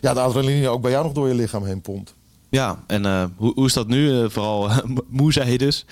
ja, 0.00 0.14
de 0.14 0.20
adrenaline 0.20 0.68
ook 0.68 0.82
bij 0.82 0.90
jou 0.90 1.04
nog 1.04 1.12
door 1.12 1.28
je 1.28 1.34
lichaam 1.34 1.64
heen 1.64 1.80
pompt. 1.80 2.14
Ja, 2.48 2.84
en 2.86 3.06
eh, 3.06 3.24
hoe, 3.36 3.52
hoe 3.54 3.66
is 3.66 3.72
dat 3.72 3.88
nu? 3.88 4.20
Eh, 4.20 4.28
vooral 4.28 4.70
eh, 4.70 4.78
moe 5.08 5.32
zei 5.32 5.50
je 5.50 5.58
dus. 5.58 5.84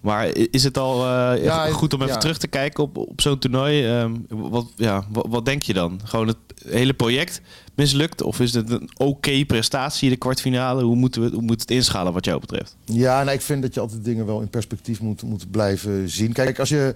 Maar 0.00 0.36
is 0.36 0.64
het 0.64 0.78
al 0.78 1.06
Ja, 1.36 1.66
goed 1.66 1.94
om 1.94 2.00
even 2.00 2.14
ja. 2.14 2.20
terug 2.20 2.38
te 2.38 2.46
kijken 2.46 2.84
op, 2.84 2.96
op 2.96 3.20
zo'n 3.20 3.38
toernooi? 3.38 3.86
Ehm, 3.86 4.12
wat, 4.28 4.66
ja, 4.76 5.04
wat, 5.10 5.26
wat 5.28 5.44
denk 5.44 5.62
je 5.62 5.72
dan? 5.72 6.00
Gewoon 6.04 6.26
het 6.26 6.36
hele 6.68 6.94
project 6.94 7.40
mislukt? 7.74 8.22
Of 8.22 8.40
is 8.40 8.54
het 8.54 8.70
een 8.70 8.90
oké 8.96 9.44
prestatie, 9.44 10.10
de 10.10 10.16
kwartfinale? 10.16 10.82
Hoe 10.82 10.96
moeten 10.96 11.22
we 11.22 11.30
hoe 11.30 11.42
moet 11.42 11.60
het 11.60 11.70
inschalen 11.70 12.12
wat 12.12 12.24
jou 12.24 12.40
betreft? 12.40 12.76
Ja, 12.84 13.22
nou, 13.22 13.36
ik 13.36 13.42
vind 13.42 13.62
dat 13.62 13.74
je 13.74 13.80
altijd 13.80 14.04
dingen 14.04 14.26
wel 14.26 14.40
in 14.40 14.48
perspectief 14.48 15.00
moet, 15.00 15.22
moet 15.22 15.50
blijven 15.50 16.08
zien. 16.08 16.32
Kijk, 16.32 16.58
als 16.58 16.68
je. 16.68 16.94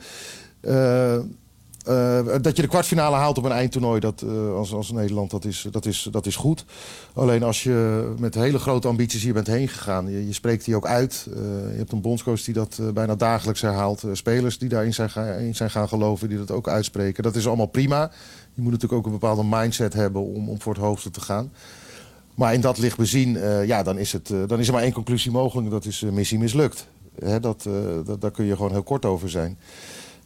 Eh, 1.88 2.42
dat 2.42 2.56
je 2.56 2.62
de 2.62 2.68
kwartfinale 2.68 3.16
haalt 3.16 3.38
op 3.38 3.44
een 3.44 3.50
eindtoernooi, 3.50 4.00
dat, 4.00 4.22
eh, 4.22 4.54
als, 4.54 4.72
als 4.72 4.90
Nederland, 4.90 5.30
dat 5.30 5.44
is, 5.44 5.66
dat, 5.70 5.86
is, 5.86 6.08
dat 6.10 6.26
is 6.26 6.36
goed. 6.36 6.64
Alleen 7.12 7.42
als 7.42 7.62
je 7.62 8.08
met 8.18 8.34
hele 8.34 8.58
grote 8.58 8.88
ambities 8.88 9.22
hier 9.22 9.32
bent 9.32 9.46
heen 9.46 9.68
gegaan, 9.68 10.26
je, 10.26 10.32
spreekt 10.32 10.64
die 10.64 10.76
ook 10.76 10.86
uit. 10.86 11.26
Eh, 11.28 11.40
je 11.70 11.76
hebt 11.76 11.92
een 11.92 12.00
bondscoach 12.00 12.42
die 12.42 12.54
dat 12.54 12.80
bijna 12.94 13.14
dagelijks 13.14 13.60
herhaalt. 13.60 14.04
Spelers 14.12 14.58
die 14.58 14.68
daarin 14.68 14.94
zijn, 14.94 15.10
in 15.40 15.54
zijn 15.54 15.70
gaan 15.70 15.88
geloven, 15.88 16.28
die 16.28 16.38
dat 16.38 16.50
ook 16.50 16.68
uitspreken. 16.68 17.22
Dat 17.22 17.36
is 17.36 17.46
allemaal 17.46 17.66
prima. 17.66 18.10
Je 18.54 18.62
moet 18.62 18.72
natuurlijk 18.72 19.00
ook 19.00 19.06
een 19.06 19.18
bepaalde 19.18 19.44
mindset 19.44 19.92
hebben 19.92 20.22
om, 20.22 20.48
om 20.48 20.60
voor 20.60 20.74
het 20.74 20.82
hoogste 20.82 21.10
te 21.10 21.20
gaan. 21.20 21.52
Maar 22.34 22.54
in 22.54 22.60
dat 22.60 22.78
licht 22.78 22.96
bezien, 22.96 23.38
ja, 23.66 23.82
dan, 23.82 23.98
is 23.98 24.12
het, 24.12 24.32
dan 24.46 24.58
is 24.58 24.66
er 24.66 24.72
maar 24.72 24.82
één 24.82 24.92
conclusie 24.92 25.30
mogelijk. 25.30 25.70
Dat 25.70 25.84
is 25.84 26.00
missie 26.00 26.38
mislukt. 26.38 26.86
Hè, 27.18 27.40
dat, 27.40 27.68
dat, 28.04 28.20
daar 28.20 28.30
kun 28.30 28.44
je 28.44 28.56
gewoon 28.56 28.72
heel 28.72 28.82
kort 28.82 29.04
over 29.04 29.30
zijn. 29.30 29.58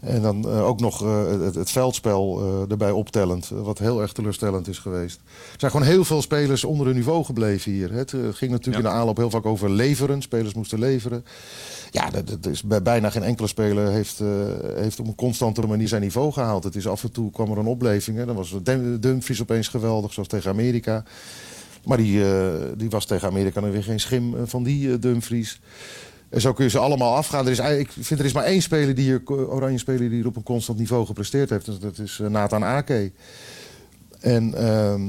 En 0.03 0.23
dan 0.23 0.49
eh, 0.49 0.67
ook 0.67 0.81
nog 0.81 1.03
eh, 1.03 1.27
het, 1.41 1.55
het 1.55 1.71
veldspel 1.71 2.41
eh, 2.41 2.71
erbij 2.71 2.91
optellend. 2.91 3.49
wat 3.49 3.79
heel 3.79 4.01
erg 4.01 4.13
teleurstellend 4.13 4.69
is 4.69 4.79
geweest. 4.79 5.21
Er 5.53 5.59
zijn 5.59 5.71
gewoon 5.71 5.87
heel 5.87 6.05
veel 6.05 6.23
spelers 6.23 6.65
onder 6.65 6.87
hun 6.87 6.95
niveau 6.95 7.25
gebleven 7.25 7.73
hier. 7.73 7.93
Het 7.93 8.11
ging 8.11 8.51
natuurlijk 8.51 8.85
in 8.85 8.91
de 8.91 8.97
aanloop 8.97 9.17
heel 9.17 9.31
vaak 9.31 9.47
over 9.47 9.71
leveren. 9.71 10.23
Spelers 10.23 10.55
moesten 10.55 10.79
leveren. 10.79 11.25
Ja, 11.91 12.11
dat, 12.11 12.27
dat 12.27 12.47
is 12.47 12.63
bij 12.63 12.83
bijna 12.83 13.11
geen 13.11 13.23
enkele 13.23 13.49
speler 13.49 13.89
heeft, 13.89 14.23
heeft 14.75 15.01
op 15.01 15.07
een 15.07 15.15
constantere 15.15 15.67
manier 15.67 15.89
zijn 15.89 16.03
niveau 16.03 16.33
gehaald. 16.33 16.65
Het 16.65 16.77
is 16.77 16.87
af 16.89 17.03
en 17.03 17.13
toe 17.13 17.31
kwam 17.31 17.51
er 17.51 17.59
een 17.59 17.67
opleving. 17.67 18.17
Hè. 18.17 18.27
Dan 18.27 18.37
was 18.37 18.55
Dum- 18.63 19.01
Dumfries 19.01 19.41
opeens 19.41 19.69
geweldig, 19.69 20.13
zoals 20.13 20.29
tegen 20.29 20.51
Amerika. 20.51 21.05
Maar 21.85 21.97
die, 21.97 22.25
die 22.77 22.91
was 22.91 23.07
tegen 23.07 23.29
Amerika 23.29 23.61
dan 23.61 23.71
weer 23.71 23.83
geen 23.83 24.01
schim 24.01 24.35
van 24.47 24.63
die 24.63 24.99
Dumfries. 24.99 25.61
En 26.33 26.41
zo 26.41 26.53
kun 26.53 26.65
je 26.65 26.71
ze 26.71 26.79
allemaal 26.79 27.15
afgaan. 27.17 27.45
Er 27.47 27.51
is, 27.51 27.59
ik 27.59 27.91
vind 28.01 28.21
er 28.21 28.27
is 28.27 28.33
maar 28.33 28.45
één 28.45 28.63
speler 28.63 28.95
die 28.95 29.05
hier, 29.05 29.23
oranje 29.27 29.79
speler 29.79 29.99
die 30.01 30.11
hier 30.11 30.27
op 30.27 30.37
een 30.37 30.43
constant 30.43 30.79
niveau 30.79 31.07
gepresteerd 31.07 31.51
heeft. 31.51 31.81
Dat- 31.81 31.99
is 31.99 32.21
eh, 32.21 32.29
Nathan 32.29 32.65
Ake. 32.65 33.13
En, 34.21 34.55
ehm, 34.55 35.03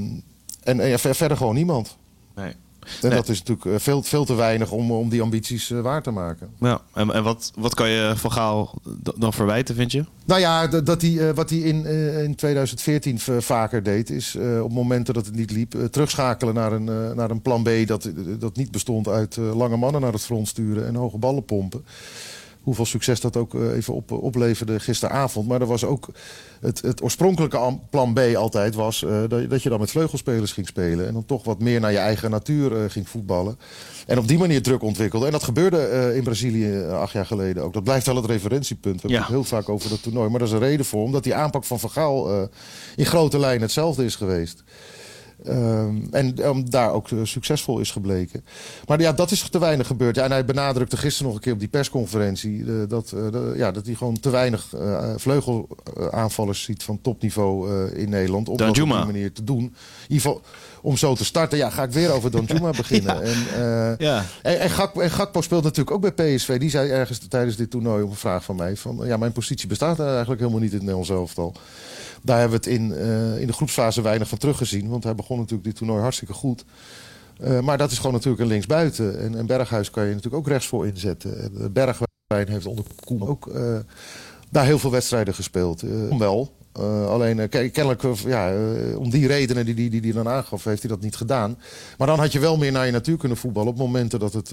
en, 0.64 0.80
en 0.80 0.88
ja, 0.88 0.98
ver- 0.98 1.16
verder 1.16 1.38
gewoon 1.38 1.56
niemand. 1.56 1.98
Nee. 2.36 2.54
En 3.02 3.08
Nee. 3.10 3.18
dat 3.18 3.30
is 3.30 3.38
natuurlijk 3.44 3.66
eh, 3.66 3.74
veel, 3.80 4.04
veel 4.04 4.26
te 4.26 4.34
weinig 4.36 4.72
om, 4.72 4.92
om 4.92 5.10
die 5.10 5.22
ambities 5.22 5.72
eh, 5.72 5.80
waar 5.82 6.02
te 6.04 6.12
maken. 6.12 6.50
Ja, 6.60 6.82
en, 6.94 7.12
en 7.14 7.24
wat, 7.24 7.52
wat 7.56 7.74
kan 7.74 7.90
je 7.90 8.14
Van 8.16 8.32
Gaal 8.32 8.74
dan 9.18 9.34
verwijten, 9.34 9.76
vind 9.76 9.92
je? 9.92 10.06
Nou 10.26 10.40
ja, 10.40 10.68
dat 10.68 11.02
hij, 11.02 11.30
eh, 11.30 11.36
wat 11.36 11.50
hij 11.50 11.60
in, 11.60 11.86
in 12.24 12.36
2014 12.36 13.20
v- 13.20 13.30
vaker 13.46 13.84
deed, 13.84 14.10
is 14.10 14.38
op 14.62 14.72
momenten 14.72 15.14
dat 15.14 15.26
het 15.26 15.36
niet 15.36 15.52
liep, 15.52 15.76
terugschakelen 15.92 16.54
naar 16.54 16.72
een, 16.72 17.16
naar 17.16 17.32
een 17.32 17.42
plan 17.42 17.64
B 17.64 17.70
dat, 17.86 18.10
dat 18.40 18.56
niet 18.56 18.72
bestond 18.72 19.08
uit 19.08 19.38
lange 19.38 19.78
mannen 19.78 20.02
naar 20.02 20.14
het 20.14 20.22
front 20.26 20.48
sturen 20.48 20.88
en 20.88 20.96
hoge 20.96 21.18
ballen 21.18 21.46
pompen. 21.46 21.86
Hoeveel 22.64 22.86
succes 22.86 23.20
dat 23.22 23.38
ook 23.38 23.56
eh, 23.56 23.72
even 23.76 23.94
op, 23.94 24.12
opleverde 24.12 24.80
gisteravond. 24.80 25.48
Maar 25.48 25.62
er 25.62 25.68
was 25.68 25.84
ook 25.86 26.08
het, 26.62 26.82
het 26.82 27.02
oorspronkelijke 27.04 27.80
plan 27.90 28.14
B 28.14 28.20
altijd 28.36 28.76
was 28.76 29.04
eh, 29.04 29.22
dat, 29.28 29.42
je- 29.42 29.48
dat 29.48 29.64
je 29.64 29.70
dan 29.70 29.80
met 29.80 29.92
vleugelspelers 29.92 30.52
ging 30.52 30.68
spelen. 30.68 31.08
En 31.08 31.14
dan 31.14 31.26
toch 31.26 31.44
wat 31.44 31.60
meer 31.60 31.80
naar 31.80 31.92
je 31.92 31.98
eigen 31.98 32.30
natuur 32.32 32.76
eh, 32.84 32.90
ging 32.90 33.10
voetballen. 33.10 33.58
En 34.08 34.18
op 34.18 34.28
die 34.28 34.38
manier 34.38 34.62
druk 34.62 34.82
ontwikkelde. 34.82 35.26
En 35.26 35.32
dat 35.32 35.44
gebeurde 35.44 36.12
in 36.16 36.24
Brazilië 36.24 36.82
acht 36.86 37.14
jaar 37.14 37.26
geleden 37.26 37.64
ook. 37.64 37.74
Dat 37.74 37.84
blijft 37.84 38.06
wel 38.06 38.16
het 38.16 38.26
referentiepunt. 38.26 38.96
We 39.02 39.08
hebben 39.08 39.18
het 39.38 39.50
heel 39.50 39.58
vaak 39.60 39.70
over 39.70 39.90
dat 39.90 40.04
toernooi. 40.04 40.30
Maar 40.30 40.40
daar 40.40 40.48
is 40.48 40.54
een 40.54 40.60
reden 40.60 40.86
voor. 40.86 41.04
Omdat 41.04 41.24
die 41.24 41.36
aanpak 41.36 41.64
van 41.64 41.80
Van 41.80 41.90
Gaal 41.90 42.30
eh, 42.32 42.48
in 42.96 43.06
grote 43.06 43.40
lijnen 43.40 43.62
hetzelfde 43.62 44.06
is 44.06 44.16
geweest. 44.16 44.64
Ehm, 45.46 45.98
en 46.12 46.46
um, 46.48 46.70
daar 46.70 46.92
ook 46.92 47.12
eh, 47.12 47.18
succesvol 47.24 47.80
is 47.80 47.92
gebleken. 47.92 48.46
Maar 48.88 49.00
ja, 49.00 49.12
dat 49.14 49.32
is 49.32 49.42
te 49.50 49.60
weinig 49.60 49.88
gebeurd. 49.88 50.16
Ja, 50.16 50.24
en 50.24 50.32
hij 50.32 50.46
benadrukte 50.46 50.98
gisteren 50.98 51.28
nog 51.28 51.36
een 51.36 51.42
keer 51.44 51.54
op 51.54 51.60
die 51.60 51.68
persconferentie... 51.68 52.66
eh, 52.66 52.74
dat, 52.88 53.10
de- 53.10 53.54
ja, 53.56 53.72
dat 53.72 53.86
hij 53.86 53.96
gewoon 53.96 54.20
te 54.20 54.30
weinig 54.30 54.68
vleugelaanvallers 55.18 56.64
ziet 56.64 56.84
van 56.84 57.02
topniveau 57.02 57.72
in 57.92 58.10
Nederland. 58.10 58.50
Om 58.50 58.58
dat 58.58 58.68
op 58.70 58.76
die 58.76 58.86
manier 58.86 59.32
te 59.34 59.44
doen. 59.44 59.60
In 59.64 59.72
ieder 60.08 60.22
geval 60.22 60.42
om 60.82 60.98
zo 60.98 61.16
te 61.16 61.26
starten. 61.26 61.58
Ja, 61.58 61.70
ga 61.70 61.84
ik 61.84 61.92
weer 61.92 62.12
over 62.12 62.32
Danjuma 62.32 62.70
beginnen. 62.84 63.22
En, 63.24 63.96
Ja. 64.00 64.26
en, 64.42 64.60
en, 64.60 64.70
Gakpo, 64.70 65.00
en 65.00 65.12
Gakpo 65.12 65.42
speelt 65.42 65.64
natuurlijk 65.64 65.92
ook 65.96 66.16
bij 66.16 66.36
PSV. 66.36 66.60
Die 66.60 66.70
zei 66.70 66.90
ergens 66.90 67.20
tijdens 67.30 67.56
dit 67.56 67.70
toernooi 67.70 68.04
op 68.04 68.10
een 68.10 68.16
vraag 68.16 68.44
van 68.44 68.56
mij... 68.56 68.76
van 68.76 69.00
ja, 69.04 69.18
mijn 69.18 69.32
positie 69.32 69.68
bestaat 69.68 70.00
eigenlijk 70.00 70.40
helemaal 70.40 70.62
niet 70.62 70.72
in 70.72 70.78
het 70.78 70.86
Nederlands 70.86 71.10
elftal. 71.10 71.54
Daar 72.24 72.40
hebben 72.40 72.60
we 72.62 72.70
het 72.70 72.80
in, 72.80 72.94
eh, 72.94 73.40
in 73.40 73.48
de 73.48 73.54
groepsfase 73.54 74.02
weinig 74.02 74.28
van 74.28 74.38
teruggezien. 74.38 74.90
Want 74.90 75.04
hij 75.04 75.16
begon 75.16 75.38
natuurlijk 75.38 75.64
dit 75.64 75.76
toernooi 75.76 76.02
hartstikke 76.02 76.34
goed. 76.34 76.66
Eh, 77.40 77.60
maar 77.60 77.78
dat 77.78 77.92
is 77.92 77.98
gewoon 77.98 78.14
natuurlijk 78.14 78.42
een 78.42 78.48
linksbuiten. 78.48 79.20
En, 79.20 79.38
en 79.38 79.46
Berghuis 79.46 79.90
kan 79.90 80.04
je 80.04 80.10
natuurlijk 80.10 80.36
ook 80.36 80.48
rechtsvoor 80.48 80.88
inzetten. 80.88 81.42
En 81.44 81.52
eh, 81.62 81.70
Bergwijn 81.70 82.08
heeft 82.50 82.66
onder 82.66 82.86
Koen 83.06 83.28
ook 83.28 83.52
daar 84.50 84.66
heel 84.66 84.80
veel 84.80 84.92
wedstrijden 84.92 85.34
gespeeld. 85.34 85.84
Wel. 86.18 86.52
Alleen 87.08 87.50
ke- 87.50 87.70
kennelijk, 87.70 88.04
ja, 88.26 88.54
om 88.98 89.10
die 89.10 89.28
redenen 89.28 89.66
die 89.66 89.74
hij 89.76 89.90
die, 89.90 90.02
die 90.02 90.14
dan 90.14 90.28
aangaf, 90.28 90.64
heeft 90.64 90.82
hij 90.82 90.92
dat 90.92 91.02
niet 91.02 91.16
gedaan. 91.16 91.58
Maar 91.98 92.08
dan 92.08 92.20
had 92.20 92.32
je 92.32 92.40
wel 92.40 92.58
meer 92.58 92.72
naar 92.72 92.86
je 92.86 92.92
natuur 92.92 93.18
kunnen 93.18 93.38
voetballen 93.38 93.70
op 93.72 93.78
momenten 93.78 94.20
dat 94.20 94.34
het, 94.34 94.52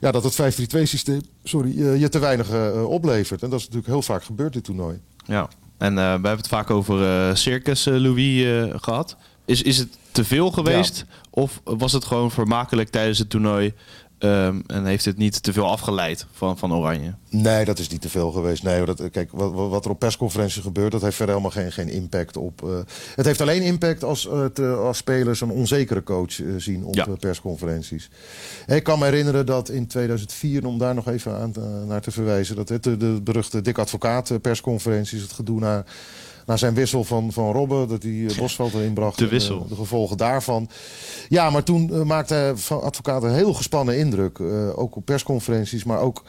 ja, 0.00 0.10
dat 0.10 0.24
het 0.24 0.60
5-3-2 0.76 0.82
systeem 0.82 1.20
sorry, 1.44 1.98
je 2.00 2.08
te 2.08 2.18
weinig 2.18 2.74
oplevert. 2.84 3.42
En 3.42 3.50
dat 3.50 3.58
is 3.58 3.64
natuurlijk 3.64 3.92
heel 3.92 4.02
vaak 4.02 4.24
gebeurd 4.24 4.52
dit 4.52 4.64
toernooi. 4.64 5.00
Ja, 5.24 5.48
en 5.82 5.98
eh, 5.98 6.04
we 6.04 6.10
hebben 6.10 6.36
het 6.36 6.48
vaak 6.48 6.70
over 6.70 7.28
eh, 7.28 7.34
Circus 7.34 7.86
eh, 7.86 7.94
Louis 7.94 8.44
eh, 8.44 8.80
gehad. 8.80 9.16
Is, 9.44 9.62
is 9.62 9.78
het 9.78 9.98
te 10.12 10.24
veel 10.24 10.50
geweest? 10.50 11.04
Of 11.30 11.60
was 11.64 11.92
het 11.92 12.04
gewoon 12.04 12.30
vermakelijk 12.30 12.88
tijdens 12.88 13.18
het 13.18 13.30
toernooi? 13.30 13.72
Ehm, 14.22 14.60
en 14.66 14.84
heeft 14.84 15.04
het 15.04 15.16
niet 15.18 15.42
te 15.42 15.52
veel 15.52 15.70
afgeleid 15.70 16.26
van, 16.32 16.58
van 16.58 16.74
Oranje? 16.74 17.14
Nee, 17.28 17.64
dat 17.64 17.78
is 17.78 17.88
niet 17.88 18.00
te 18.00 18.08
veel 18.08 18.30
geweest. 18.30 18.62
Nee, 18.62 18.84
dat, 18.84 19.10
kijk, 19.10 19.30
wat, 19.32 19.52
wat 19.52 19.84
er 19.84 19.90
op 19.90 19.98
persconferenties 19.98 20.62
gebeurt, 20.62 20.92
dat 20.92 21.02
heeft 21.02 21.16
verder 21.16 21.34
helemaal 21.34 21.62
geen, 21.62 21.72
geen 21.72 21.88
impact 21.88 22.36
op. 22.36 22.62
eh, 22.62 22.68
het 23.14 23.26
heeft 23.26 23.40
alleen 23.40 23.62
impact 23.62 24.04
als, 24.04 24.28
eh, 24.28 24.78
als 24.78 24.96
spelers 24.96 25.40
een 25.40 25.50
onzekere 25.50 26.02
coach 26.02 26.40
eh, 26.42 26.46
zien 26.56 26.84
op 26.84 26.94
Ja. 26.94 27.06
persconferenties. 27.20 28.10
Ik 28.66 28.82
kan 28.82 28.98
me 28.98 29.04
herinneren 29.04 29.46
dat 29.46 29.68
in 29.68 29.86
2004, 29.86 30.66
om 30.66 30.78
daar 30.78 30.94
nog 30.94 31.08
even 31.08 31.36
aan, 31.36 31.52
naar 31.86 32.00
te 32.00 32.10
verwijzen, 32.10 32.56
dat 32.56 32.68
de, 32.68 32.96
de 32.96 33.20
beruchte 33.22 33.60
Dick 33.60 33.78
Advocaat 33.78 34.40
persconferenties, 34.42 35.22
het 35.22 35.32
gedoe 35.32 35.60
naar. 35.60 35.84
Na 36.46 36.56
zijn 36.56 36.74
wissel 36.74 37.04
van, 37.04 37.32
van 37.32 37.52
Robben, 37.52 37.88
dat 37.88 38.02
hij 38.02 38.26
eh, 38.28 38.36
Bosveld 38.38 38.74
erin 38.74 38.92
bracht. 38.92 39.18
De 39.18 39.24
en, 39.24 39.30
wissel. 39.30 39.60
eh, 39.62 39.68
de 39.68 39.74
gevolgen 39.74 40.16
daarvan. 40.16 40.68
Ja, 41.28 41.50
maar 41.50 41.62
toen 41.62 41.92
eh, 41.92 42.02
maakte 42.02 42.54
advocaat 42.68 43.22
een 43.22 43.34
heel 43.34 43.54
gespannen 43.54 43.98
indruk. 43.98 44.40
ook 44.76 44.96
op 44.96 45.04
persconferenties, 45.04 45.84
maar 45.84 46.00
ook 46.00 46.22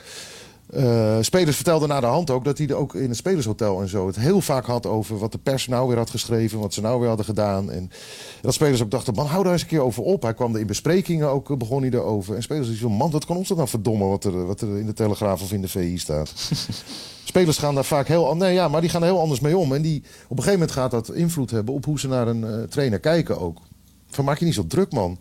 spelers 1.22 1.56
vertelden 1.56 1.90
na 1.90 2.00
de 2.00 2.06
hand 2.06 2.30
ook 2.30 2.46
dat 2.46 2.58
hij 2.58 2.68
er 2.68 2.76
ook 2.76 2.96
in 2.96 3.08
het 3.08 3.18
spelershotel 3.18 3.82
en 3.82 3.88
zo 3.90 4.08
het 4.08 4.16
heel 4.16 4.42
vaak 4.42 4.66
had 4.66 4.86
over 4.86 5.18
wat 5.18 5.32
de 5.32 5.38
pers 5.38 5.68
nou 5.68 5.88
weer 5.88 5.98
had 5.98 6.10
geschreven, 6.10 6.60
wat 6.60 6.74
ze 6.74 6.82
nou 6.82 7.00
weer 7.00 7.08
hadden 7.08 7.26
gedaan. 7.26 7.72
En 7.72 7.92
dat 8.42 8.54
spelers 8.54 8.82
ook 8.82 8.92
dachten, 8.92 9.14
man, 9.14 9.26
hou 9.26 9.44
daar 9.44 9.52
eens 9.54 9.62
een 9.62 9.68
keer 9.68 9.82
over 9.82 10.04
op. 10.04 10.22
Hij 10.22 10.34
kwam 10.34 10.54
er 10.54 10.60
in 10.60 10.68
besprekingen 10.68 11.30
ook, 11.30 11.58
begon 11.58 11.82
hij 11.82 11.92
erover. 11.92 12.36
En 12.36 12.44
spelers 12.44 12.68
die 12.68 12.80
van, 12.80 12.92
man, 12.92 13.12
wat 13.12 13.26
kan 13.26 13.38
ons 13.38 13.48
dat 13.48 13.58
nou 13.58 13.70
verdommen 13.70 14.10
wat 14.10 14.24
er, 14.24 14.46
wat 14.46 14.62
er 14.62 14.78
in 14.78 14.86
de 14.86 14.94
Telegraaf 14.94 15.42
of 15.42 15.52
in 15.52 15.62
de 15.62 15.68
VI 15.68 15.98
staat. 15.98 16.34
spelers 17.24 17.58
gaan 17.58 17.76
daar 17.76 17.86
vaak 17.86 18.08
heel, 18.08 18.30
an- 18.30 18.38
nee, 18.38 18.54
ja, 18.54 18.68
maar 18.68 18.82
die 18.82 18.90
gaan 18.90 19.02
er 19.02 19.08
heel 19.08 19.20
anders 19.20 19.40
mee 19.40 19.58
om. 19.58 19.74
En 19.74 19.82
die, 19.82 19.98
op 20.24 20.38
een 20.38 20.44
gegeven 20.44 20.52
moment 20.52 20.72
gaat 20.72 20.92
dat 20.92 21.12
invloed 21.14 21.52
hebben 21.52 21.74
op 21.74 21.86
hoe 21.86 22.00
ze 22.00 22.08
naar 22.08 22.28
een 22.28 22.44
eh, 22.44 22.64
trainer 22.64 23.00
kijken 23.00 23.40
ook. 23.40 23.58
Van 24.10 24.26
maak 24.26 24.38
je 24.40 24.46
niet 24.46 24.54
zo 24.54 24.68
druk, 24.68 24.92
man. 24.92 25.18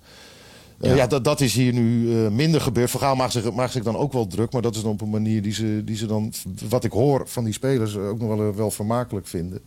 Eh, 0.80 0.96
ja, 0.96 1.06
dat, 1.06 1.24
dat 1.24 1.40
is 1.40 1.54
hier 1.54 1.72
nu 1.72 2.14
eh, 2.24 2.30
minder 2.30 2.60
gebeurd. 2.60 2.90
Vergaal 2.90 3.14
maakt 3.16 3.32
zich, 3.32 3.52
maakt 3.52 3.72
zich 3.72 3.82
dan 3.82 3.96
ook 3.96 4.12
wel 4.12 4.26
druk. 4.26 4.52
Maar 4.52 4.62
dat 4.62 4.74
is 4.76 4.82
dan 4.82 4.90
op 4.92 5.00
een 5.00 5.10
manier 5.10 5.42
die 5.42 5.52
ze, 5.52 5.82
die 5.84 5.96
ze 5.96 6.06
dan, 6.06 6.32
wat 6.68 6.84
ik 6.84 6.92
hoor 6.92 7.22
van 7.28 7.44
die 7.44 7.52
spelers, 7.52 7.96
ook 7.96 8.18
nog 8.20 8.36
wel, 8.36 8.54
wel 8.54 8.70
vermakelijk 8.70 9.26
vinden. 9.26 9.60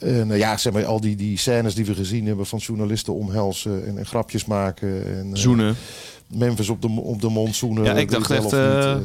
En 0.00 0.30
eh, 0.30 0.38
ja, 0.38 0.56
zeg 0.56 0.72
maar, 0.72 0.86
al 0.86 1.00
die, 1.00 1.16
die 1.16 1.38
scènes 1.38 1.74
die 1.74 1.84
we 1.84 1.94
gezien 1.94 2.26
hebben 2.26 2.46
van 2.46 2.58
journalisten 2.58 3.14
omhelzen 3.14 3.86
en, 3.86 3.98
en 3.98 4.06
grapjes 4.06 4.44
maken. 4.44 5.16
En, 5.16 5.30
eh, 5.32 5.40
Zoenen. 5.40 5.76
Memphis 6.26 6.68
op 6.68 6.82
de, 6.82 6.88
op 6.88 7.20
de 7.20 7.28
mond 7.28 7.56
zoenen. 7.56 7.84
Ja, 7.84 7.94
ik 7.94 8.10
dacht 8.10 8.30
echt, 8.30 8.44
eh, 8.44 8.50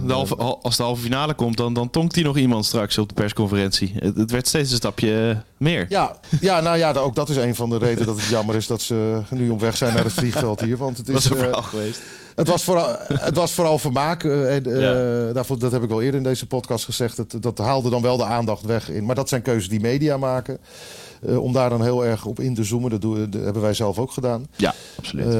de 0.06 0.14
halve, 0.14 0.36
als 0.36 0.78
de 0.78 0.84
halve 0.84 1.02
finale 1.02 1.34
komt, 1.34 1.58
dan, 1.58 1.74
dan 1.74 1.90
tonkt 1.90 2.16
hij 2.16 2.24
nog 2.24 2.38
iemand 2.38 2.66
straks 2.66 2.98
op 2.98 3.08
de 3.08 3.14
persconferentie. 3.14 3.94
Het, 4.00 4.18
het 4.18 4.32
werd 4.32 4.48
steeds 4.48 4.72
een 4.72 4.78
stapje 4.78 5.42
meer. 5.58 5.86
Ja, 5.90 6.16
ja, 6.42 6.62
nou 6.62 6.78
ja, 6.78 6.94
ook 6.94 7.16
dat 7.16 7.30
is 7.30 7.36
een 7.36 7.56
van 7.56 7.70
de 7.70 7.78
redenen 7.78 8.06
dat 8.06 8.16
het 8.16 8.26
jammer 8.26 8.56
is 8.56 8.68
dat 8.68 8.82
ze 8.82 9.22
nu 9.30 9.50
op 9.50 9.60
weg 9.60 9.78
zijn 9.78 9.94
naar 9.94 10.04
het 10.04 10.14
vliegveld 10.14 10.62
hier. 10.62 10.78
Want 10.78 10.98
het 10.98 11.06
Dat 11.08 11.16
is, 11.16 11.26
is 11.26 11.30
een 11.32 11.38
eh, 11.38 11.44
verhaal 11.44 11.62
geweest. 11.62 12.02
Het 12.36 12.48
was 12.48 12.64
vooral, 12.64 12.96
het 13.14 13.36
was 13.36 13.52
vooral 13.54 13.78
vermaak. 13.80 14.24
eh, 14.24 14.56
en, 14.56 14.66
eh, 14.66 14.82
Ja. 15.28 15.34
daarvoor, 15.34 15.60
dat 15.60 15.72
heb 15.72 15.84
ik 15.84 15.90
wel 15.90 16.02
eerder 16.02 16.18
in 16.18 16.24
deze 16.26 16.48
podcast 16.48 16.86
gezegd. 16.86 17.18
Dat, 17.18 17.36
dat 17.44 17.58
haalde 17.58 17.90
dan 17.90 18.02
wel 18.02 18.18
de 18.18 18.24
aandacht 18.26 18.62
weg 18.66 18.90
in. 18.90 19.06
Maar 19.06 19.16
dat 19.16 19.30
zijn 19.30 19.42
keuzes 19.42 19.70
die 19.70 19.80
media 19.80 20.18
maken. 20.18 20.58
Eh, 21.22 21.42
om 21.44 21.54
daar 21.54 21.70
dan 21.70 21.84
heel 21.84 22.06
erg 22.06 22.26
op 22.26 22.40
in 22.40 22.56
te 22.56 22.64
zoomen. 22.64 22.90
Dat, 22.90 23.02
doen, 23.02 23.30
dat 23.30 23.44
hebben 23.44 23.62
wij 23.62 23.74
zelf 23.74 24.00
ook 24.00 24.12
gedaan. 24.12 24.46
Ja, 24.56 24.74
absoluut. 24.98 25.34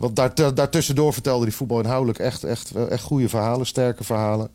Want 0.00 0.16
daar, 0.16 0.54
daartussendoor 0.54 1.12
vertelde 1.12 1.44
die 1.44 1.54
voetbal 1.54 1.78
inhoudelijk 1.80 2.18
echt, 2.18 2.44
echt, 2.44 2.70
echt 2.88 3.02
goede 3.02 3.28
verhalen. 3.28 3.66
Sterke 3.66 4.04
verhalen. 4.04 4.48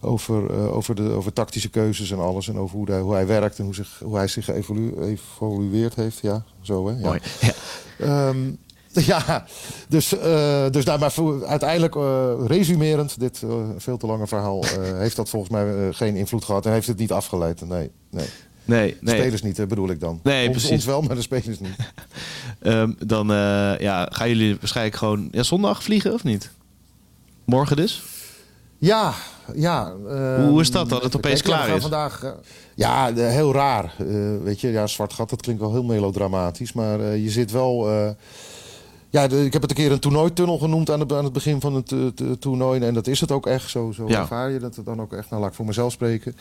Over, 0.00 0.52
over, 0.72 0.94
de, 0.94 1.02
over 1.10 1.32
tactische 1.32 1.68
keuzes 1.70 2.10
en 2.10 2.18
alles. 2.18 2.48
En 2.48 2.58
over 2.58 2.76
hoe, 2.76 2.90
hij- 2.90 3.00
hoe 3.00 3.12
hij 3.12 3.26
werkt 3.26 3.58
en 3.58 3.64
hoe, 3.64 3.74
zich, 3.74 4.00
hoe 4.04 4.16
hij 4.16 4.28
zich 4.28 4.44
geëvolu- 4.44 5.16
geëvolueerd 5.38 5.94
heeft. 5.94 6.18
Ja, 6.22 6.44
zo 6.60 6.86
hè. 6.88 6.92
Ja. 6.92 6.98
Mooi. 7.06 7.20
Ja. 7.40 7.52
Ehm, 7.98 8.36
ja, 9.12 9.44
dus, 9.88 10.18
eh, 10.18 10.70
dus 10.70 10.84
daar 10.84 10.98
maar 10.98 11.12
voor, 11.12 11.46
uiteindelijk, 11.46 11.96
eh, 11.96 12.32
resumerend, 12.46 13.20
dit 13.20 13.42
eh, 13.42 13.50
veel 13.76 13.96
te 13.96 14.06
lange 14.06 14.26
verhaal, 14.26 14.64
heeft 15.04 15.16
dat 15.16 15.28
volgens 15.28 15.52
mij 15.52 15.92
geen 15.92 16.16
invloed 16.16 16.44
gehad 16.44 16.66
en 16.66 16.72
heeft 16.72 16.86
het 16.86 16.98
niet 16.98 17.12
afgeleid. 17.12 17.68
Nee, 17.68 17.90
nee. 18.10 18.26
Nee, 18.64 18.96
nee. 19.00 19.16
spelers 19.16 19.42
niet, 19.42 19.68
bedoel 19.68 19.90
ik 19.90 20.00
dan. 20.00 20.20
Nee, 20.22 20.48
ons, 20.48 20.56
precies. 20.56 20.70
ons 20.70 20.84
wel, 20.84 21.02
maar 21.02 21.16
de 21.16 21.22
spelers 21.22 21.60
niet. 21.60 21.76
Ehm, 22.60 22.92
dan 22.98 23.26
ja, 23.78 24.08
gaan 24.10 24.28
jullie 24.28 24.56
waarschijnlijk 24.58 24.96
gewoon 24.96 25.28
ja, 25.30 25.42
zondag 25.42 25.82
vliegen 25.82 26.12
of 26.12 26.24
niet? 26.24 26.50
Morgen 27.44 27.76
dus? 27.76 28.02
Ja, 28.78 29.14
ja. 29.54 29.94
ehm, 30.08 30.48
Hoe 30.48 30.60
is 30.60 30.70
dat 30.70 30.88
dat 30.88 31.02
het 31.02 31.16
opeens 31.16 31.42
klaar 31.42 31.68
is? 31.68 31.82
Vandaag, 31.82 32.34
ja, 32.74 33.14
heel 33.14 33.52
raar. 33.52 33.94
Weet 34.42 34.60
je, 34.60 34.68
ja, 34.68 34.86
zwart 34.86 35.12
gat, 35.12 35.30
dat 35.30 35.42
klinkt 35.42 35.60
wel 35.60 35.72
heel 35.72 35.84
melodramatisch. 35.84 36.72
Maar 36.72 37.16
je 37.16 37.30
zit 37.30 37.50
wel... 37.50 37.88
eh, 39.10 39.20
ja, 39.22 39.26
de- 39.28 39.44
ik 39.44 39.52
heb 39.52 39.62
het 39.62 39.70
een 39.70 39.76
keer 39.76 39.92
een 39.92 39.98
toernooitunnel 39.98 40.58
genoemd 40.58 40.90
aan, 40.90 40.98
de, 41.08 41.14
aan 41.16 41.24
het 41.24 41.32
begin 41.32 41.60
van 41.60 41.74
het 41.74 41.92
eh, 41.92 42.06
t- 42.06 42.40
toernooi. 42.40 42.80
En 42.80 42.94
dat 42.94 43.06
is 43.06 43.20
het 43.20 43.30
ook 43.32 43.46
echt. 43.46 43.70
Zo, 43.70 43.92
zo 43.92 44.08
Ja. 44.08 44.20
ervaar 44.20 44.50
je 44.50 44.58
dat 44.58 44.78
dan 44.84 45.00
ook 45.00 45.12
echt. 45.12 45.30
Nou, 45.30 45.40
laat 45.42 45.50
ik 45.50 45.56
voor 45.56 45.66
mezelf 45.66 45.92
spreken. 45.92 46.36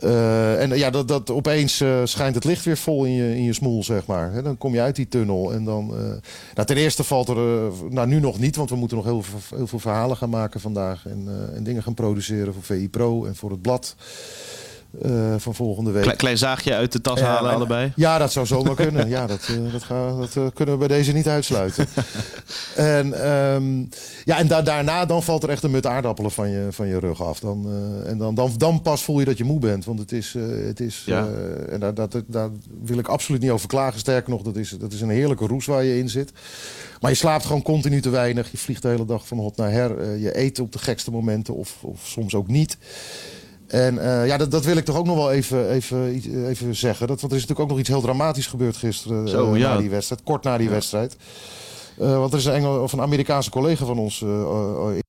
Eh, 0.00 0.62
en 0.62 0.78
ja, 0.78 0.90
dat, 0.90 1.08
dat 1.08 1.30
opeens 1.30 1.80
eh, 1.80 2.00
schijnt 2.04 2.34
het 2.34 2.44
licht 2.44 2.64
weer 2.64 2.76
vol 2.76 3.04
in 3.04 3.12
je, 3.12 3.36
in 3.36 3.42
je 3.42 3.52
smoel, 3.52 3.84
zeg 3.84 4.06
maar. 4.06 4.42
Dan 4.42 4.58
kom 4.58 4.74
je 4.74 4.80
uit 4.80 4.96
die 4.96 5.08
tunnel. 5.08 5.52
En 5.52 5.64
dan, 5.64 5.90
eh, 5.94 5.98
nou, 6.54 6.66
ten 6.66 6.76
eerste 6.76 7.04
valt 7.04 7.28
er, 7.28 7.36
eh, 7.36 7.72
nou 7.90 8.06
nu 8.08 8.20
nog 8.20 8.38
niet, 8.38 8.56
want 8.56 8.70
we 8.70 8.76
moeten 8.76 8.96
nog 8.96 9.06
heel, 9.06 9.22
veel- 9.22 9.56
heel 9.58 9.66
veel 9.66 9.78
verhalen 9.78 10.16
gaan 10.16 10.30
maken 10.30 10.60
vandaag. 10.60 11.06
En, 11.06 11.24
eh, 11.28 11.56
en 11.56 11.64
dingen 11.64 11.82
gaan 11.82 11.94
produceren 11.94 12.54
voor 12.54 12.62
VI 12.62 12.88
Pro 12.88 13.24
en 13.24 13.36
voor 13.36 13.50
het 13.50 13.62
blad 13.62 13.96
eh, 15.02 15.34
van 15.38 15.54
volgende 15.54 15.90
week. 15.90 16.02
Klein, 16.02 16.16
klein 16.16 16.38
zaagje 16.38 16.74
uit 16.74 16.92
de 16.92 17.00
tas 17.00 17.20
halen 17.20 17.50
en- 17.50 17.56
allebei? 17.56 17.92
Ja, 17.96 18.18
dat 18.18 18.32
zou 18.32 18.46
zomaar 18.46 18.74
kunnen. 18.74 19.08
Ja, 19.08 19.26
dat, 19.26 19.48
eh, 19.48 19.72
dat, 19.72 19.84
dat 20.18 20.36
eh, 20.36 20.46
kunnen 20.54 20.74
we 20.78 20.86
bij 20.86 20.96
deze 20.96 21.12
niet 21.12 21.28
uitsluiten. 21.28 21.86
en 22.76 23.12
ehm, 23.12 23.78
ja, 24.24 24.38
en 24.38 24.46
da- 24.46 24.62
daarna 24.62 25.04
dan 25.06 25.22
valt 25.22 25.42
er 25.42 25.48
echt 25.48 25.62
een 25.62 25.70
mut 25.70 25.86
aardappelen 25.86 26.30
van 26.30 26.50
je, 26.50 26.66
van 26.70 26.86
je 26.86 26.98
rug 26.98 27.22
af. 27.22 27.40
Dan, 27.40 27.66
en 28.06 28.18
dan, 28.18 28.34
dan, 28.34 28.52
dan 28.56 28.82
pas 28.82 29.02
voel 29.02 29.18
je 29.18 29.24
dat 29.24 29.38
je 29.38 29.44
moe 29.44 29.58
bent. 29.58 29.84
Want 29.84 29.98
het 29.98 30.12
is... 30.12 30.34
het 30.66 30.80
is 30.80 31.02
Ja. 31.06 31.28
en 31.68 31.80
daar, 31.80 31.94
dat, 31.94 32.22
daar 32.26 32.48
wil 32.82 32.98
ik 32.98 33.08
absoluut 33.08 33.40
niet 33.40 33.50
over 33.50 33.68
klagen. 33.68 33.98
Sterker 34.00 34.30
nog, 34.30 34.42
dat 34.42 34.56
is, 34.56 34.70
dat 34.70 34.92
is 34.92 35.00
een 35.00 35.08
heerlijke 35.10 35.46
roes 35.46 35.66
waar 35.66 35.84
je 35.84 35.98
in 35.98 36.08
zit. 36.08 36.32
Maar 37.00 37.10
je 37.10 37.16
slaapt 37.16 37.44
gewoon 37.46 37.62
continu 37.62 38.00
te 38.00 38.10
weinig. 38.10 38.50
Je 38.50 38.58
vliegt 38.58 38.82
de 38.82 38.88
hele 38.88 39.04
dag 39.06 39.26
van 39.26 39.38
hot 39.38 39.56
naar 39.56 39.70
her. 39.70 40.16
Je 40.16 40.38
eet 40.38 40.58
op 40.60 40.72
de 40.72 40.78
gekste 40.78 41.10
momenten 41.10 41.54
of, 41.54 41.76
of 41.82 42.00
soms 42.06 42.34
ook 42.34 42.48
niet. 42.48 42.76
En 43.74 43.98
eh, 43.98 44.26
ja, 44.26 44.36
dat, 44.36 44.50
dat 44.50 44.64
wil 44.64 44.76
ik 44.76 44.84
toch 44.84 44.96
ook 44.96 45.06
nog 45.06 45.16
wel 45.16 45.32
even, 45.32 45.70
even, 45.70 46.12
even 46.46 46.76
zeggen. 46.76 47.06
Dat, 47.06 47.20
want 47.20 47.32
er 47.32 47.38
is 47.38 47.46
natuurlijk 47.46 47.60
ook 47.60 47.68
nog 47.68 47.78
iets 47.78 47.88
heel 47.88 48.00
dramatisch 48.00 48.46
gebeurd 48.46 48.76
gisteren 48.76 49.28
Zo, 49.28 49.52
eh, 49.52 49.58
ja. 49.60 49.72
na 49.72 49.80
die 49.80 49.90
wedstrijd. 49.90 50.22
Kort 50.22 50.44
na 50.44 50.58
die 50.58 50.68
wedstrijd. 50.68 51.16
Eh, 51.98 52.18
want 52.18 52.32
er 52.32 52.38
is 52.38 52.44
een, 52.44 52.52
Engel, 52.52 52.82
of 52.82 52.92
een 52.92 53.00
Amerikaanse 53.00 53.50
collega 53.50 53.84
van 53.84 53.98
ons 53.98 54.22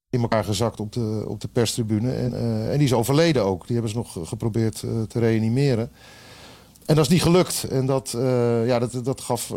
in 0.09 0.21
elkaar 0.21 0.43
gezakt 0.43 0.79
op 0.79 0.93
de, 0.93 1.23
op 1.27 1.41
de 1.41 1.47
perstribune. 1.47 2.11
En, 2.11 2.33
en 2.71 2.77
die 2.77 2.87
is 2.87 2.93
overleden 2.93 3.43
ook. 3.43 3.67
Die 3.67 3.73
hebben 3.73 3.91
ze 3.91 3.97
nog 3.97 4.17
geprobeerd 4.29 4.79
te 5.07 5.19
reanimeren. 5.19 5.91
En 6.85 6.95
dat 6.95 7.05
is 7.05 7.11
niet 7.11 7.21
gelukt. 7.21 7.63
En 7.63 7.85
dat, 7.85 8.15
ja, 8.65 8.79
dat, 8.79 9.05
dat 9.05 9.21
gaf 9.21 9.49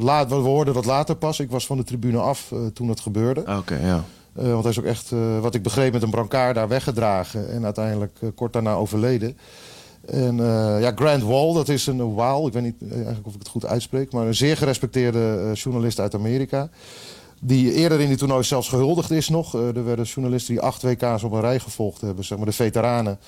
laat, 0.00 0.28
we 0.28 0.34
hoorden 0.34 0.74
dat 0.74 0.84
later 0.84 1.16
pas. 1.16 1.40
Ik 1.40 1.50
was 1.50 1.66
van 1.66 1.76
de 1.76 1.84
tribune 1.84 2.18
af 2.18 2.52
toen 2.72 2.88
het 2.88 3.00
gebeurde. 3.00 3.40
Oké, 3.40 3.76
ja. 3.76 4.04
Eh, 4.38 4.50
want 4.50 4.62
hij 4.62 4.72
is 4.72 4.78
ook 4.78 4.84
echt, 4.84 5.12
eh, 5.12 5.40
wat 5.40 5.54
ik 5.54 5.62
begreep, 5.62 5.92
met 5.92 6.02
een 6.02 6.10
brancard 6.10 6.54
daar 6.54 6.68
weggedragen. 6.68 7.50
En 7.50 7.64
uiteindelijk 7.64 8.18
eh, 8.20 8.28
kort 8.34 8.52
daarna 8.52 8.74
overleden. 8.74 9.38
En 10.06 10.36
ja, 10.80 10.92
Grant 10.94 11.22
Wall, 11.22 11.54
dat 11.54 11.68
is 11.68 11.86
een 11.86 12.14
waal. 12.14 12.46
Ik 12.46 12.52
weet 12.52 12.62
niet 12.62 12.92
eigenlijk 12.92 13.26
of 13.26 13.32
ik 13.32 13.38
het 13.38 13.48
goed 13.48 13.66
uitspreek. 13.66 14.12
Maar 14.12 14.26
een 14.26 14.34
zeer 14.34 14.56
gerespecteerde 14.56 15.50
journalist 15.54 16.00
uit 16.00 16.14
Amerika. 16.14 16.68
Die 17.40 17.72
eerder 17.72 18.00
in 18.00 18.08
die 18.08 18.16
toernooi 18.16 18.44
zelfs 18.44 18.68
gehuldigd 18.68 19.10
is 19.10 19.28
nog. 19.28 19.54
Er 19.54 19.84
werden 19.84 20.04
journalisten 20.04 20.54
die 20.54 20.62
acht 20.62 20.82
WK's 20.82 21.22
op 21.22 21.32
een 21.32 21.40
rij 21.40 21.58
gevolgd 21.58 22.00
hebben. 22.00 22.24
Zeg 22.24 22.38
maar 22.38 22.46
de 22.46 22.52
veteranen. 22.52 23.18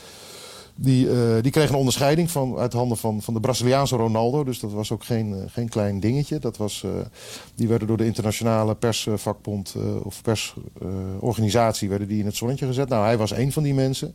Die, 0.83 1.11
eh, 1.11 1.43
die 1.43 1.51
kregen 1.51 1.73
een 1.73 1.79
onderscheiding 1.79 2.31
van, 2.31 2.57
uit 2.57 2.73
handen 2.73 2.97
van, 2.97 3.23
van 3.23 3.35
de 3.35 3.41
Braziliaanse 3.41 3.97
Ronaldo. 3.97 4.45
Dus 4.45 4.61
dat 4.61 4.73
was 4.73 4.93
ook 4.93 5.05
geen, 5.05 5.35
eh, 5.35 5.41
geen 5.47 5.69
klein 5.69 6.01
dingetje. 6.01 6.39
Dat 6.39 6.57
was, 6.57 6.83
eh, 6.85 6.91
die 7.55 7.69
werden 7.69 7.89
door 7.89 7.97
de 7.97 8.05
internationale 8.05 8.75
persvakbond 8.75 9.75
of 10.03 10.23
persorganisatie 10.23 11.89
werden 11.89 12.09
die 12.09 12.19
in 12.19 12.25
het 12.25 12.37
zonnetje 12.37 12.67
gezet. 12.67 12.89
Nou, 12.89 13.05
hij 13.05 13.19
was 13.19 13.31
een 13.31 13.53
van 13.53 13.63
die 13.63 13.75
mensen. 13.75 14.15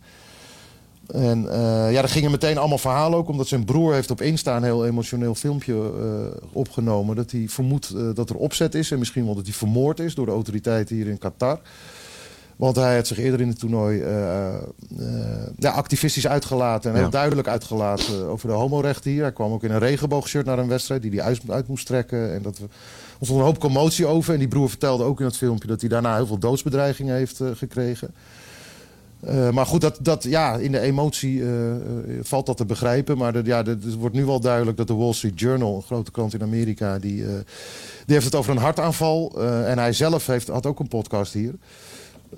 En 1.08 1.42
ja, 1.92 2.02
er 2.02 2.10
gingen 2.10 2.32
meteen 2.32 2.58
allemaal 2.58 2.78
verhalen 2.78 3.18
ook, 3.18 3.30
omdat 3.30 3.48
zijn 3.48 3.66
broer 3.66 3.94
heeft 3.94 4.12
op 4.12 4.22
Insta 4.22 4.56
een 4.56 4.64
heel 4.64 4.86
emotioneel 4.86 5.36
filmpje 5.36 5.92
opgenomen. 6.52 7.16
Dat 7.16 7.32
hij 7.32 7.46
vermoedt 7.48 8.16
dat 8.16 8.30
er 8.30 8.36
opzet 8.36 8.76
is 8.76 8.92
en 8.92 9.00
misschien 9.00 9.26
wel 9.26 9.36
dat 9.36 9.46
hij 9.46 9.54
vermoord 9.54 10.00
is 10.00 10.16
door 10.16 10.26
de 10.26 10.32
autoriteiten 10.32 10.96
hier 10.96 11.08
in 11.08 11.18
Qatar. 11.18 11.60
Want 12.56 12.76
hij 12.76 12.96
had 12.96 13.08
zich 13.08 13.18
eerder 13.18 13.42
in 13.42 13.48
het 13.48 13.60
toernooi 13.60 14.02
eh, 14.02 14.48
eh, 14.48 14.62
ja, 15.58 15.72
activistisch 15.72 16.28
uitgelaten 16.28 16.90
en 16.90 16.96
Ja. 16.96 17.02
heel 17.02 17.12
duidelijk 17.12 17.48
uitgelaten 17.48 18.26
over 18.28 18.48
de 18.48 18.54
homorechten 18.54 19.12
hier. 19.12 19.22
Hij 19.22 19.32
kwam 19.32 19.52
ook 19.52 19.64
in 19.64 19.72
een 19.72 19.80
regenboogshirt 19.80 20.46
naar 20.46 20.60
een 20.60 20.68
wedstrijd 20.68 21.02
die 21.02 21.12
hij 21.12 21.22
uit, 21.22 21.42
uit 21.50 21.68
moest 21.68 21.86
trekken. 21.86 22.34
En 22.34 22.42
dat 22.42 22.58
er 22.58 22.68
ontstond 23.18 23.40
een 23.40 23.46
hoop 23.46 23.60
commotie 23.60 24.06
over. 24.06 24.34
En 24.34 24.40
die 24.40 24.48
broer 24.48 24.70
vertelde 24.70 25.04
ook 25.04 25.20
in 25.20 25.26
het 25.26 25.38
filmpje 25.38 25.68
dat 25.68 25.80
hij 25.80 25.90
daarna 25.90 26.16
heel 26.16 26.28
veel 26.28 26.38
doodsbedreigingen 26.38 27.16
heeft 27.16 27.40
eh, 27.40 27.48
gekregen. 27.54 28.14
Maar 29.54 29.66
goed, 29.66 29.82
dat, 29.82 29.98
dat, 30.02 30.24
ja, 30.24 30.56
in 30.56 30.72
de 30.72 30.80
emotie 30.80 31.44
valt 32.22 32.46
dat 32.46 32.58
te 32.58 32.66
begrijpen. 32.66 33.18
Maar 33.18 33.34
de, 33.34 33.42
ja, 33.44 33.64
het 33.64 33.96
wordt 33.96 34.16
nu 34.16 34.26
wel 34.26 34.40
duidelijk 34.40 34.78
dat 34.78 34.88
de 34.88 34.94
Wall 34.94 35.14
Street 35.14 35.40
Journal, 35.40 35.76
een 35.76 35.82
grote 35.82 36.12
krant 36.12 36.34
in 36.34 36.42
Amerika, 36.42 37.00
die, 37.00 37.24
die 37.26 37.36
heeft 38.06 38.26
het 38.26 38.36
over 38.36 38.52
een 38.52 38.58
hartaanval. 38.58 39.44
En 39.66 39.78
hij 39.78 39.94
zelf 39.94 40.28
heeft, 40.28 40.48
had 40.48 40.66
ook 40.66 40.80
een 40.80 40.88
podcast 40.88 41.34
hier, 41.34 41.54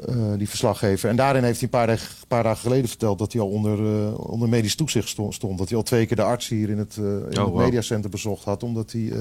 eh, 0.05 0.15
die 0.37 0.49
verslaggever. 0.49 1.09
En 1.09 1.15
daarin 1.15 1.43
heeft 1.43 1.59
hij 1.59 1.63
een 1.63 1.77
paar, 1.79 1.87
dag- 1.87 2.15
paar 2.27 2.43
dagen 2.43 2.61
geleden 2.61 2.89
verteld 2.89 3.19
dat 3.19 3.31
hij 3.33 3.41
al 3.41 3.47
onder, 3.49 3.79
eh, 3.79 4.29
onder 4.29 4.49
medisch 4.49 4.75
toezicht 4.75 5.07
sto- 5.09 5.31
stond. 5.31 5.57
Dat 5.57 5.67
hij 5.69 5.77
al 5.77 5.83
twee 5.83 6.05
keer 6.05 6.15
de 6.15 6.23
arts 6.23 6.47
hier 6.47 6.69
in 6.69 6.77
het, 6.77 6.95
eh, 6.97 7.03
in 7.03 7.23
het 7.27 7.37
wow. 7.37 7.57
mediacenter 7.57 8.09
bezocht 8.09 8.43
had, 8.43 8.63
omdat 8.63 8.91
hij... 8.91 9.11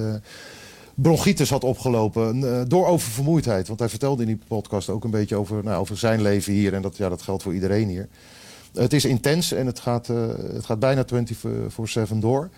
bronchitis 0.94 1.50
had 1.50 1.64
opgelopen 1.64 2.40
door 2.68 2.86
oververmoeidheid. 2.86 3.68
Want 3.68 3.78
hij 3.80 3.88
vertelde 3.88 4.22
in 4.22 4.28
die 4.28 4.38
podcast 4.48 4.88
ook 4.88 5.04
een 5.04 5.10
beetje 5.10 5.36
over, 5.36 5.64
nou, 5.64 5.80
over 5.80 5.96
zijn 5.98 6.22
leven 6.22 6.52
hier. 6.52 6.74
En 6.74 6.82
dat, 6.82 6.96
ja, 6.96 7.08
dat 7.08 7.22
geldt 7.22 7.42
voor 7.42 7.54
iedereen 7.54 7.88
hier. 7.88 8.08
Het 8.74 8.92
is 8.92 9.04
intens 9.04 9.52
en 9.52 9.66
het 9.66 9.78
gaat, 9.80 10.06
het 10.06 10.64
gaat 10.64 10.78
bijna 10.78 11.04
24-7 11.04 12.20
door. 12.20 12.50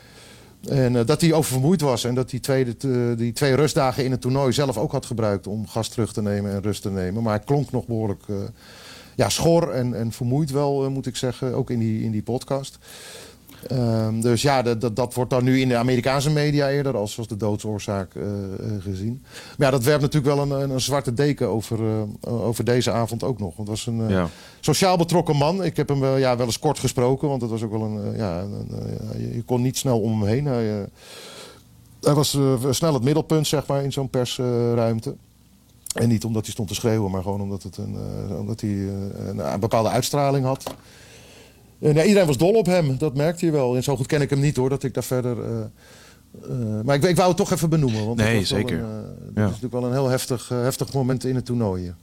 En 0.68 0.96
eh, 0.96 1.06
dat 1.06 1.20
hij 1.20 1.32
oververmoeid 1.32 1.80
was 1.80 2.04
en 2.04 2.14
dat 2.14 2.30
hij 2.30 2.40
tweede, 2.40 2.76
te- 2.76 3.14
die 3.16 3.32
twee 3.32 3.54
rustdagen 3.54 4.04
in 4.04 4.10
het 4.10 4.20
toernooi 4.20 4.52
zelf 4.52 4.78
ook 4.78 4.92
had 4.92 5.06
gebruikt 5.06 5.46
om 5.46 5.66
gas 5.68 5.88
terug 5.88 6.12
te 6.12 6.22
nemen 6.22 6.52
en 6.52 6.62
rust 6.62 6.82
te 6.82 6.90
nemen. 6.90 7.22
Maar 7.22 7.34
hij 7.36 7.44
klonk 7.44 7.70
nog 7.70 7.86
behoorlijk 7.86 8.22
eh, 8.28 8.36
ja, 9.16 9.28
schor 9.28 9.70
en, 9.70 9.94
en 9.94 10.12
vermoeid 10.12 10.50
wel, 10.50 10.84
eh, 10.84 10.90
moet 10.90 11.06
ik 11.06 11.16
zeggen, 11.16 11.54
ook 11.54 11.70
in 11.70 11.78
die, 11.78 12.02
in 12.02 12.10
die 12.10 12.22
podcast. 12.22 12.78
Ehm, 13.66 14.20
dus 14.20 14.42
ja, 14.42 14.62
dat, 14.62 14.80
dat, 14.80 14.96
dat 14.96 15.14
wordt 15.14 15.30
dan 15.30 15.44
nu 15.44 15.60
in 15.60 15.68
de 15.68 15.76
Amerikaanse 15.76 16.30
media 16.30 16.70
eerder 16.70 16.96
als, 16.96 17.18
als 17.18 17.26
de 17.28 17.36
doodsoorzaak 17.36 18.14
eh, 18.14 18.22
eh, 18.22 18.82
gezien. 18.82 19.22
Maar 19.56 19.66
ja, 19.66 19.70
dat 19.70 19.82
werpt 19.84 20.00
natuurlijk 20.02 20.34
wel 20.34 20.44
een, 20.44 20.62
een, 20.62 20.70
een 20.70 20.80
zwarte 20.80 21.14
deken 21.14 21.48
over, 21.48 21.78
eh, 21.80 22.32
over 22.46 22.64
deze 22.64 22.90
avond 22.90 23.22
ook 23.22 23.38
nog. 23.38 23.56
Want 23.56 23.68
het 23.68 23.76
was 23.76 23.86
een 23.86 24.08
Ja. 24.08 24.28
sociaal 24.60 24.96
betrokken 24.96 25.36
man. 25.36 25.64
Ik 25.64 25.76
heb 25.76 25.88
hem 25.88 26.00
wel, 26.00 26.16
ja, 26.16 26.36
wel 26.36 26.46
eens 26.46 26.58
kort 26.58 26.78
gesproken, 26.78 27.28
want 27.28 27.40
het 27.40 27.50
was 27.50 27.62
ook 27.62 27.70
wel 27.70 27.82
een. 27.82 28.16
ja, 28.16 28.40
een, 28.40 28.68
je, 29.18 29.34
je 29.34 29.42
kon 29.42 29.62
niet 29.62 29.76
snel 29.76 30.00
om 30.00 30.20
hem 30.20 30.28
heen. 30.28 30.44
Hij, 30.46 30.86
hij 32.00 32.14
was 32.14 32.38
snel 32.70 32.94
het 32.94 33.02
middelpunt, 33.04 33.46
zeg 33.46 33.66
maar, 33.66 33.82
in 33.84 33.92
zo'n 33.92 34.10
persruimte. 34.10 35.14
En 35.94 36.08
niet 36.08 36.24
omdat 36.24 36.42
hij 36.42 36.52
stond 36.52 36.68
te 36.68 36.74
schreeuwen, 36.74 37.10
maar 37.10 37.22
gewoon 37.22 37.40
omdat, 37.40 37.62
het 37.62 37.76
een, 37.76 37.96
omdat 38.38 38.60
hij 38.60 38.70
een 39.26 39.60
bepaalde 39.60 39.88
uitstraling 39.88 40.44
had. 40.44 40.74
Ja, 41.78 42.04
iedereen 42.04 42.26
was 42.26 42.36
dol 42.36 42.54
op 42.54 42.66
hem, 42.66 42.98
dat 42.98 43.14
merkte 43.14 43.46
je 43.46 43.52
wel. 43.52 43.76
En 43.76 43.82
zo 43.82 43.96
goed 43.96 44.06
ken 44.06 44.20
ik 44.20 44.30
hem 44.30 44.40
niet 44.40 44.56
hoor, 44.56 44.68
dat 44.68 44.82
ik 44.82 44.94
daar 44.94 45.04
verder. 45.04 45.42
eh, 45.44 45.60
eh, 46.50 46.84
maar 46.84 46.94
ik, 46.96 47.04
ik 47.04 47.16
wou 47.16 47.28
het 47.28 47.36
toch 47.36 47.52
even 47.52 47.70
benoemen. 47.70 48.06
Want 48.06 48.18
Nee, 48.18 48.38
dat 48.38 48.46
zeker. 48.46 48.78
Een, 48.78 48.84
eh, 48.84 48.90
dat 49.02 49.34
Ja. 49.34 49.44
is 49.44 49.46
natuurlijk 49.50 49.72
wel 49.72 49.84
een 49.84 49.92
heel 49.92 50.08
heftig, 50.08 50.50
eh, 50.50 50.62
heftig 50.62 50.92
moment 50.92 51.24
in 51.24 51.34
het 51.34 51.44
toernooi. 51.44 51.94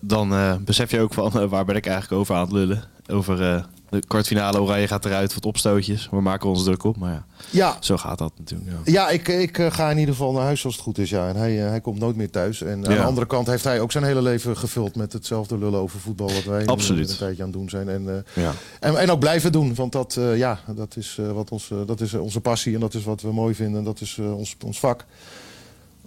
Dan 0.00 0.32
eh, 0.32 0.54
besef 0.64 0.90
je 0.90 1.00
ook 1.00 1.14
van 1.14 1.40
eh, 1.40 1.48
waar 1.48 1.64
ben 1.64 1.76
ik 1.76 1.86
eigenlijk 1.86 2.20
over 2.20 2.34
aan 2.34 2.40
het 2.42 2.52
lullen. 2.52 2.84
Over 3.06 3.42
eh, 3.42 3.62
de 3.90 4.02
kwartfinale 4.06 4.60
Oranje 4.60 4.86
gaat 4.86 5.04
eruit, 5.04 5.34
wat 5.34 5.46
opstootjes. 5.46 6.08
We 6.10 6.20
maken 6.20 6.48
ons 6.48 6.64
druk 6.64 6.84
op, 6.84 6.96
maar 6.96 7.12
ja, 7.12 7.24
Ja, 7.50 7.76
zo 7.80 7.96
gaat 7.96 8.18
dat 8.18 8.32
natuurlijk. 8.38 8.70
Ja. 8.70 8.92
Ja, 8.92 9.08
ik, 9.08 9.28
ik 9.28 9.56
ga 9.70 9.90
in 9.90 9.98
ieder 9.98 10.14
geval 10.14 10.32
naar 10.32 10.42
huis 10.42 10.64
als 10.64 10.74
het 10.74 10.82
goed 10.82 10.98
is. 10.98 11.10
Ja. 11.10 11.28
En 11.28 11.36
hij, 11.36 11.52
hij 11.52 11.80
komt 11.80 11.98
nooit 11.98 12.16
meer 12.16 12.30
thuis. 12.30 12.62
En 12.62 12.86
aan 12.86 12.94
de 12.94 13.02
andere 13.02 13.26
kant 13.26 13.46
heeft 13.46 13.64
hij 13.64 13.80
ook 13.80 13.92
zijn 13.92 14.04
hele 14.04 14.22
leven 14.22 14.56
gevuld 14.56 14.96
met 14.96 15.12
hetzelfde 15.12 15.58
lullen 15.58 15.80
over 15.80 16.00
voetbal. 16.00 16.32
Wat 16.32 16.44
wij 16.44 16.66
Absoluut. 16.66 17.10
een 17.10 17.16
tijdje 17.16 17.42
aan 17.42 17.48
het 17.48 17.58
doen 17.58 17.68
zijn. 17.68 17.88
En, 17.88 18.24
Ja. 18.34 18.52
en, 18.80 18.96
en 18.96 19.10
ook 19.10 19.18
blijven 19.20 19.52
doen. 19.52 19.74
Want 19.74 19.92
dat, 19.92 20.18
ja, 20.34 20.58
dat, 20.74 20.96
is, 20.96 21.18
wat 21.32 21.50
ons, 21.50 21.70
dat 21.86 22.00
is 22.00 22.14
onze 22.14 22.40
passie 22.40 22.74
en 22.74 22.80
dat 22.80 22.94
is 22.94 23.04
wat 23.04 23.20
we 23.22 23.32
mooi 23.32 23.54
vinden. 23.54 23.78
En 23.78 23.84
dat 23.84 24.00
is 24.00 24.18
ons, 24.18 24.56
ons 24.64 24.78
vak. 24.80 25.04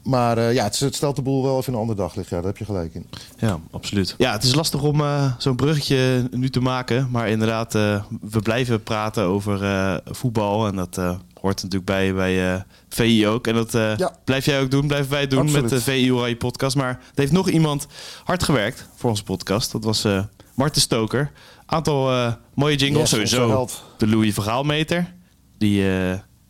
Maar 0.08 0.38
eh, 0.38 0.54
ja, 0.54 0.63
het, 0.63 0.80
het 0.80 0.96
stelt 0.96 1.15
de 1.15 1.22
boel 1.22 1.43
wel 1.43 1.58
even 1.58 1.67
in 1.67 1.74
een 1.74 1.80
ander 1.80 1.96
daglicht. 1.96 2.30
Ja, 2.30 2.36
daar 2.38 2.46
heb 2.46 2.58
je 2.58 2.65
gelijk 2.65 2.93
in. 2.93 3.10
Ja, 3.38 3.60
absoluut. 3.72 4.15
Ja, 4.17 4.32
het 4.32 4.43
is 4.43 4.54
lastig 4.56 4.82
om 4.84 5.02
eh, 5.02 5.32
zo'n 5.38 5.56
bruggetje 5.56 6.28
nu 6.32 6.50
te 6.50 6.60
maken. 6.60 7.08
Maar 7.12 7.30
inderdaad, 7.30 7.76
eh, 7.76 8.04
we 8.22 8.39
blijven 8.39 8.84
praten 8.84 9.24
over 9.24 9.63
eh, 9.63 9.96
voetbal. 10.06 10.67
En 10.67 10.76
dat 10.76 10.98
eh, 10.98 11.15
hoort 11.41 11.56
natuurlijk 11.63 11.86
bij, 11.86 12.13
bij 12.13 12.54
eh, 12.54 12.62
VI 12.89 13.28
ook. 13.28 13.48
En 13.48 13.54
dat 13.54 13.76
eh, 13.76 13.98
Ja. 13.98 14.15
blijf 14.24 14.46
jij 14.46 14.62
ook 14.62 14.72
doen, 14.72 14.88
blijven 14.88 15.12
wij 15.12 15.28
doen 15.28 15.39
Absoluut. 15.39 15.62
met 15.62 15.70
de 15.72 15.82
VI 15.82 16.12
Oranje 16.13 16.36
podcast. 16.38 16.76
Maar 16.76 16.89
er 16.89 17.00
heeft 17.15 17.32
nog 17.32 17.50
iemand 17.50 17.88
hard 18.24 18.43
gewerkt 18.43 18.88
voor 18.96 19.10
onze 19.10 19.24
podcast. 19.24 19.72
Dat 19.72 19.84
was 19.84 20.04
eh 20.04 20.24
Marten 20.56 20.82
Stoker. 20.82 21.32
Aantal 21.65 22.12
eh, 22.12 22.34
mooie 22.54 22.76
jingles. 22.76 23.12
Yes, 23.12 23.30
Sowieso 23.30 23.67
de 23.98 24.08
Louis 24.08 24.34
Vergaalmeter. 24.34 25.13
Die... 25.58 25.84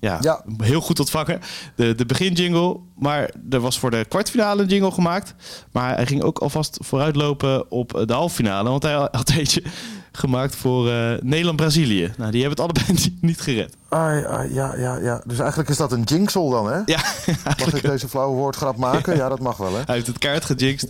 ja, 0.07 0.17
Ja. 0.21 0.41
heel 0.63 0.81
goed 0.81 0.99
ontvangen. 0.99 1.39
De, 1.75 1.95
de 1.95 2.05
beginjingle. 2.05 2.77
Maar 2.99 3.31
er 3.49 3.59
was 3.59 3.79
voor 3.79 3.91
de 3.91 4.05
kwartfinale 4.09 4.61
een 4.61 4.67
jingle 4.67 4.91
gemaakt. 4.91 5.33
Maar 5.71 5.95
hij 5.95 6.05
ging 6.05 6.21
ook 6.23 6.39
alvast 6.39 6.77
vooruitlopen 6.81 7.71
op 7.71 8.03
de 8.05 8.13
halffinale. 8.13 8.69
Want 8.69 8.83
hij 8.83 8.93
had 9.11 9.29
eentje 9.29 9.63
gemaakt 10.11 10.55
voor 10.55 10.89
eh, 10.91 11.11
Nederland-Brazilië. 11.21 12.13
Nou, 12.17 12.31
die 12.31 12.41
hebben 12.43 12.65
het 12.65 12.75
allebei 12.75 13.13
niet 13.21 13.41
gered. 13.41 13.75
Ah, 13.89 14.19
ja, 14.21 14.41
ja, 14.41 14.75
ja, 14.77 14.97
ja. 14.97 15.21
Dus 15.25 15.39
eigenlijk 15.39 15.69
is 15.69 15.77
dat 15.77 15.91
een 15.91 16.03
jinxel 16.03 16.49
dan, 16.49 16.67
hè? 16.71 16.79
Ja, 16.85 16.99
Mag 17.59 17.73
ik 17.73 17.81
deze 17.81 18.07
flauwe 18.07 18.35
woordgrap 18.35 18.77
maken? 18.77 19.15
Ja, 19.15 19.29
dat 19.29 19.39
mag 19.39 19.57
wel, 19.57 19.73
hè? 19.75 19.81
hij 19.85 19.95
heeft 19.95 20.07
het 20.07 20.17
kaart 20.17 20.45
gejinxed. 20.45 20.89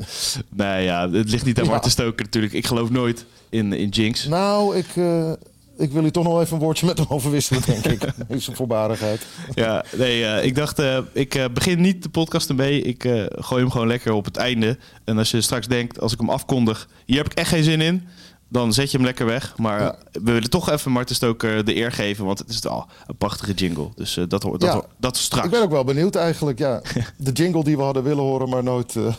nee, 0.50 0.84
ja, 0.84 1.10
het 1.10 1.30
ligt 1.30 1.46
niet 1.46 1.58
aan 1.60 1.66
Ja. 1.66 1.70
Marten 1.72 1.92
Stoker 1.92 2.26
natuurlijk. 2.26 2.54
Ik 2.54 2.68
geloof 2.68 2.90
nooit 2.90 3.26
in, 3.50 3.74
in 3.74 3.90
jinx. 3.90 4.26
Nou, 4.26 4.76
ik, 4.78 4.88
eh, 4.96 5.32
ik 5.78 5.92
wil 5.92 6.04
u 6.04 6.12
toch 6.12 6.24
nog 6.24 6.42
even 6.42 6.54
een 6.54 6.62
woordje 6.62 6.86
met 6.86 6.98
hem 6.98 7.08
over 7.10 7.32
wisselen, 7.32 7.62
denk 7.66 7.86
ik. 7.86 8.02
Deze 8.28 8.56
voorbarigheid. 8.56 9.26
Ja, 9.54 9.86
nee, 9.96 10.26
eh, 10.26 10.46
ik 10.46 10.56
dacht, 10.56 10.80
eh, 10.80 10.98
ik 11.12 11.36
eh, 11.36 11.46
begin 11.54 11.82
niet 11.82 12.04
de 12.04 12.10
podcast 12.10 12.50
ermee. 12.50 12.82
Ik 12.82 13.02
gooi 13.30 13.62
hem 13.62 13.72
gewoon 13.72 13.88
lekker 13.88 14.12
op 14.12 14.26
het 14.26 14.38
einde. 14.38 14.78
En 15.04 15.18
als 15.18 15.32
je 15.32 15.42
straks 15.42 15.68
denkt, 15.68 16.00
als 16.00 16.14
ik 16.14 16.20
hem 16.20 16.30
afkondig, 16.30 16.88
hier 17.06 17.18
heb 17.18 17.32
ik 17.32 17.38
echt 17.38 17.50
geen 17.50 17.64
zin 17.64 17.82
in. 17.82 18.08
Dan 18.50 18.74
zet 18.74 18.92
je 18.92 18.98
hem 18.98 19.06
lekker 19.06 19.26
weg. 19.26 19.54
Maar 19.58 19.80
Ja. 19.82 19.92
eh, 19.92 19.98
we 20.12 20.32
willen 20.32 20.50
toch 20.50 20.70
even 20.70 20.92
Marten 20.92 21.16
Stoker 21.16 21.66
de 21.66 21.76
eer 21.76 21.92
geven. 21.92 22.26
Want 22.26 22.40
het 22.40 22.50
is 22.50 22.66
al 22.66 22.88
een 23.08 23.16
prachtige 23.18 23.54
jingle. 23.54 23.90
Dus 23.96 24.18
eh, 24.18 24.24
dat, 24.28 24.44
hoort 24.44 24.60
dat, 24.60 24.70
Ja. 24.70 24.76
hoort- 24.76 24.88
dat 24.98 25.18
straks. 25.18 25.46
Ik 25.46 25.52
ben 25.52 25.62
ook 25.62 25.72
wel 25.72 25.84
benieuwd 25.84 26.16
eigenlijk, 26.16 26.60
ja. 26.60 26.82
De 27.18 27.32
jingle 27.32 27.64
die 27.64 27.78
we 27.78 27.84
hadden 27.84 28.04
willen 28.04 28.24
horen, 28.24 28.50
maar 28.50 28.64
nooit, 28.64 28.96
eh 28.96 29.04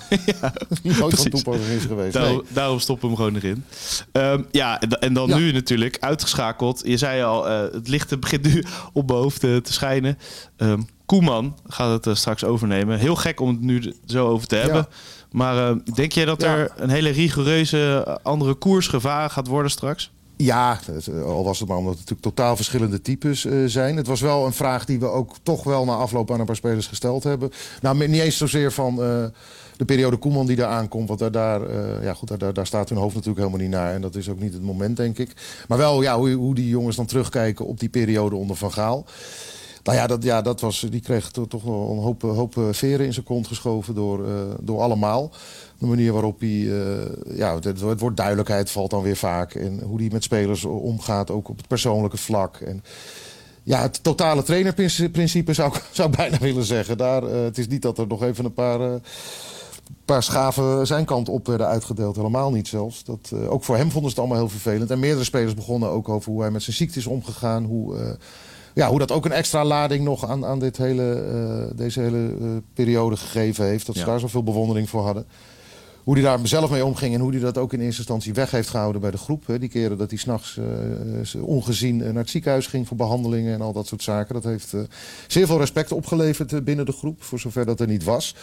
nooit 1.01 1.15
van 1.15 1.29
toepassing 1.31 1.67
is 1.69 1.85
geweest. 1.85 2.13
Daarom, 2.13 2.33
Nee. 2.37 2.43
daarom 2.53 2.79
stoppen 2.79 3.09
we 3.11 3.15
hem 3.15 3.25
gewoon 3.25 3.41
erin. 3.43 3.65
Ehm, 4.13 4.43
ja, 4.51 4.81
en, 4.81 4.91
en 4.91 5.13
dan 5.13 5.29
Ja. 5.29 5.37
nu 5.37 5.53
natuurlijk 5.53 5.97
uitgeschakeld. 6.01 6.83
Je 6.85 6.97
zei 6.97 7.23
al, 7.23 7.49
eh, 7.49 7.73
het 7.73 7.89
licht 7.89 8.21
begint 8.21 8.43
nu 8.55 8.65
op 8.93 9.07
mijn 9.09 9.19
hoofd 9.19 9.45
eh, 9.45 9.57
te 9.57 9.73
schijnen. 9.73 10.19
Ehm, 10.57 10.81
Koeman 11.07 11.57
gaat 11.67 11.93
het 11.93 12.07
eh, 12.07 12.15
straks 12.15 12.45
overnemen. 12.45 12.99
Heel 12.99 13.17
gek 13.17 13.41
om 13.41 13.49
het 13.49 13.61
nu 13.61 13.95
zo 14.07 14.29
over 14.29 14.47
te 14.49 14.57
hebben. 14.57 14.87
Maar 15.31 15.69
eh, 15.71 15.77
denk 15.95 16.13
jij 16.13 16.25
dat 16.25 16.43
Ja. 16.43 16.57
er 16.57 16.73
een 16.77 16.91
hele 16.91 17.09
rigoureuze 17.09 18.03
eh, 18.07 18.17
andere 18.23 18.55
koers 18.55 18.87
gevaren 18.87 19.31
gaat 19.31 19.47
worden 19.47 19.71
straks? 19.71 20.11
Ja, 20.37 20.79
eh, 21.07 21.23
al 21.25 21.45
was 21.45 21.59
het 21.59 21.69
maar 21.69 21.77
omdat 21.79 21.93
het 21.99 22.01
natuurlijk 22.09 22.37
totaal 22.37 22.57
verschillende 22.57 23.03
types 23.03 23.47
zijn. 23.67 23.97
Het 23.97 24.07
was 24.07 24.21
wel 24.21 24.47
een 24.47 24.53
vraag 24.53 24.85
die 24.85 24.99
we 24.99 25.07
ook 25.07 25.37
toch 25.43 25.65
wel 25.65 25.85
na 25.85 25.93
afloop 25.95 26.31
aan 26.31 26.41
een 26.41 26.47
paar 26.47 26.57
spelers 26.57 26.87
gesteld 26.87 27.25
hebben. 27.25 27.51
Nou, 27.81 28.09
niet 28.09 28.21
eens 28.21 28.37
zozeer 28.37 28.73
van... 28.73 28.97
de 29.77 29.85
periode 29.87 30.17
Koeman 30.17 30.47
die 30.47 30.57
daar 30.57 30.69
aankomt. 30.69 31.09
Want 31.09 31.21
daar, 31.21 31.31
daar, 31.33 31.61
ja, 32.03 32.15
goed, 32.15 32.39
daar, 32.39 32.53
daar 32.53 32.67
staat 32.67 32.89
hun 32.89 32.99
hoofd 32.99 33.15
natuurlijk 33.15 33.47
helemaal 33.47 33.67
niet 33.67 33.77
naar. 33.77 33.95
En 33.95 34.01
dat 34.01 34.15
is 34.15 34.29
ook 34.29 34.41
niet 34.41 34.53
het 34.53 34.63
moment, 34.63 34.97
denk 34.97 35.19
ik. 35.19 35.33
Maar 35.69 35.79
wel 35.79 36.03
ja, 36.03 36.17
hoe, 36.17 36.31
hoe 36.31 36.55
die 36.55 36.69
jongens 36.69 36.97
dan 36.97 37.07
terugkijken 37.07 37.67
op 37.67 37.81
die 37.81 37.89
periode 37.89 38.37
onder 38.37 38.57
Van 38.57 38.73
Gaal. 38.73 39.07
Nou 39.89 40.01
ja, 40.01 40.07
dat, 40.07 40.23
ja, 40.23 40.43
dat 40.43 40.61
was, 40.61 40.87
die 40.91 41.01
kreeg 41.01 41.31
to- 41.31 41.47
toch 41.47 41.63
wel 41.63 41.91
een 41.91 42.03
hoop, 42.03 42.23
hoop 42.23 42.57
eh, 42.57 42.65
veren 42.71 43.07
in 43.07 43.13
zijn 43.13 43.25
kont 43.25 43.47
geschoven 43.47 43.95
door, 43.95 44.27
eh, 44.27 44.33
door 44.61 44.81
allemaal. 44.81 45.31
De 45.79 45.87
manier 45.87 46.13
waarop 46.13 46.41
hij, 46.41 46.49
eh, 46.49 47.37
ja, 47.37 47.59
het, 47.61 48.01
woord 48.01 48.17
duidelijkheid 48.17 48.71
valt 48.71 48.91
dan 48.91 49.03
weer 49.03 49.17
vaak. 49.17 49.55
En 49.55 49.81
hoe 49.81 50.01
hij 50.01 50.09
met 50.13 50.23
spelers 50.23 50.65
omgaat, 50.65 51.31
ook 51.31 51.49
op 51.49 51.57
het 51.57 51.67
persoonlijke 51.67 52.17
vlak. 52.17 52.57
En 52.57 52.85
ja, 53.63 53.83
het 53.83 54.03
totale 54.03 54.43
trainerprincipe 54.43 55.53
zou 55.53 55.75
ik, 55.75 55.85
zou 55.93 56.11
bijna 56.11 56.39
willen 56.39 56.65
zeggen. 56.65 56.99
Daar, 56.99 57.23
het 57.23 57.59
is 57.59 57.69
niet 57.69 57.83
dat 57.83 57.99
er 57.99 58.07
nog 58.07 58.23
even 58.23 58.45
een 58.45 58.55
paar, 58.55 59.01
paar 60.05 60.23
schaven 60.23 60.87
zijn 60.87 61.05
kant 61.05 61.29
op 61.29 61.47
werden 61.47 61.67
uitgedeeld. 61.67 62.17
Helemaal 62.17 62.51
niet 62.51 62.69
zelfs. 62.69 63.05
Dat, 63.05 63.33
ook 63.49 63.65
voor 63.65 63.77
hem 63.77 63.91
vonden 63.91 64.11
ze 64.11 64.17
het 64.17 64.19
allemaal 64.19 64.39
heel 64.39 64.59
vervelend. 64.59 64.91
En 64.91 64.99
meerdere 64.99 65.25
spelers 65.25 65.55
begonnen 65.55 65.89
ook 65.89 66.09
over 66.09 66.33
hoe 66.33 66.41
hij 66.41 66.51
met 66.51 66.63
zijn 66.63 66.77
ziekte 66.77 66.99
is 66.99 67.07
omgegaan. 67.07 67.65
Hoe, 67.65 68.17
ja, 68.79 68.89
hoe 68.89 68.99
dat 68.99 69.13
ook 69.13 69.25
een 69.25 69.33
extra 69.33 69.65
lading 69.65 70.05
nog 70.05 70.29
aan, 70.29 70.45
aan 70.45 70.59
dit 70.59 70.77
hele, 70.77 71.13
eh, 71.13 71.77
deze 71.77 72.01
hele 72.01 72.35
eh, 72.41 72.47
periode 72.75 73.17
gegeven 73.17 73.65
heeft. 73.65 73.87
Dat 73.87 73.95
ze 73.95 74.01
Ja. 74.01 74.07
daar 74.07 74.21
zoveel 74.21 74.43
bewondering 74.43 74.89
voor 74.89 75.03
hadden. 75.05 75.27
Hoe 76.05 76.15
hij 76.15 76.23
daar 76.23 76.39
zelf 76.43 76.71
mee 76.71 76.85
omging 76.85 77.15
en 77.15 77.21
hoe 77.21 77.31
hij 77.31 77.41
dat 77.41 77.59
ook 77.59 77.73
in 77.73 77.81
eerste 77.81 77.99
instantie 77.99 78.35
weg 78.35 78.51
heeft 78.51 78.69
gehouden 78.69 79.01
bij 79.01 79.11
de 79.11 79.17
groep. 79.19 79.47
Hè. 79.47 79.59
Die 79.59 79.69
keren 79.69 79.99
dat 79.99 80.11
hij 80.11 80.19
s'nachts 80.19 80.57
uh, 81.35 81.43
ongezien 81.45 81.97
naar 81.97 82.15
het 82.15 82.31
ziekenhuis 82.31 82.67
ging 82.67 82.87
voor 82.87 82.97
behandelingen 82.97 83.55
en 83.55 83.61
al 83.61 83.73
dat 83.73 83.87
soort 83.87 84.03
zaken. 84.03 84.35
Dat 84.35 84.45
heeft 84.45 84.75
zeer 85.27 85.47
veel 85.47 85.59
respect 85.59 85.93
opgeleverd 85.93 86.65
binnen 86.65 86.87
de 86.87 86.93
groep, 86.93 87.23
voor 87.23 87.39
zover 87.39 87.67
dat 87.67 87.81
er 87.81 87.87
niet 87.87 88.05
was. 88.05 88.35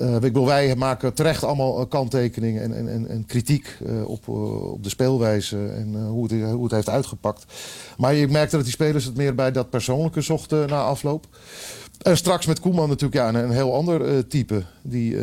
Uh, 0.00 0.16
ik 0.20 0.32
wij 0.36 0.76
maken 0.76 1.14
terecht 1.14 1.44
allemaal 1.44 1.80
uh, 1.80 1.88
kanttekeningen 1.88 2.62
en, 2.62 2.88
en, 2.88 3.08
en, 3.08 3.26
kritiek 3.26 3.78
uh, 3.86 4.08
op, 4.08 4.28
op 4.28 4.82
de 4.82 4.88
speelwijze 4.88 5.68
en 5.68 6.06
hoe 6.06 6.32
het, 6.32 6.50
hoe, 6.50 6.62
het, 6.62 6.72
heeft 6.72 6.88
uitgepakt. 6.88 7.44
Maar 7.96 8.14
je 8.14 8.28
merkte 8.28 8.56
dat 8.56 8.64
die 8.64 8.74
spelers 8.74 9.04
het 9.04 9.16
meer 9.16 9.34
bij 9.34 9.52
dat 9.52 9.70
persoonlijke 9.70 10.20
zochten 10.20 10.68
na 10.68 10.82
afloop. 10.82 11.26
En 12.02 12.16
straks 12.16 12.46
met 12.46 12.60
Koeman 12.60 12.88
natuurlijk 12.88 13.14
ja, 13.14 13.34
een, 13.34 13.50
heel 13.50 13.74
ander 13.74 14.26
type. 14.28 14.62
Die, 14.82 15.16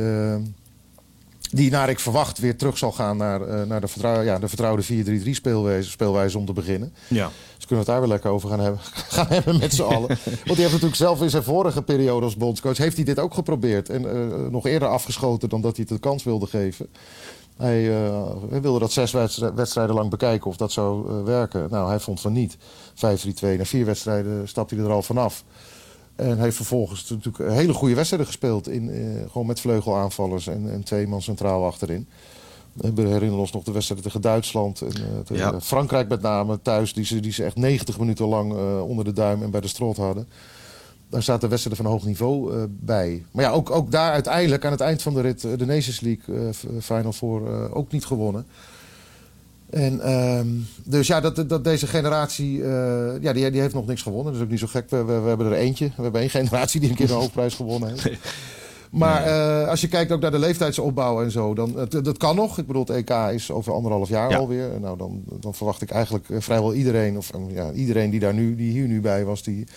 die 1.52 1.72
naar 1.72 1.90
ik 1.90 2.00
verwacht 2.00 2.38
weer 2.38 2.58
terug 2.58 2.78
zal 2.78 2.92
gaan 2.92 3.18
naar, 3.18 3.68
naar 3.68 3.82
de, 3.82 3.88
vertrouw, 3.88 4.22
ja, 4.22 4.40
de 4.40 4.48
vertrouwde 4.48 4.84
4-3-3 5.24 5.30
speelwijze, 5.32 5.90
speelwijze 5.90 6.38
om 6.38 6.46
te 6.46 6.54
beginnen. 6.54 6.94
Ja. 7.08 7.32
Kunnen 7.70 7.86
we 7.86 7.92
het 7.92 8.00
daar 8.00 8.10
weer 8.10 8.18
lekker 8.18 8.32
over 8.32 8.50
gaan 8.50 8.60
hebben, 8.60 8.80
gaan 9.18 9.28
hebben 9.28 9.60
met 9.60 9.74
z'n 9.74 9.82
allen. 9.82 10.08
Want 10.24 10.46
die 10.46 10.56
heeft 10.56 10.72
natuurlijk 10.72 10.96
zelf 10.96 11.22
in 11.22 11.30
zijn 11.30 11.44
vorige 11.44 11.82
periode 11.82 12.26
als 12.26 12.36
bondscoach... 12.36 12.78
heeft 12.78 12.96
hij 12.96 13.06
dit 13.06 13.20
ook 13.20 13.34
geprobeerd. 13.34 13.90
En 13.90 14.02
uh, 14.02 14.52
nog 14.52 14.66
eerder 14.66 14.88
afgeschoten 14.88 15.50
dan 15.50 15.62
dat 15.62 15.76
hij 15.76 15.86
het 15.88 15.96
de 16.02 16.10
kans 16.10 16.24
wilde 16.24 16.48
geven. 16.48 16.88
Hij, 17.58 17.84
uh, 17.84 18.28
hij 18.50 18.62
wilde 18.62 18.80
dat 18.80 18.92
zes 18.92 19.12
wedstrijden 19.56 19.96
lang 19.96 20.10
bekijken 20.10 20.50
of 20.50 20.58
dat 20.58 20.72
zou 20.72 21.12
uh, 21.12 21.24
werken. 21.24 21.68
Nou, 21.70 21.90
hij 21.90 22.00
vond 22.00 22.22
van 22.22 22.34
niet. 22.34 22.58
5-3-2. 22.58 22.60
Na 23.58 23.66
vier 23.66 23.86
wedstrijden 23.86 24.48
stapte 24.48 24.76
hij 24.76 24.84
er 24.84 24.92
al 24.92 25.02
vanaf. 25.02 25.44
En 26.16 26.40
heeft 26.40 26.56
vervolgens 26.56 27.10
natuurlijk 27.10 27.52
hele 27.52 27.74
goede 27.74 27.96
wedstrijden 27.96 28.28
gespeeld. 28.28 28.68
In, 28.68 28.92
gewoon 29.32 29.48
met 29.48 29.60
vleugelaanvallers 29.60 30.48
en, 30.48 30.72
en 30.72 30.84
twee 30.84 31.08
man 31.08 31.22
centraal 31.22 31.66
achterin. 31.66 32.08
We 32.74 33.02
herinneren 33.02 33.40
ons 33.40 33.52
nog 33.52 33.64
de 33.64 33.72
wedstrijd 33.72 34.04
tegen 34.04 34.22
Duitsland. 34.22 34.82
En, 34.82 34.94
uh, 35.32 35.38
ja. 35.38 35.62
Frankrijk 35.62 36.10
met 36.10 36.22
name 36.22 36.60
thuis, 36.62 36.94
die 36.94 37.06
ze, 37.06 37.20
die 37.20 37.32
ze 37.32 37.44
echt 37.44 37.56
90 37.56 38.00
minuten 38.00 38.26
lang 38.26 38.54
uh, 38.54 38.82
onder 38.88 39.06
de 39.06 39.14
duim 39.14 39.44
en 39.44 39.52
bij 39.52 39.62
de 39.62 39.68
strot 39.68 39.98
hadden. 39.98 40.28
Daar 41.10 41.24
zaten 41.24 41.50
wedstrijden 41.50 41.84
van 41.84 41.94
hoog 41.94 42.06
niveau 42.06 42.56
uh, 42.56 42.64
bij. 42.70 43.26
Maar 43.32 43.44
ja, 43.44 43.52
ook, 43.52 43.70
ook 43.70 43.92
daar 43.92 44.12
uiteindelijk 44.12 44.66
aan 44.66 44.72
het 44.72 44.82
eind 44.82 45.02
van 45.02 45.14
de 45.14 45.22
rit 45.22 45.42
de 45.42 45.66
Nations 45.66 46.00
League 46.00 46.54
Final 46.80 47.12
Four 47.12 47.72
ook 47.74 47.92
niet 47.92 48.06
gewonnen. 48.06 48.46
En, 49.70 50.02
uh, 50.06 50.40
dus 50.84 51.08
ja, 51.08 51.20
dat, 51.20 51.50
dat 51.50 51.64
deze 51.64 51.88
generatie, 51.88 52.58
ja, 53.22 53.34
die, 53.34 53.52
die 53.52 53.62
heeft 53.62 53.74
nog 53.74 53.86
niks 53.86 54.02
gewonnen. 54.02 54.26
Dat 54.26 54.36
is 54.36 54.42
ook 54.42 54.52
niet 54.52 54.60
zo 54.60 54.68
gek. 54.68 54.90
We, 54.90 55.04
we, 55.04 55.20
we 55.20 55.28
hebben 55.28 55.48
er 55.48 55.54
eentje. 55.54 55.86
We 55.96 56.02
hebben 56.02 56.22
één 56.22 56.30
generatie 56.40 56.80
die 56.80 56.90
een 56.90 56.96
keer 56.96 57.10
een 57.10 57.16
hoofdprijs 57.16 57.54
gewonnen 57.54 57.90
heeft. 57.90 58.20
Maar 58.90 59.28
uh, 59.28 59.68
als 59.68 59.82
je 59.82 59.88
kijkt 59.88 60.12
ook 60.12 60.22
naar 60.22 60.32
de 60.32 60.40
leeftijdsopbouw 60.40 61.22
en 61.24 61.32
zo, 61.32 61.54
dan 61.54 61.78
het, 61.78 61.92
dat 61.92 62.18
kan 62.18 62.36
nog. 62.36 62.58
Ik 62.58 62.68
bedoel, 62.68 62.86
het 62.86 62.96
EK 63.10 63.10
is 63.34 63.52
over 63.52 63.74
anderhalf 63.74 64.10
jaar 64.10 64.30
Ja. 64.30 64.38
alweer. 64.38 64.80
Nou, 64.80 64.98
dan, 64.98 65.24
dan 65.40 65.54
verwacht 65.54 65.82
ik 65.82 65.90
eigenlijk 65.92 66.30
eh, 66.30 66.38
vrijwel 66.40 66.74
iedereen, 66.74 67.18
of 67.18 67.34
um, 67.34 67.50
ja, 67.52 67.72
iedereen 67.72 68.10
die, 68.10 68.20
daar 68.20 68.34
nu, 68.34 68.56
die 68.56 68.72
hier 68.72 68.88
nu 68.88 69.02
bij 69.02 69.26
was, 69.26 69.44
die 69.44 69.68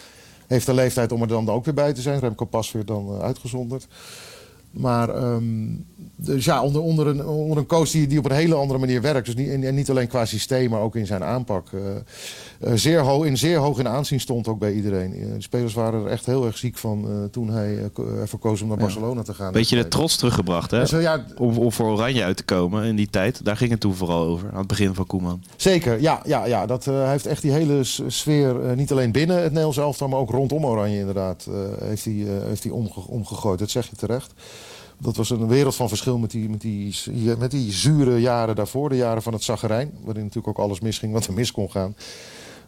heeft 0.46 0.66
de 0.66 0.74
leeftijd 0.74 1.12
om 1.12 1.22
er 1.22 1.28
dan 1.28 1.48
ook 1.48 1.64
weer 1.64 1.74
bij 1.74 1.92
te 1.92 2.00
zijn. 2.00 2.18
Remco 2.18 2.44
Pas 2.44 2.72
weer 2.72 2.84
dan 2.84 3.20
uitgezonderd. 3.20 3.86
Maar 4.70 5.24
um, 5.24 5.86
dus 6.16 6.44
ja, 6.44 6.62
onder, 6.62 6.82
onder, 6.82 7.06
een, 7.06 7.26
onder 7.26 7.58
een 7.58 7.66
coach 7.66 7.90
die, 7.90 8.06
die 8.06 8.18
op 8.18 8.24
een 8.24 8.36
hele 8.36 8.54
andere 8.54 8.78
manier 8.78 9.00
werkt. 9.00 9.26
Dus 9.26 9.34
niet, 9.34 9.48
en, 9.48 9.64
en 9.64 9.74
niet 9.74 9.90
alleen 9.90 10.08
qua 10.08 10.24
systeem, 10.24 10.70
maar 10.70 10.80
ook 10.80 10.96
in 10.96 11.06
zijn 11.06 11.24
aanpak. 11.24 11.70
Uh, 11.72 11.80
zeer 12.74 13.00
hoog, 13.00 13.24
in 13.24 13.38
zeer 13.38 13.58
hoog 13.58 13.78
in 13.78 13.88
aanzien 13.88 14.20
stond 14.20 14.48
ook 14.48 14.58
bij 14.58 14.72
iedereen. 14.72 15.18
Uh, 15.18 15.34
de 15.34 15.42
spelers 15.42 15.74
waren 15.74 16.04
er 16.04 16.10
echt 16.10 16.26
heel 16.26 16.46
erg 16.46 16.58
ziek 16.58 16.76
van 16.76 17.28
toen 17.30 17.50
hij 17.50 17.90
ervoor 18.20 18.38
koos 18.38 18.62
om 18.62 18.68
naar 18.68 18.76
Barcelona 18.76 19.14
ja. 19.14 19.22
te 19.22 19.34
gaan. 19.34 19.52
Beetje 19.52 19.76
de 19.76 19.88
trots 19.88 20.16
teruggebracht, 20.16 20.70
hè? 20.70 20.98
Ja, 20.98 21.24
om, 21.36 21.58
om, 21.58 21.72
voor 21.72 21.86
Oranje 21.86 22.24
uit 22.24 22.36
te 22.36 22.44
komen 22.44 22.84
in 22.84 22.96
die 22.96 23.10
tijd. 23.10 23.44
Daar 23.44 23.56
ging 23.56 23.70
het 23.70 23.80
toen 23.80 23.94
vooral 23.94 24.24
over, 24.24 24.50
aan 24.52 24.58
het 24.58 24.66
begin 24.66 24.94
van 24.94 25.06
Koeman. 25.06 25.42
Zeker, 25.56 26.00
ja. 26.00 26.20
ja, 26.24 26.44
ja 26.44 26.66
dat, 26.66 26.84
hij 26.84 27.18
heeft 27.22 27.42
die 27.42 27.52
hele 27.52 27.80
sfeer, 28.06 28.76
niet 28.76 28.92
alleen 28.92 29.12
binnen 29.12 29.36
het 29.36 29.46
Nederlands 29.46 29.78
elftal, 29.78 30.08
maar 30.08 30.18
ook 30.18 30.30
rondom 30.30 30.66
Oranje 30.66 30.98
inderdaad, 30.98 31.48
heeft 31.84 32.04
hij, 32.04 32.26
heeft 32.46 32.62
hij 32.62 32.72
omge 32.72 33.00
omgegooid. 33.06 33.58
Dat 33.58 33.70
zeg 33.70 33.90
je 33.90 33.96
terecht. 33.96 34.32
Dat 35.02 35.16
was 35.16 35.30
een 35.30 35.48
wereld 35.48 35.74
van 35.74 35.88
verschil 35.88 36.18
met 36.18 36.30
die, 36.30 36.48
met, 36.48 36.60
die, 36.60 36.94
met 37.38 37.50
die 37.50 37.72
zure 37.72 38.20
jaren 38.20 38.56
daarvoor. 38.56 38.88
De 38.88 38.96
jaren 38.96 39.22
van 39.22 39.32
het 39.32 39.42
zaggerijn. 39.42 39.90
Waarin 40.04 40.22
natuurlijk 40.22 40.58
ook 40.58 40.64
alles 40.64 40.80
misging 40.80 41.12
wat 41.12 41.26
er 41.26 41.32
mis 41.32 41.52
kon 41.52 41.70
gaan. 41.70 41.94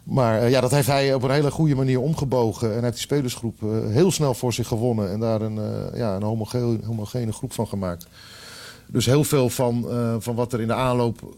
Maar 0.05 0.43
uh, 0.43 0.49
ja, 0.49 0.61
dat 0.61 0.71
heeft 0.71 0.87
hij 0.87 1.13
op 1.13 1.23
een 1.23 1.31
hele 1.31 1.51
goede 1.51 1.75
manier 1.75 2.01
omgebogen. 2.01 2.75
En 2.75 2.81
heeft 2.81 2.93
die 2.93 3.01
spelersgroep 3.01 3.61
uh, 3.61 3.69
heel 3.87 4.11
snel 4.11 4.33
voor 4.33 4.53
zich 4.53 4.67
gewonnen. 4.67 5.11
En 5.11 5.19
daar 5.19 5.41
een, 5.41 5.55
uh, 5.55 5.97
ja, 5.97 6.15
een 6.15 6.23
homogene, 6.23 6.79
homogene 6.85 7.31
groep 7.31 7.53
van 7.53 7.67
gemaakt. 7.67 8.07
Dus 8.87 9.05
heel 9.05 9.23
veel 9.23 9.49
van, 9.49 9.85
van 10.19 10.35
wat 10.35 10.53
er 10.53 10.61
in 10.61 10.67
de 10.67 10.73
aanloop 10.73 11.35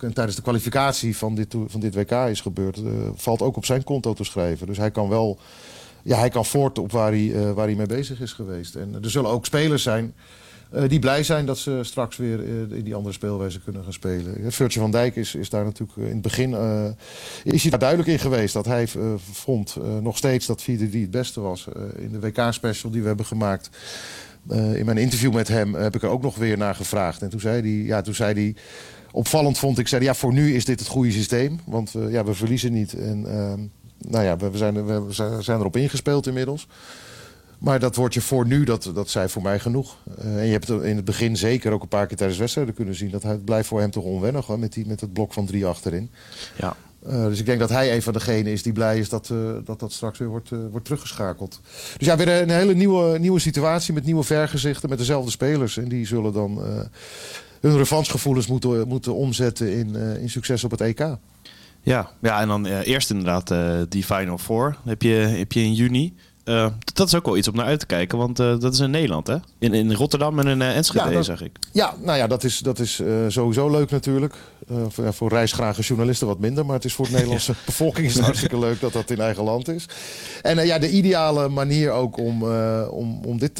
en 0.00 0.12
tijdens 0.12 0.36
de 0.36 0.42
kwalificatie 0.42 1.16
van 1.16 1.34
dit, 1.34 1.54
van 1.66 1.80
dit 1.80 1.94
WK 1.94 2.10
is 2.10 2.40
gebeurd... 2.40 2.80
valt 3.14 3.42
ook 3.42 3.56
op 3.56 3.64
zijn 3.64 3.84
konto 3.84 4.12
te 4.12 4.24
schrijven. 4.24 4.66
Dus 4.66 4.76
hij 4.76 4.90
kan 4.90 5.08
wel 5.08 5.38
ja, 6.02 6.18
hij 6.18 6.28
kan 6.28 6.44
voort 6.44 6.78
op 6.78 6.92
waar 6.92 7.10
hij, 7.10 7.54
waar 7.54 7.66
hij 7.66 7.74
mee 7.74 7.86
bezig 7.86 8.20
is 8.20 8.32
geweest. 8.32 8.74
En 8.74 8.98
er 9.02 9.10
zullen 9.10 9.30
ook 9.30 9.46
spelers 9.46 9.82
zijn 9.82 10.14
die 10.88 10.98
blij 10.98 11.22
zijn 11.22 11.46
dat 11.46 11.58
ze 11.58 11.80
straks 11.82 12.16
weer 12.16 12.38
uh, 12.38 12.76
in 12.76 12.84
die 12.84 12.94
andere 12.94 13.14
speelwijze 13.14 13.60
kunnen 13.60 13.82
gaan 13.82 13.92
spelen. 13.92 14.52
Virtue 14.52 14.82
van 14.82 14.90
Dijk 14.90 15.16
is, 15.16 15.34
is 15.34 15.50
daar 15.50 15.64
natuurlijk 15.64 15.98
in 15.98 16.04
het 16.04 16.22
begin 16.22 16.50
is 17.44 17.62
hij 17.62 17.70
daar 17.70 17.78
duidelijk 17.78 18.08
in 18.08 18.18
geweest. 18.18 18.54
Dat 18.54 18.66
hij 18.66 18.88
vond 19.32 19.76
nog 20.00 20.16
steeds 20.16 20.46
dat 20.46 20.62
4-3 20.62 20.64
het 20.66 21.10
beste 21.10 21.40
was. 21.40 21.66
in 21.96 22.12
de 22.12 22.20
WK-special 22.20 22.90
die 22.90 23.00
we 23.00 23.06
hebben 23.06 23.26
gemaakt. 23.26 23.70
in 24.50 24.84
mijn 24.84 24.98
interview 24.98 25.34
met 25.34 25.48
hem 25.48 25.74
heb 25.74 25.94
ik 25.94 26.02
er 26.02 26.08
ook 26.08 26.22
nog 26.22 26.36
weer 26.36 26.58
naar 26.58 26.74
gevraagd. 26.74 27.22
En 27.22 27.28
toen 27.28 27.40
zei 27.40 27.60
hij, 27.60 27.86
ja, 27.86 28.00
toen 28.00 28.14
zei 28.14 28.34
hij 28.34 28.54
opvallend 29.12 29.58
vond 29.58 29.78
ik, 29.78 29.88
zei 29.88 30.04
ja, 30.04 30.14
voor 30.14 30.32
nu 30.32 30.54
is 30.54 30.64
dit 30.64 30.78
het 30.78 30.88
goede 30.88 31.10
systeem. 31.10 31.60
Want 31.64 31.94
ja, 32.08 32.24
we 32.24 32.34
verliezen 32.34 32.72
niet. 32.72 32.94
En, 32.94 33.26
ehm, 33.26 33.60
nou 33.98 34.24
ja, 34.24 34.36
we 34.36 34.56
zijn, 34.56 34.86
we 34.86 35.12
zijn 35.40 35.58
erop 35.58 35.76
ingespeeld 35.76 36.26
inmiddels. 36.26 36.66
Maar 37.58 37.78
dat 37.78 37.96
woordje 37.96 38.20
voor 38.20 38.46
nu, 38.46 38.64
dat, 38.64 38.90
dat 38.94 39.10
zei 39.10 39.28
voor 39.28 39.42
mij 39.42 39.58
genoeg. 39.58 39.96
Uh, 40.18 40.36
en 40.36 40.44
je 40.44 40.52
hebt 40.52 40.68
in 40.68 40.96
het 40.96 41.04
begin 41.04 41.36
zeker 41.36 41.72
ook 41.72 41.82
een 41.82 41.88
paar 41.88 42.06
keer 42.06 42.16
tijdens 42.16 42.38
wedstrijden 42.38 42.74
kunnen 42.74 42.94
zien... 42.94 43.10
dat 43.10 43.22
het 43.22 43.44
blijft 43.44 43.68
voor 43.68 43.80
hem 43.80 43.90
toch 43.90 44.04
onwennig 44.04 44.46
hoor, 44.46 44.58
met, 44.58 44.72
die, 44.72 44.86
met 44.86 45.00
het 45.00 45.12
blok 45.12 45.32
van 45.32 45.46
drie 45.46 45.66
achterin. 45.66 46.10
Ja. 46.56 46.76
Uh, 47.06 47.24
dus 47.24 47.38
ik 47.38 47.46
denk 47.46 47.58
dat 47.58 47.68
hij 47.68 47.94
een 47.94 48.02
van 48.02 48.12
degenen 48.12 48.52
is 48.52 48.62
die 48.62 48.72
blij 48.72 48.98
is 48.98 49.08
dat 49.08 49.28
uh, 49.32 49.38
dat, 49.64 49.80
dat 49.80 49.92
straks 49.92 50.18
weer 50.18 50.28
wordt, 50.28 50.50
wordt 50.70 50.84
teruggeschakeld. 50.84 51.60
Dus 51.96 52.06
ja, 52.06 52.16
weer 52.16 52.28
een 52.28 52.50
hele 52.50 52.74
nieuwe, 52.74 53.18
nieuwe 53.18 53.38
situatie 53.38 53.94
met 53.94 54.04
nieuwe 54.04 54.22
vergezichten... 54.22 54.88
met 54.88 54.98
dezelfde 54.98 55.30
spelers. 55.30 55.76
En 55.76 55.88
die 55.88 56.06
zullen 56.06 56.32
dan 56.32 56.62
hun 57.60 57.76
revanchegevoelens 57.76 58.46
moeten, 58.46 58.88
moeten 58.88 59.14
omzetten 59.14 59.72
in, 59.72 59.96
in 59.96 60.30
succes 60.30 60.64
op 60.64 60.70
het 60.70 60.80
EK. 60.80 61.16
Ja, 61.82 62.10
ja 62.20 62.40
en 62.40 62.48
dan 62.48 62.66
uh, 62.66 62.86
eerst 62.86 63.10
inderdaad 63.10 63.50
uh, 63.50 63.80
die 63.88 64.04
Final 64.04 64.38
Four 64.38 64.76
heb 64.84 65.02
je, 65.02 65.10
heb 65.10 65.52
je 65.52 65.60
in 65.60 65.74
juni. 65.74 66.14
Uh, 66.48 66.66
dat 66.94 67.06
is 67.06 67.14
ook 67.14 67.24
wel 67.26 67.36
iets 67.36 67.48
om 67.48 67.54
naar 67.56 67.64
uit 67.66 67.80
te 67.80 67.86
kijken, 67.86 68.18
want 68.18 68.36
dat 68.36 68.72
is 68.72 68.78
in 68.80 68.90
Nederland, 68.90 69.26
hè? 69.26 69.36
In, 69.58 69.74
in 69.74 69.92
Rotterdam 69.92 70.38
en 70.38 70.46
in 70.46 70.62
Enschede, 70.62 71.04
ja, 71.08 71.10
dat, 71.14 71.24
zeg 71.24 71.42
ik. 71.42 71.56
Ja, 71.72 71.94
nou 72.02 72.18
ja, 72.18 72.26
dat 72.26 72.44
is, 72.44 72.58
dat 72.58 72.78
is 72.78 73.02
sowieso 73.28 73.70
leuk 73.70 73.90
natuurlijk. 73.90 74.34
voor, 74.88 75.14
voor 75.14 75.28
reisgrage 75.28 75.82
journalisten 75.82 76.26
wat 76.26 76.38
minder, 76.38 76.66
maar 76.66 76.74
het 76.74 76.84
is 76.84 76.92
voor 76.94 77.06
de 77.06 77.12
Nederlandse 77.18 77.54
bevolking 77.66 78.06
is 78.06 78.14
het 78.14 78.24
hartstikke 78.24 78.58
leuk 78.66 78.80
dat 78.80 78.92
dat 78.92 79.10
in 79.10 79.20
eigen 79.20 79.44
land 79.44 79.68
is. 79.68 79.86
En 80.42 80.66
ja, 80.66 80.78
de 80.78 80.90
ideale 80.90 81.48
manier 81.48 81.90
ook 81.90 82.16
om, 82.16 82.42
om, 82.90 83.24
om 83.24 83.38
dit, 83.38 83.56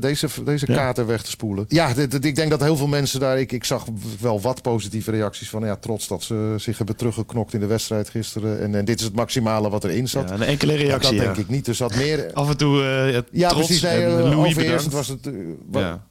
deze, 0.00 0.28
deze 0.44 0.64
Ja. 0.68 0.74
kater 0.74 1.06
weg 1.06 1.22
te 1.22 1.30
spoelen. 1.30 1.64
Ja, 1.68 1.94
dit, 1.94 2.10
dit- 2.10 2.24
ik 2.24 2.36
denk 2.36 2.50
dat 2.50 2.60
heel 2.62 2.76
veel 2.76 2.86
mensen 2.86 3.20
daar... 3.20 3.38
Ik, 3.40 3.52
ik 3.52 3.64
zag 3.64 3.84
wel 4.20 4.40
wat 4.40 4.62
positieve 4.62 5.10
reacties 5.10 5.50
van... 5.50 5.64
Ja, 5.64 5.76
trots 5.76 6.08
dat 6.08 6.22
ze 6.22 6.54
zich 6.56 6.76
hebben 6.76 6.96
teruggeknokt 6.96 7.54
in 7.54 7.60
de 7.60 7.66
wedstrijd 7.66 8.08
gisteren. 8.08 8.60
En, 8.60 8.74
en 8.74 8.84
dit 8.84 8.98
is 8.98 9.04
het 9.04 9.14
maximale 9.14 9.70
wat 9.70 9.84
erin 9.84 10.08
zat. 10.08 10.28
Ja, 10.28 10.34
een 10.34 10.42
enkele 10.42 10.72
Maar 10.72 10.82
reactie, 10.82 11.16
dat 11.16 11.24
denk 11.24 11.36
ja. 11.36 11.42
ik 11.42 11.48
niet. 11.48 11.66
Er 11.66 11.74
zat 11.74 11.94
meer... 11.96 12.29
Af 12.34 12.48
en 12.48 12.56
toe 12.56 12.82
eh, 12.82 13.22
Ja, 13.32 13.48
trots 13.48 13.66
precies. 13.66 13.82
Nee, 13.82 14.04
en 14.04 14.18
eh, 14.18 14.30
Louis 14.30 14.86
was 14.86 15.08
het... 15.08 15.26
eh, 15.26 15.32
wa- 15.70 15.80
Ja. 15.80 16.02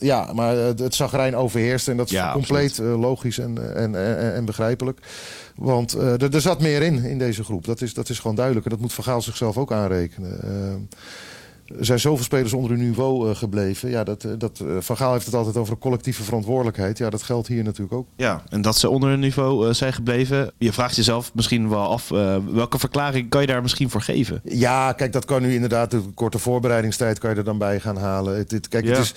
Ja, 0.00 0.32
maar 0.32 0.56
het, 0.56 0.78
het 0.78 0.94
zagrijn 0.94 1.36
overheerst 1.36 1.88
en 1.88 1.96
dat 1.96 2.06
is 2.06 2.12
Ja, 2.12 2.32
compleet 2.32 2.78
logisch 2.78 3.38
en, 3.38 3.76
en, 3.76 3.94
en, 3.94 4.34
en 4.34 4.44
begrijpelijk. 4.44 5.00
Want 5.56 5.92
er, 5.92 6.34
er 6.34 6.40
zat 6.40 6.60
meer 6.60 6.82
in, 6.82 7.04
in 7.04 7.18
deze 7.18 7.44
groep. 7.44 7.64
Dat 7.64 7.80
is, 7.80 7.94
dat 7.94 8.08
is 8.08 8.18
gewoon 8.18 8.36
duidelijk. 8.36 8.64
En 8.66 8.70
dat 8.72 8.80
moet 8.80 8.92
Van 8.92 9.04
Gaal 9.04 9.22
zichzelf 9.22 9.56
ook 9.56 9.72
aanrekenen. 9.72 10.88
Er 11.78 11.84
zijn 11.84 12.00
zoveel 12.00 12.24
spelers 12.24 12.52
onder 12.52 12.70
hun 12.70 12.80
niveau 12.80 13.30
eh, 13.30 13.36
gebleven. 13.36 13.90
Ja, 13.90 14.04
dat, 14.04 14.24
eh, 14.24 14.30
dat, 14.38 14.60
eh, 14.60 14.76
Van 14.80 14.96
Gaal 14.96 15.12
heeft 15.12 15.26
het 15.26 15.34
altijd 15.34 15.56
over 15.56 15.72
een 15.72 15.78
collectieve 15.78 16.22
verantwoordelijkheid. 16.22 16.98
Ja, 16.98 17.10
dat 17.10 17.22
geldt 17.22 17.48
hier 17.48 17.64
natuurlijk 17.64 17.92
ook. 17.92 18.06
Ja, 18.16 18.42
en 18.48 18.62
dat 18.62 18.76
ze 18.76 18.88
onder 18.88 19.08
hun 19.08 19.20
niveau 19.20 19.74
zijn 19.74 19.92
gebleven. 19.92 20.50
Je 20.58 20.72
vraagt 20.72 20.96
jezelf 20.96 21.34
misschien 21.34 21.68
wel 21.68 21.88
af, 21.88 22.08
welke 22.52 22.78
verklaring 22.78 23.28
kan 23.28 23.40
je 23.40 23.46
daar 23.46 23.62
misschien 23.62 23.90
voor 23.90 24.00
geven? 24.02 24.40
Ja, 24.44 24.92
kijk, 24.92 25.12
dat 25.12 25.24
kan 25.24 25.42
nu 25.42 25.54
inderdaad. 25.54 25.90
De 25.90 26.00
korte 26.14 26.38
voorbereidingstijd 26.38 27.18
kan 27.18 27.30
je 27.30 27.36
er 27.36 27.44
dan 27.44 27.58
bij 27.58 27.80
gaan 27.80 27.96
halen. 27.96 28.36
Het, 28.36 28.50
het- 28.50 28.68
kijk, 28.68 28.84
Ja. 28.84 28.90
het 28.90 28.98
is. 28.98 29.14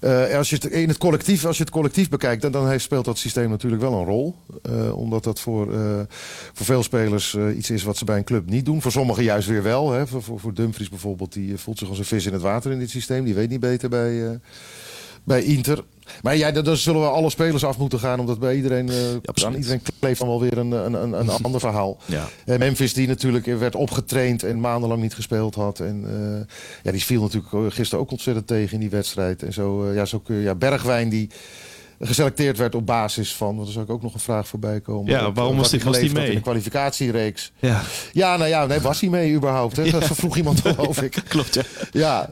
Eh, 0.00 0.36
als 0.36 0.50
je 0.50 0.56
het 0.56 0.64
in 0.64 0.88
het 0.88 0.98
collectief, 0.98 1.44
als 1.44 1.56
je 1.56 1.62
het 1.62 1.72
collectief 1.72 2.08
bekijkt, 2.08 2.42
dan, 2.42 2.52
dan 2.52 2.68
heeft, 2.68 2.84
speelt 2.84 3.04
dat 3.04 3.18
systeem 3.18 3.50
natuurlijk 3.50 3.82
wel 3.82 3.92
een 3.92 4.04
rol. 4.04 4.34
Eh, 4.62 4.96
omdat 4.96 5.24
dat 5.24 5.40
voor, 5.40 5.74
eh, 5.74 6.00
voor 6.52 6.66
veel 6.66 6.82
spelers 6.82 7.36
iets 7.56 7.70
is 7.70 7.82
wat 7.82 7.96
ze 7.96 8.04
bij 8.04 8.16
een 8.16 8.24
club 8.24 8.50
niet 8.50 8.64
doen. 8.64 8.82
Voor 8.82 8.92
sommigen 8.92 9.24
juist 9.24 9.48
weer 9.48 9.62
wel. 9.62 9.92
Hè. 9.92 10.06
Voor, 10.06 10.22
voor, 10.22 10.54
Dumfries 10.54 10.88
bijvoorbeeld, 10.88 11.32
die 11.32 11.56
voelt 11.56 11.78
zich 11.78 11.88
als 11.88 11.98
een 11.98 12.04
vis 12.04 12.26
in 12.26 12.32
het 12.32 12.42
water 12.42 12.70
in 12.70 12.78
dit 12.78 12.90
systeem. 12.90 13.24
Die 13.24 13.34
weet 13.34 13.50
niet 13.50 13.60
beter 13.60 13.88
bij, 13.88 14.40
bij 15.26 15.42
Inter. 15.42 15.84
Maar 16.22 16.36
ja, 16.36 16.50
dan 16.50 16.76
zullen 16.76 17.00
we 17.00 17.06
alle 17.06 17.30
spelers 17.30 17.64
af 17.64 17.78
moeten 17.78 17.98
gaan. 17.98 18.20
Omdat 18.20 18.38
bij 18.38 18.56
iedereen, 18.56 18.88
eh 18.88 18.94
absoluut. 19.24 19.44
aan 19.44 19.60
iedereen 19.60 19.82
kleeft 19.98 20.18
dan 20.18 20.28
wel 20.28 20.40
weer 20.40 20.58
een, 20.58 20.70
een, 20.70 20.94
een, 20.94 21.12
een 21.12 21.30
ander 21.42 21.60
verhaal. 21.60 21.98
Ja. 22.04 22.28
En 22.44 22.58
Memphis 22.58 22.94
die 22.94 23.08
natuurlijk 23.08 23.46
werd 23.46 23.74
opgetraind 23.74 24.42
en 24.42 24.60
maandenlang 24.60 25.02
niet 25.02 25.14
gespeeld 25.14 25.54
had. 25.54 25.80
En 25.80 26.04
eh, 26.06 26.54
ja, 26.82 26.90
die 26.90 27.04
viel 27.04 27.22
natuurlijk 27.22 27.74
gisteren 27.74 28.04
ook 28.04 28.10
ontzettend 28.10 28.46
tegen 28.46 28.74
in 28.74 28.80
die 28.80 28.90
wedstrijd. 28.90 29.42
En 29.42 29.52
zo, 29.52 29.92
ja, 29.92 30.04
zo 30.04 30.18
kun 30.18 30.36
je, 30.36 30.42
ja, 30.42 30.54
Bergwijn 30.54 31.08
die 31.08 31.30
geselecteerd 32.00 32.58
werd 32.58 32.74
op 32.74 32.86
basis 32.86 33.34
van, 33.34 33.54
want 33.56 33.66
er 33.66 33.72
zou 33.72 33.84
ik 33.84 33.90
ook 33.90 34.02
nog 34.02 34.14
een 34.14 34.20
vraag 34.20 34.48
voorbij 34.48 34.80
komen. 34.80 35.12
Ja, 35.12 35.26
Op, 35.26 35.34
waarom 35.34 35.54
eh, 35.54 35.58
was 35.60 35.70
die- 35.70 35.80
was 35.84 35.98
die 35.98 36.12
mee? 36.12 36.28
In 36.28 36.34
de 36.34 36.40
kwalificatiereeks. 36.40 37.52
Ja, 37.60 37.82
Ja, 38.12 38.36
nou 38.36 38.48
ja, 38.48 38.66
nee, 38.66 38.80
was 38.80 39.00
hij 39.00 39.10
mee 39.10 39.32
überhaupt? 39.34 39.76
Hè? 39.76 39.90
Dat 39.90 40.04
vroeg 40.04 40.36
iemand 40.36 40.60
geloof 40.60 41.02
ik. 41.02 41.22
klopt 41.28 41.54
ja. 41.54 41.62
Ja, 41.92 42.30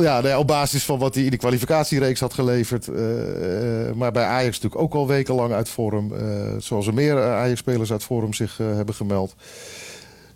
ja 0.00 0.20
nee, 0.20 0.38
op 0.38 0.46
basis 0.46 0.84
van 0.84 0.98
wat 0.98 1.14
hij 1.14 1.24
in 1.24 1.30
de 1.30 1.36
kwalificatiereeks 1.36 2.20
had 2.20 2.34
geleverd. 2.34 2.88
eh, 2.88 3.88
eh, 3.88 3.94
maar 3.94 4.12
bij 4.12 4.24
Ajax 4.24 4.54
natuurlijk 4.60 4.82
ook 4.82 4.94
al 4.94 5.06
wekenlang 5.06 5.52
uit 5.52 5.68
vorm. 5.68 6.12
eh, 6.14 6.52
zoals 6.58 6.86
er 6.86 6.94
meer 6.94 7.16
eh, 7.16 7.32
Ajax-spelers 7.32 7.92
uit 7.92 8.02
vorm 8.04 8.34
zich 8.34 8.60
eh, 8.60 8.66
hebben 8.74 8.94
gemeld. 8.94 9.34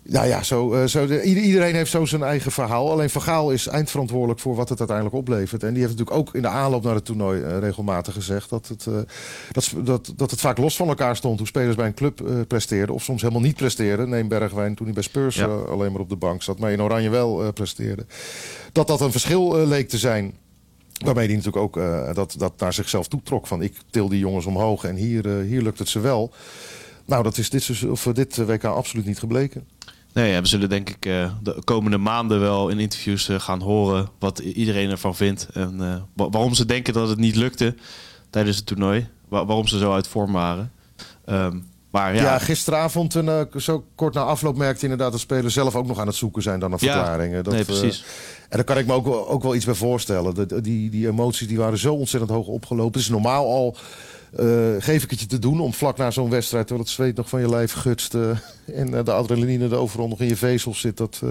Nou 0.03 0.27
ja, 0.27 0.43
zo, 0.43 0.73
eh, 0.73 0.85
zo 0.87 1.05
de- 1.07 1.21
ieder- 1.23 1.43
iedereen 1.43 1.75
heeft 1.75 1.91
zo 1.91 2.05
zijn 2.05 2.23
eigen 2.23 2.51
verhaal. 2.51 2.91
Alleen 2.91 3.09
Van 3.09 3.21
Gaal 3.21 3.51
is 3.51 3.67
eindverantwoordelijk 3.67 4.39
voor 4.39 4.55
wat 4.55 4.69
het 4.69 4.79
uiteindelijk 4.79 5.17
oplevert. 5.17 5.63
En 5.63 5.73
die 5.73 5.83
heeft 5.83 5.97
natuurlijk 5.97 6.17
ook 6.27 6.35
in 6.35 6.41
de 6.41 6.47
aanloop 6.47 6.83
naar 6.83 6.95
het 6.95 7.05
toernooi 7.05 7.41
eh, 7.41 7.59
regelmatig 7.59 8.13
gezegd... 8.13 8.49
Dat 8.49 8.67
het, 8.67 8.87
eh, 8.87 8.93
dat, 9.51 9.73
dat, 9.83 10.13
dat 10.15 10.31
het 10.31 10.39
vaak 10.39 10.57
los 10.57 10.75
van 10.75 10.87
elkaar 10.87 11.15
stond 11.15 11.37
hoe 11.37 11.47
spelers 11.47 11.75
bij 11.75 11.85
een 11.85 11.93
club 11.93 12.21
presteerden. 12.47 12.95
Of 12.95 13.03
soms 13.03 13.21
helemaal 13.21 13.41
niet 13.43 13.55
presteerden. 13.55 14.09
Neem 14.09 14.27
Bergwijn 14.27 14.75
toen 14.75 14.85
hij 14.85 14.93
bij 14.95 15.03
Spurs 15.03 15.35
Ja. 15.35 15.45
alleen 15.45 15.91
maar 15.91 16.01
op 16.01 16.09
de 16.09 16.15
bank 16.15 16.43
zat. 16.43 16.59
Maar 16.59 16.71
in 16.71 16.81
Oranje 16.81 17.09
wel 17.09 17.51
presteerde. 17.53 18.05
Dat 18.71 18.87
dat 18.87 19.01
een 19.01 19.11
verschil 19.11 19.65
leek 19.67 19.89
te 19.89 19.97
zijn... 19.97 20.33
Waarmee 21.05 21.25
hij 21.27 21.35
natuurlijk 21.35 21.63
ook 21.63 21.79
dat, 22.15 22.35
dat 22.37 22.53
naar 22.59 22.73
zichzelf 22.73 23.07
toetrok. 23.07 23.47
Van 23.47 23.61
ik 23.61 23.73
til 23.89 24.09
die 24.09 24.19
jongens 24.19 24.45
omhoog 24.45 24.83
en 24.83 24.95
hier, 24.95 25.27
hier 25.41 25.61
lukt 25.61 25.79
het 25.79 25.89
ze 25.89 25.99
wel. 25.99 26.31
Nou, 27.05 27.23
dat 27.23 27.37
is 27.37 27.49
dit, 27.49 27.85
of, 27.89 28.03
dit 28.13 28.35
WK 28.37 28.63
absoluut 28.63 29.05
niet 29.05 29.19
gebleken. 29.19 29.67
Nee, 30.13 30.31
ja, 30.31 30.41
we 30.41 30.47
zullen 30.47 30.69
denk 30.69 30.89
ik 30.89 31.05
eh, 31.05 31.31
de 31.43 31.61
komende 31.63 31.97
maanden 31.97 32.39
wel 32.39 32.69
in 32.69 32.79
interviews 32.79 33.29
eh, 33.29 33.39
gaan 33.39 33.61
horen 33.61 34.07
wat 34.19 34.39
iedereen 34.39 34.89
ervan 34.89 35.15
vindt. 35.15 35.47
En 35.53 35.75
eh, 35.81 35.95
wa- 36.13 36.29
waarom 36.29 36.53
ze 36.53 36.65
denken 36.65 36.93
dat 36.93 37.09
het 37.09 37.17
niet 37.19 37.35
lukte 37.35 37.75
tijdens 38.29 38.57
het 38.57 38.65
toernooi. 38.65 39.07
Wa- 39.29 39.45
waarom 39.45 39.67
ze 39.67 39.77
zo 39.77 39.93
uit 39.93 40.07
vorm 40.07 40.31
waren. 40.31 40.71
Ehm, 41.25 41.59
maar 41.91 42.15
ja, 42.15 42.21
Ja, 42.21 42.37
gisteravond, 42.39 43.15
en, 43.15 43.29
eh, 43.29 43.41
zo 43.59 43.85
kort 43.95 44.13
na 44.13 44.21
afloop, 44.21 44.57
merkte 44.57 44.83
inderdaad 44.83 45.11
dat 45.11 45.19
spelers 45.21 45.53
zelf 45.53 45.75
ook 45.75 45.87
nog 45.87 45.99
aan 45.99 46.07
het 46.07 46.15
zoeken 46.15 46.41
zijn 46.41 46.59
dan 46.59 46.69
naar 46.69 46.83
Ja, 46.83 46.93
verklaringen. 46.93 47.43
Dat, 47.43 47.53
nee, 47.53 47.63
precies. 47.65 48.03
en 48.49 48.57
daar 48.57 48.63
kan 48.63 48.77
ik 48.77 48.85
me 48.85 48.93
ook, 48.93 49.05
wel- 49.05 49.29
ook 49.29 49.43
wel 49.43 49.55
iets 49.55 49.65
bij 49.65 49.73
voorstellen. 49.73 50.61
Die, 50.63 50.89
die 50.89 51.07
emoties 51.07 51.47
die 51.47 51.57
waren 51.57 51.77
zo 51.77 51.93
ontzettend 51.93 52.31
hoog 52.31 52.47
opgelopen. 52.47 52.91
Het 52.93 53.01
is 53.01 53.09
normaal 53.09 53.45
al. 53.45 53.75
Eh, 54.37 54.47
geef 54.79 55.03
ik 55.03 55.09
het 55.09 55.19
je 55.19 55.25
te 55.25 55.39
doen 55.39 55.59
om 55.59 55.73
vlak 55.73 55.97
na 55.97 56.11
zo'n 56.11 56.29
wedstrijd, 56.29 56.67
terwijl 56.67 56.87
het 56.87 56.95
zweet 56.95 57.15
nog 57.15 57.29
van 57.29 57.41
je 57.41 57.49
lijf 57.49 57.71
gutst 57.71 58.13
eh, 58.13 58.29
en 58.81 58.93
eh, 58.93 59.05
de 59.05 59.11
adrenaline 59.11 59.69
er 59.69 59.75
overal 59.75 60.07
nog 60.07 60.19
in 60.19 60.27
je 60.27 60.35
vezels 60.35 60.79
zit, 60.79 60.97
dat, 60.97 61.21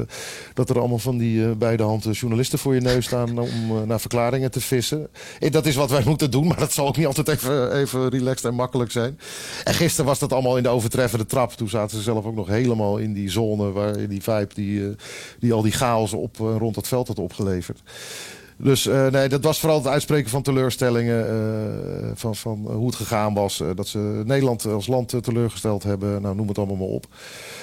dat 0.55 0.70
er 0.70 0.78
allemaal 0.78 0.98
van 0.98 1.18
die 1.18 1.55
beide 1.57 1.82
handen 1.82 2.12
journalisten 2.12 2.59
voor 2.59 2.74
je 2.74 2.80
neus 2.80 3.05
staan 3.05 3.38
om 3.38 3.86
naar 3.86 4.01
verklaringen 4.01 4.51
te 4.51 4.61
vissen. 4.61 5.09
Eh, 5.38 5.51
dat 5.51 5.66
is 5.66 5.74
wat 5.74 5.90
wij 5.90 6.03
moeten 6.05 6.30
doen, 6.30 6.46
maar 6.48 6.59
dat 6.59 6.72
zal 6.72 6.86
ook 6.86 6.96
niet 6.96 7.07
altijd 7.07 7.28
even, 7.28 7.76
even 7.76 8.09
relaxed 8.09 8.44
en 8.44 8.55
makkelijk 8.55 8.90
zijn. 8.90 9.18
En 9.64 9.74
gisteren 9.74 10.07
was 10.07 10.18
dat 10.18 10.32
allemaal 10.32 10.57
in 10.57 10.62
de 10.62 10.68
overtreffende 10.68 11.26
trap. 11.26 11.53
Toen 11.53 11.68
zaten 11.68 11.96
ze 11.96 12.03
zelf 12.03 12.24
ook 12.24 12.34
nog 12.34 12.48
helemaal 12.48 12.98
in 12.98 13.12
die 13.12 13.30
zone, 13.30 13.72
waar 13.72 14.09
die 14.09 14.22
vibe 14.22 14.55
die, 14.55 14.94
die 15.38 15.53
al 15.53 15.62
die 15.62 15.72
chaos 15.72 16.12
op, 16.12 16.36
rond 16.36 16.76
het 16.76 16.88
veld 16.88 17.09
had 17.09 17.18
opgeleverd. 17.18 17.82
Dus 18.62 18.86
eh, 18.86 19.06
nee, 19.06 19.28
dat 19.28 19.44
was 19.44 19.61
vooral 19.61 19.78
het 19.78 19.86
uitspreken 19.86 20.30
van 20.30 20.42
teleurstellingen. 20.42 21.28
eh, 21.28 22.11
van 22.14 22.36
van 22.36 22.58
hoe 22.72 22.86
het 22.86 22.94
gegaan 22.96 23.34
was. 23.34 23.61
eh, 23.61 23.68
dat 23.74 23.88
ze 23.88 24.22
Nederland 24.26 24.66
als 24.66 24.86
land 24.86 25.12
eh, 25.12 25.20
teleurgesteld 25.20 25.82
hebben. 25.82 26.22
Nou, 26.22 26.34
noem 26.36 26.48
het 26.48 26.58
allemaal 26.58 26.76
maar 26.76 26.86
op. 26.86 27.06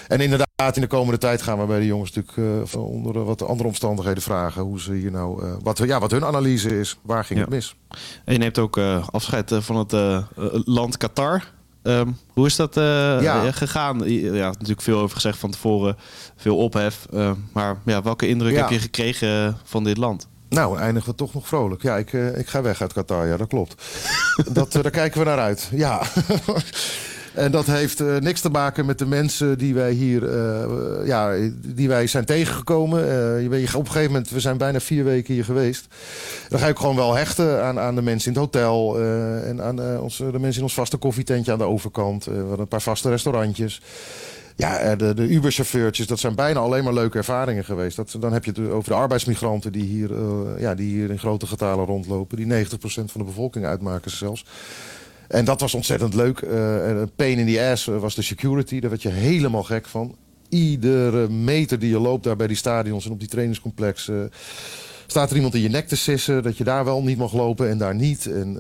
En 0.08 0.20
inderdaad, 0.22 0.76
in 0.76 0.82
de 0.82 0.88
komende 0.88 1.18
tijd 1.18 1.42
gaan 1.42 1.60
we 1.60 1.66
bij 1.66 1.80
de 1.80 1.86
jongens 1.86 2.12
natuurlijk 2.14 2.74
eh, 2.74 2.82
onder 2.82 3.16
eh, 3.16 3.24
wat 3.24 3.42
andere 3.48 3.68
omstandigheden 3.70 4.24
vragen. 4.24 4.62
Hoe 4.62 4.80
ze 4.82 4.94
hier 4.94 5.12
nou. 5.12 5.44
eh, 5.46 5.54
wat, 5.64 5.78
ja, 5.78 6.00
wat 6.00 6.12
hun 6.12 6.26
analyse 6.26 6.80
is. 6.80 6.98
Waar 7.02 7.24
ging 7.26 7.40
Ja. 7.40 7.46
het 7.46 7.54
mis? 7.54 7.76
En 8.26 8.34
je 8.34 8.40
neemt 8.40 8.60
ook 8.60 8.78
eh, 8.78 9.08
afscheid 9.12 9.52
eh, 9.52 9.60
van 9.62 9.76
het 9.76 9.94
eh, 9.94 10.16
eh, 10.16 10.24
land 10.66 10.98
Qatar. 10.98 11.54
Ehm, 11.84 12.08
hoe 12.34 12.46
is 12.46 12.56
dat 12.56 12.78
eh, 12.78 12.84
Ja. 13.22 13.46
eh, 13.46 13.54
gegaan? 13.54 14.10
Ja, 14.10 14.48
natuurlijk 14.48 14.82
veel 14.82 15.00
over 15.00 15.16
gezegd 15.16 15.38
van 15.38 15.52
tevoren, 15.52 15.96
veel 16.36 16.58
ophef. 16.58 17.06
Eh, 17.14 17.32
maar 17.54 17.78
ja, 17.86 18.02
welke 18.02 18.28
indruk 18.28 18.54
Ja. 18.54 18.60
heb 18.62 18.70
je 18.70 18.80
gekregen 18.80 19.46
eh, 19.48 19.54
van 19.64 19.84
dit 19.84 19.98
land? 19.98 20.28
Nou, 20.50 20.80
eindigen 20.80 21.10
we 21.10 21.16
toch 21.16 21.34
nog 21.34 21.48
vrolijk. 21.48 21.82
Ja, 21.82 21.98
ik, 21.98 22.14
eh, 22.14 22.38
ik 22.38 22.48
ga 22.48 22.62
weg 22.62 22.82
uit 22.82 22.94
Qatar. 22.94 23.28
Ja, 23.28 23.38
dat 23.38 23.48
klopt. 23.48 23.84
dat, 24.52 24.76
eh, 24.76 24.82
daar 24.82 24.92
kijken 24.92 25.20
we 25.20 25.26
naar 25.26 25.40
uit. 25.40 25.70
Ja. 25.72 26.02
en 27.34 27.52
dat 27.52 27.66
heeft 27.66 28.00
eh, 28.00 28.16
niks 28.16 28.42
te 28.42 28.50
maken 28.50 28.86
met 28.86 29.00
de 29.00 29.06
mensen 29.06 29.58
die 29.58 29.74
wij 29.74 29.92
hier 29.92 30.36
ja, 31.06 31.36
die 31.66 31.88
wij 31.88 32.08
zijn 32.08 32.26
tegengekomen. 32.26 33.00
Je 33.42 33.50
weet, 33.50 33.76
op 33.76 33.86
een 33.86 33.92
gegeven 33.92 34.12
moment, 34.12 34.30
we 34.30 34.40
zijn 34.40 34.58
bijna 34.58 34.80
vier 34.80 35.04
weken 35.04 35.34
hier 35.34 35.46
geweest. 35.46 35.88
Dan 36.50 36.60
ga 36.60 36.68
ik 36.68 36.78
gewoon 36.78 36.96
wel 36.96 37.16
hechten 37.16 37.64
aan, 37.64 37.80
aan 37.80 37.96
de 37.96 38.02
mensen 38.02 38.34
in 38.34 38.40
het 38.40 38.54
hotel. 38.54 39.00
en 39.44 39.62
aan 39.62 40.00
onze, 40.00 40.32
de 40.32 40.40
mensen 40.40 40.58
in 40.58 40.64
ons 40.64 40.74
vaste 40.74 40.98
koffietentje 40.98 41.52
aan 41.52 41.58
de 41.58 41.64
overkant. 41.64 42.26
We 42.26 42.38
hadden 42.38 42.60
een 42.60 42.68
paar 42.68 42.82
vaste 42.82 43.10
restaurantjes. 43.10 43.82
Ja, 44.58 44.78
eh, 44.78 44.98
de, 44.98 45.14
de 45.14 45.28
Uber-chauffeurtjes, 45.28 46.08
dat 46.08 46.20
zijn 46.20 46.36
bijna 46.36 46.60
alleen 46.60 46.84
maar 46.84 46.94
leuke 46.94 47.18
ervaringen 47.18 47.66
geweest. 47.66 47.96
Dat, 47.96 48.16
dan 48.20 48.34
heb 48.34 48.46
je 48.46 48.52
het 48.52 48.70
over 48.70 48.90
de 48.90 48.98
arbeidsmigranten 48.98 49.72
die 49.72 49.84
hier, 49.84 50.14
eh, 50.14 50.60
ja, 50.60 50.76
die 50.76 50.90
hier 50.90 51.10
in 51.10 51.20
grote 51.20 51.48
getalen 51.48 51.86
rondlopen. 51.86 52.38
Die 52.38 52.46
90% 52.46 53.12
van 53.12 53.22
de 53.22 53.28
bevolking 53.28 53.66
uitmaken 53.66 54.12
zelfs. 54.12 54.46
En 55.28 55.46
dat 55.46 55.62
was 55.62 55.74
ontzettend 55.74 56.14
leuk. 56.14 56.42
Een 56.42 57.12
pain 57.16 57.38
in 57.38 57.54
the 57.54 57.62
ass 57.72 57.86
was 57.86 58.16
de 58.16 58.22
security. 58.22 58.80
Daar 58.80 58.90
werd 58.90 59.02
je 59.02 59.10
helemaal 59.10 59.64
gek 59.64 59.86
van. 59.86 60.16
Iedere 60.50 61.30
meter 61.30 61.80
die 61.80 61.90
je 61.90 62.00
loopt 62.00 62.24
daar 62.24 62.36
bij 62.36 62.48
die 62.48 62.56
stadions 62.56 63.06
en 63.06 63.12
op 63.12 63.20
die 63.20 63.28
trainingscomplexen... 63.28 64.32
staat 65.08 65.30
er 65.30 65.36
iemand 65.36 65.56
in 65.56 65.62
je 65.62 65.70
nek 65.70 65.88
te 65.88 65.96
sissen 65.96 66.44
dat 66.44 66.58
je 66.58 66.64
daar 66.64 66.86
wel 66.86 67.04
niet 67.04 67.18
mag 67.18 67.34
lopen 67.34 67.70
en 67.70 67.78
daar 67.78 67.96
niet. 67.96 68.26
En 68.26 68.58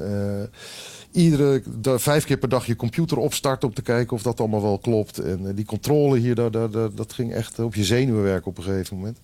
iedere 1.17 1.61
vijf 1.99 2.25
keer 2.25 2.37
per 2.37 2.49
dag 2.49 2.65
je 2.65 2.75
computer 2.75 3.17
opstarten 3.17 3.67
om 3.67 3.73
te 3.73 3.81
kijken 3.81 4.15
of 4.15 4.21
dat 4.21 4.39
allemaal 4.39 4.61
wel 4.61 4.77
klopt. 4.77 5.17
En 5.19 5.47
eh, 5.47 5.55
die 5.55 5.65
controle 5.65 6.17
hier, 6.17 6.35
dat, 6.35 6.53
dat, 6.97 7.13
ging 7.13 7.33
echt 7.33 7.59
op 7.59 7.75
je 7.75 7.83
zenuwen 7.83 8.23
werken 8.23 8.47
op 8.47 8.57
een 8.57 8.63
gegeven 8.63 8.95
moment. 8.95 9.19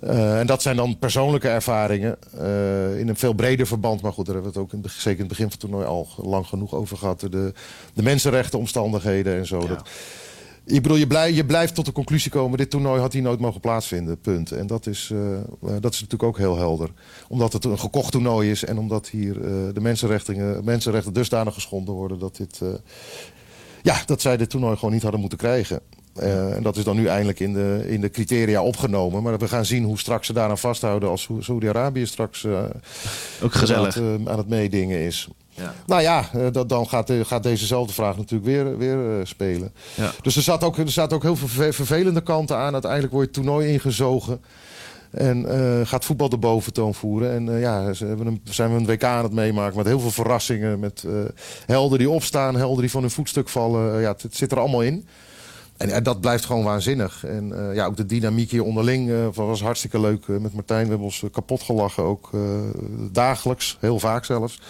Eh, 0.00 0.38
en 0.38 0.46
dat 0.46 0.62
zijn 0.62 0.76
dan 0.76 0.98
persoonlijke 0.98 1.48
ervaringen 1.48 2.16
eh, 2.38 2.98
in 2.98 3.08
een 3.08 3.16
veel 3.16 3.32
breder 3.32 3.66
verband. 3.66 4.02
Maar 4.02 4.12
goed, 4.12 4.26
daar 4.26 4.34
hebben 4.34 4.52
we 4.52 4.58
het 4.58 4.68
ook 4.68 4.82
in, 4.82 4.90
zeker 4.90 5.10
in 5.10 5.18
het 5.18 5.28
begin 5.28 5.44
van 5.44 5.52
het 5.52 5.60
toernooi 5.60 5.86
al 5.86 6.08
lang 6.16 6.46
genoeg 6.46 6.74
over 6.74 6.96
gehad. 6.96 7.20
De, 7.20 7.52
de 7.94 8.02
mensenrechten, 8.02 8.58
omstandigheden 8.58 9.36
en 9.36 9.46
zo. 9.46 9.66
Dat, 9.66 9.88
ik 10.66 10.82
bedoel, 10.82 10.96
je, 10.96 11.06
blij, 11.06 11.32
je 11.32 11.44
blijft 11.44 11.74
tot 11.74 11.84
de 11.84 11.92
conclusie 11.92 12.30
komen... 12.30 12.58
dit 12.58 12.70
toernooi 12.70 13.00
had 13.00 13.12
hier 13.12 13.22
nooit 13.22 13.40
mogen 13.40 13.60
plaatsvinden, 13.60 14.20
punt. 14.20 14.52
En 14.52 14.66
dat 14.66 14.86
is, 14.86 15.10
eh, 15.12 15.34
eh, 15.36 15.44
dat 15.60 15.92
is 15.92 16.00
natuurlijk 16.00 16.22
ook 16.22 16.38
heel 16.38 16.56
helder. 16.56 16.90
Omdat 17.28 17.52
het 17.52 17.64
een 17.64 17.78
gekocht 17.78 18.12
toernooi 18.12 18.50
is... 18.50 18.64
en 18.64 18.78
omdat 18.78 19.08
hier 19.08 19.36
eh, 19.36 19.50
de 19.72 19.80
mensenrechten, 19.80 20.64
mensenrechten 20.64 21.12
dusdanig 21.12 21.54
geschonden 21.54 21.94
worden... 21.94 22.18
dat, 22.18 22.36
dit, 22.36 22.60
ja, 23.82 24.02
dat 24.06 24.20
zij 24.20 24.36
dit 24.36 24.50
toernooi 24.50 24.76
gewoon 24.76 24.92
niet 24.92 25.02
hadden 25.02 25.20
moeten 25.20 25.38
krijgen. 25.38 25.80
En 26.14 26.62
dat 26.62 26.76
is 26.76 26.84
dan 26.84 26.96
nu 26.96 27.06
eindelijk 27.06 27.40
in 27.40 27.52
de, 27.52 27.84
in 27.86 28.00
de 28.00 28.10
criteria 28.10 28.62
opgenomen. 28.62 29.22
Maar 29.22 29.38
we 29.38 29.48
gaan 29.48 29.64
zien 29.64 29.84
hoe 29.84 29.98
strak 29.98 30.24
ze 30.24 30.32
daaraan 30.32 30.58
vasthouden... 30.58 31.08
als 31.08 31.28
Saoedi-Arabië 31.38 32.06
straks 32.06 32.46
Ook 33.42 33.54
gezellig. 33.54 33.96
aan 33.96 34.04
het, 34.04 34.28
aan 34.28 34.38
het 34.38 34.48
meedingen 34.48 34.98
is. 34.98 35.28
Ja. 35.54 35.74
Nou 35.86 36.02
ja, 36.02 36.28
eh, 36.32 36.46
dat, 36.52 36.68
dan 36.68 36.88
gaat, 36.88 37.10
eh, 37.10 37.24
gaat 37.24 37.42
dezezelfde 37.42 37.92
vraag 37.92 38.16
natuurlijk 38.16 38.50
weer, 38.50 38.78
weer 38.78 39.18
eh, 39.18 39.24
spelen. 39.26 39.72
Ja. 39.94 40.12
Dus 40.22 40.36
er 40.36 40.42
zaten 40.42 40.66
ook, 40.66 40.78
er 40.78 40.90
zaten 40.90 41.16
ook 41.16 41.22
heel 41.22 41.36
veel 41.36 41.48
verve- 41.48 41.72
vervelende 41.72 42.20
kanten 42.20 42.56
aan. 42.56 42.72
Uiteindelijk 42.72 43.12
word 43.12 43.24
je 43.24 43.30
het 43.32 43.42
toernooi 43.42 43.72
ingezogen. 43.72 44.40
En 45.10 45.46
gaat 45.86 46.04
voetbal 46.04 46.28
de 46.28 46.36
boventoon 46.36 46.94
voeren. 46.94 47.32
En 47.32 47.58
ja, 47.60 47.92
ze 47.92 48.06
hebben 48.06 48.26
een, 48.26 48.40
zijn 48.44 48.70
we 48.70 48.76
een 48.76 48.86
WK 48.86 49.04
aan 49.04 49.22
het 49.22 49.32
meemaken 49.32 49.76
met 49.76 49.86
heel 49.86 50.00
veel 50.00 50.10
verrassingen. 50.10 50.78
Met 50.78 51.04
helden 51.66 51.98
die 51.98 52.10
opstaan, 52.10 52.56
helden 52.56 52.80
die 52.80 52.90
van 52.90 53.00
hun 53.00 53.10
voetstuk 53.10 53.48
vallen. 53.48 54.00
Ja, 54.00 54.12
het, 54.12 54.22
het 54.22 54.36
zit 54.36 54.52
er 54.52 54.58
allemaal 54.58 54.82
in. 54.82 55.06
En 55.76 55.88
ja, 55.88 56.00
dat 56.00 56.20
blijft 56.20 56.44
gewoon 56.44 56.64
waanzinnig. 56.64 57.24
En 57.24 57.72
ja, 57.74 57.86
ook 57.86 57.96
de 57.96 58.06
dynamiek 58.06 58.50
hier 58.50 58.64
onderling 58.64 59.32
was 59.34 59.62
hartstikke 59.62 60.00
leuk 60.00 60.28
met 60.28 60.54
Martijn. 60.54 60.82
We 60.82 60.88
hebben 60.88 61.06
ons 61.06 61.22
kapot 61.32 61.62
gelachen, 61.62 62.02
ook 62.04 62.30
dagelijks, 63.12 63.76
heel 63.80 63.98
vaak 63.98 64.24
zelfs. 64.24 64.60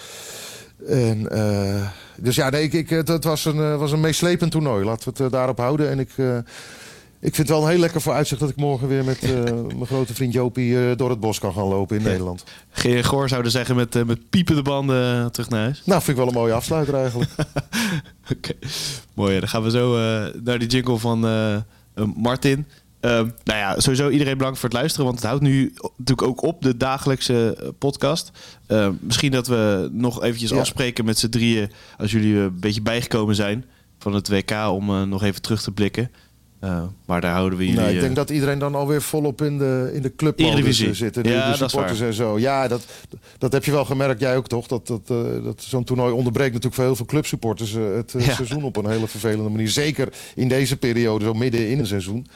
En, 0.88 1.28
eh, 1.30 1.88
dus 2.16 2.36
ja, 2.36 2.50
nee, 2.50 2.62
ik, 2.62 2.72
ik, 2.72 2.88
het, 2.90 3.08
het 3.08 3.24
was, 3.24 3.44
een, 3.44 3.58
eh, 3.58 3.76
was 3.76 3.92
een 3.92 4.00
meeslepend 4.00 4.50
toernooi. 4.50 4.84
Laten 4.84 5.04
we 5.04 5.10
het 5.10 5.20
eh, 5.20 5.38
daarop 5.38 5.58
houden. 5.58 5.90
En 5.90 5.98
ik, 5.98 6.10
eh, 6.16 6.36
ik 7.20 7.34
vind 7.34 7.48
het 7.48 7.56
wel 7.56 7.62
een 7.62 7.70
heel 7.70 7.78
lekker 7.78 8.00
vooruitzicht 8.00 8.40
dat 8.40 8.50
ik 8.50 8.56
morgen 8.56 8.88
weer 8.88 9.04
met 9.04 9.18
eh, 9.22 9.30
mijn 9.78 9.86
grote 9.86 10.14
vriend 10.14 10.32
Jopie 10.32 10.88
eh, 10.90 10.96
door 10.96 11.10
het 11.10 11.20
bos 11.20 11.38
kan 11.38 11.52
gaan 11.52 11.64
lopen 11.68 11.96
in 11.96 12.02
Nederland. 12.02 12.44
Geer 12.70 13.04
Goor 13.04 13.28
zouden 13.28 13.50
zeggen 13.52 13.76
met, 13.76 13.96
eh, 13.96 14.02
met 14.04 14.30
piepende 14.30 14.62
banden 14.62 15.20
eh, 15.20 15.26
terug 15.26 15.48
naar 15.48 15.60
huis. 15.60 15.82
Nou, 15.84 16.02
vind 16.02 16.10
ik 16.18 16.24
wel 16.24 16.32
een 16.32 16.38
mooie 16.38 16.52
afsluiter 16.52 16.94
eigenlijk. 16.94 17.30
Oké, 18.32 18.52
mooi. 19.14 19.38
Dan 19.38 19.48
gaan 19.48 19.62
we 19.62 19.70
zo 19.70 19.96
eh, 19.96 20.34
naar 20.44 20.58
die 20.58 20.68
jingle 20.68 20.98
van 20.98 21.24
eh, 21.26 21.54
eh, 21.54 21.62
Martin. 22.16 22.66
Ehm, 23.04 23.28
nou 23.44 23.58
ja, 23.58 23.80
sowieso 23.80 24.08
iedereen 24.08 24.36
bedankt 24.38 24.58
voor 24.58 24.68
het 24.68 24.78
luisteren, 24.78 25.06
want 25.06 25.18
het 25.18 25.26
houdt 25.26 25.42
nu 25.42 25.72
natuurlijk 25.96 26.22
ook 26.28 26.42
op 26.42 26.62
de 26.62 26.76
dagelijkse 26.76 27.56
eh, 27.60 27.68
podcast. 27.78 28.30
Ehm, 28.66 28.92
misschien 29.00 29.30
dat 29.32 29.46
we 29.46 29.88
nog 29.92 30.22
eventjes 30.22 30.50
Ja. 30.50 30.56
afspreken 30.58 31.04
met 31.04 31.18
z'n 31.18 31.28
drieën, 31.28 31.70
als 31.98 32.10
jullie 32.10 32.36
een 32.36 32.60
beetje 32.60 32.82
bijgekomen 32.82 33.34
zijn 33.34 33.64
van 33.98 34.14
het 34.14 34.28
WK, 34.28 34.50
om 34.70 34.90
eh, 34.90 35.02
nog 35.02 35.22
even 35.22 35.42
terug 35.42 35.62
te 35.62 35.70
blikken. 35.70 36.10
Eh, 36.64 36.82
maar 37.06 37.20
daar 37.20 37.32
houden 37.34 37.58
we 37.58 37.64
jullie... 37.64 37.80
Nou, 37.80 37.92
ik 37.92 37.98
denk 37.98 38.10
eh, 38.10 38.16
dat 38.16 38.30
iedereen 38.30 38.58
dan 38.58 38.74
alweer 38.74 39.02
volop 39.02 39.42
in 39.42 39.58
de, 39.58 39.90
in 39.94 40.02
de 40.02 40.12
eh, 40.36 40.92
zit. 40.92 41.14
De, 41.14 41.28
Ja, 41.28 41.50
de 41.50 41.56
supporters 41.56 42.00
en 42.00 42.14
zo. 42.14 42.38
Ja, 42.38 42.68
dat, 42.68 42.84
dat 43.38 43.52
heb 43.52 43.64
je 43.64 43.70
wel 43.70 43.84
gemerkt. 43.84 44.20
Jij 44.20 44.36
ook 44.36 44.46
toch? 44.48 44.66
Dat, 44.66 44.86
dat, 44.86 45.00
eh, 45.10 45.44
dat 45.44 45.62
zo'n 45.62 45.84
toernooi 45.84 46.12
onderbreekt 46.12 46.48
natuurlijk 46.48 46.74
voor 46.74 46.84
heel 46.84 46.96
veel 46.96 47.06
clubsupporters 47.06 47.74
eh, 47.74 47.94
het 47.94 48.14
eh, 48.14 48.26
Ja. 48.26 48.34
seizoen 48.34 48.62
op 48.64 48.76
een 48.76 48.88
hele 48.90 49.06
vervelende 49.08 49.50
manier. 49.50 49.68
Zeker 49.68 50.08
in 50.34 50.48
deze 50.48 50.76
periode, 50.76 51.24
zo 51.24 51.34
midden 51.34 51.68
in 51.68 51.78
een 51.78 51.86
seizoen. 51.86 52.26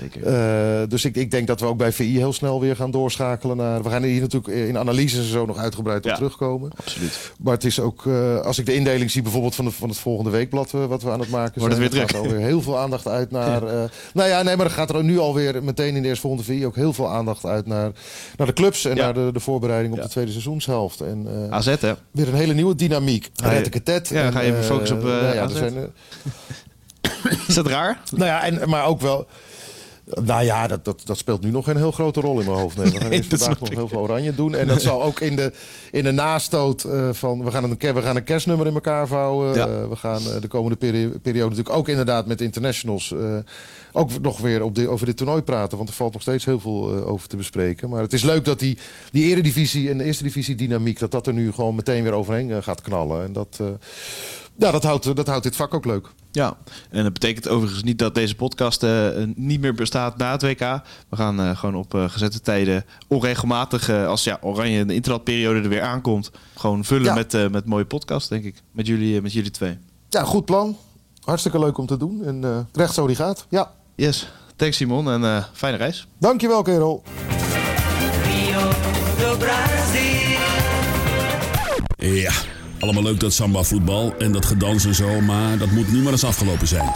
Zeker. 0.00 0.22
Eh, 0.22 0.88
dus 0.88 1.04
ik, 1.04 1.16
ik 1.16 1.30
denk 1.30 1.46
dat 1.46 1.60
we 1.60 1.66
ook 1.66 1.76
bij 1.76 1.92
VI 1.92 2.16
heel 2.16 2.32
snel 2.32 2.60
weer 2.60 2.76
gaan 2.76 2.90
doorschakelen 2.90 3.56
naar. 3.56 3.82
We 3.82 3.90
gaan 3.90 4.02
hier 4.02 4.20
natuurlijk 4.20 4.54
in 4.68 4.78
analyses 4.78 5.18
en 5.18 5.30
zo 5.30 5.46
nog 5.46 5.58
uitgebreid 5.58 6.06
op 6.06 6.12
terugkomen. 6.12 6.70
Absoluut. 6.76 7.32
Maar 7.38 7.54
het 7.54 7.64
is 7.64 7.80
ook, 7.80 8.06
eh, 8.06 8.40
als 8.40 8.58
ik 8.58 8.66
de 8.66 8.74
indeling 8.74 9.10
zie 9.10 9.22
bijvoorbeeld 9.22 9.54
van, 9.54 9.64
de, 9.64 9.70
van 9.70 9.88
het 9.88 9.98
volgende 9.98 10.30
weekblad 10.30 10.72
eh, 10.74 10.86
wat 10.86 11.02
we 11.02 11.10
aan 11.10 11.20
het 11.20 11.30
maken 11.30 11.60
Wordt 11.60 11.74
zijn. 11.74 11.86
het 11.86 11.94
weer 11.94 12.08
er 12.08 12.16
alweer 12.16 12.46
heel 12.46 12.62
veel 12.62 12.78
aandacht 12.78 13.08
uit 13.08 13.30
naar... 13.30 13.62
nou 14.14 14.28
ja, 14.28 14.42
nee, 14.42 14.56
maar 14.56 14.66
er 14.66 14.72
gaat 14.72 14.90
er 14.90 15.04
nu 15.04 15.18
alweer 15.18 15.62
meteen 15.64 15.96
in 15.96 16.02
de 16.02 16.08
eerstvolgende 16.08 16.44
VI 16.44 16.66
ook 16.66 16.76
heel 16.76 16.92
veel 16.92 17.10
aandacht 17.10 17.44
uit 17.44 17.66
naar, 17.66 17.90
naar 18.36 18.46
de 18.46 18.52
clubs 18.52 18.84
en 18.84 18.96
Ja. 18.96 19.04
naar 19.04 19.14
de, 19.14 19.30
de 19.32 19.40
voorbereiding 19.40 19.94
op 19.94 20.02
de 20.02 20.08
tweede 20.08 20.30
seizoenshelft. 20.30 21.00
En 21.00 21.26
AZ, 21.50 21.66
hè? 21.80 21.92
weer 22.10 22.28
een 22.28 22.34
hele 22.34 22.54
nieuwe 22.54 22.74
dynamiek. 22.74 23.30
Tet. 23.84 24.08
ja, 24.08 24.30
ga 24.30 24.40
je 24.40 24.50
even 24.52 24.64
focussen 24.64 24.96
op, 24.96 25.02
nou 25.02 25.34
ja, 25.34 25.42
er 25.42 25.50
zijn, 25.50 25.74
Is 27.48 27.54
dat 27.54 27.66
raar? 27.66 28.00
nou 28.10 28.24
ja, 28.24 28.42
en, 28.44 28.68
maar 28.68 28.84
ook 28.84 29.00
wel... 29.00 29.26
Nou 30.14 30.44
ja, 30.44 30.66
dat, 30.66 30.84
dat, 30.84 31.02
dat 31.04 31.18
speelt 31.18 31.42
nu 31.42 31.50
nog 31.50 31.64
geen 31.64 31.76
heel 31.76 31.90
grote 31.92 32.20
rol 32.20 32.40
in 32.40 32.46
mijn 32.46 32.58
hoofd. 32.58 32.76
Nee, 32.76 32.86
we 32.86 32.98
gaan 32.98 33.08
Nee, 33.08 33.18
eerst 33.18 33.30
dat 33.30 33.38
vandaag 33.38 33.60
nog 33.60 33.70
heel 33.70 33.88
veel 33.88 34.00
oranje 34.00 34.34
doen. 34.34 34.54
En 34.54 34.66
dat 34.66 34.82
zal 34.82 35.02
ook 35.02 35.20
in 35.20 35.36
de, 35.36 35.52
in 35.90 36.04
de 36.04 36.10
nastoot 36.10 36.84
eh, 36.84 37.08
van... 37.12 37.44
We 37.44 37.50
gaan, 37.50 37.64
een, 37.64 37.94
we 37.94 38.02
gaan 38.02 38.16
een 38.16 38.24
kerstnummer 38.24 38.66
in 38.66 38.74
elkaar 38.74 39.06
vouwen. 39.06 39.54
Ja. 39.54 39.66
Eh, 39.66 39.88
we 39.88 39.96
gaan 39.96 40.20
eh, 40.22 40.40
de 40.40 40.48
komende 40.48 40.76
peri- 40.76 41.18
periode 41.22 41.48
natuurlijk 41.48 41.76
ook 41.76 41.88
inderdaad 41.88 42.26
met 42.26 42.40
internationals... 42.40 43.14
ook 43.92 44.20
nog 44.20 44.38
weer 44.38 44.62
op 44.62 44.74
de, 44.74 44.88
over 44.88 45.06
dit 45.06 45.16
toernooi 45.16 45.42
praten. 45.42 45.76
Want 45.76 45.88
er 45.88 45.94
valt 45.94 46.12
nog 46.12 46.22
steeds 46.22 46.44
heel 46.44 46.60
veel 46.60 47.04
over 47.04 47.28
te 47.28 47.36
bespreken. 47.36 47.88
Maar 47.88 48.02
het 48.02 48.12
is 48.12 48.22
leuk 48.22 48.44
dat 48.44 48.58
die, 48.58 48.78
die 49.12 49.24
eredivisie 49.24 49.90
en 49.90 49.98
de 49.98 50.04
eerste 50.04 50.22
divisie 50.22 50.54
dynamiek... 50.54 50.98
dat 50.98 51.10
dat 51.10 51.26
er 51.26 51.32
nu 51.32 51.52
gewoon 51.52 51.74
meteen 51.74 52.02
weer 52.02 52.12
overheen 52.12 52.62
gaat 52.62 52.80
knallen. 52.80 53.24
En 53.24 53.32
dat, 53.32 53.60
ja, 54.56 54.70
dat, 54.70 54.82
houdt, 54.82 55.16
dat 55.16 55.26
houdt 55.26 55.42
dit 55.42 55.56
vak 55.56 55.74
ook 55.74 55.84
leuk. 55.84 56.08
Ja, 56.36 56.56
en 56.90 57.02
dat 57.02 57.12
betekent 57.12 57.48
overigens 57.48 57.82
niet 57.82 57.98
dat 57.98 58.14
deze 58.14 58.34
podcast 58.34 58.82
eh, 58.82 59.08
niet 59.34 59.60
meer 59.60 59.74
bestaat 59.74 60.16
na 60.16 60.32
het 60.32 60.42
WK. 60.42 60.58
We 61.08 61.16
gaan 61.16 61.40
eh, 61.40 61.56
gewoon 61.56 61.74
op 61.74 61.94
eh, 61.94 62.08
gezette 62.08 62.40
tijden 62.40 62.84
onregelmatig, 63.08 63.88
eh, 63.88 64.06
als 64.06 64.24
ja, 64.24 64.38
Oranje 64.40 64.84
de 64.84 64.94
interlandperiode 64.94 65.60
er 65.60 65.68
weer 65.68 65.82
aankomt, 65.82 66.30
gewoon 66.54 66.84
vullen 66.84 67.04
Ja. 67.04 67.14
met, 67.14 67.34
eh, 67.34 67.48
met 67.48 67.64
mooie 67.66 67.84
podcast, 67.84 68.28
denk 68.28 68.44
ik. 68.44 68.62
Met 68.72 68.86
jullie, 68.86 69.22
met 69.22 69.32
jullie 69.32 69.50
twee. 69.50 69.78
Ja, 70.08 70.22
goed 70.24 70.44
plan. 70.44 70.76
Hartstikke 71.24 71.58
leuk 71.58 71.78
om 71.78 71.86
te 71.86 71.96
doen. 71.96 72.24
En 72.24 72.44
eh 72.44 72.58
recht 72.72 72.94
zo 72.94 73.06
die 73.06 73.16
gaat. 73.16 73.46
Ja. 73.48 73.70
Yes, 73.94 74.28
thanks 74.56 74.76
Simon 74.76 75.10
en 75.10 75.24
eh, 75.24 75.44
fijne 75.52 75.76
reis. 75.76 76.06
Dankjewel, 76.18 76.62
kerel. 76.62 77.02
Ja, 81.98 82.32
allemaal 82.86 83.02
leuk 83.02 83.20
dat 83.20 83.32
samba 83.32 83.62
voetbal 83.62 84.14
en 84.18 84.32
dat 84.32 84.44
gedans 84.46 84.84
en 84.84 84.94
zo, 84.94 85.20
maar 85.20 85.58
dat 85.58 85.70
moet 85.70 85.92
nu 85.92 86.02
maar 86.02 86.12
eens 86.12 86.24
afgelopen 86.24 86.66
zijn. 86.66 86.94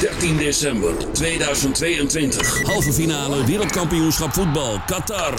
13 0.00 0.36
december 0.36 0.92
2022. 1.12 2.62
Halve 2.62 2.92
finale 2.92 3.44
wereldkampioenschap 3.44 4.32
voetbal 4.32 4.80
Qatar. 4.86 5.34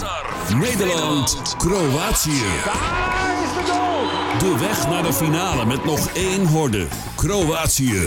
Nederland, 0.58 1.54
Kroatië. 1.58 2.42
De 3.66 3.85
weg 4.54 4.88
naar 4.88 5.02
de 5.02 5.12
finale 5.12 5.66
met 5.66 5.84
nog 5.84 6.08
één 6.08 6.46
horde. 6.46 6.86
Kroatië. 7.16 8.00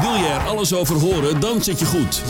Wil 0.00 0.14
je 0.14 0.38
er 0.40 0.48
alles 0.48 0.74
over 0.74 0.96
horen, 0.96 1.40
dan 1.40 1.62
zit 1.62 1.78
je 1.78 1.86
goed. 1.86 2.22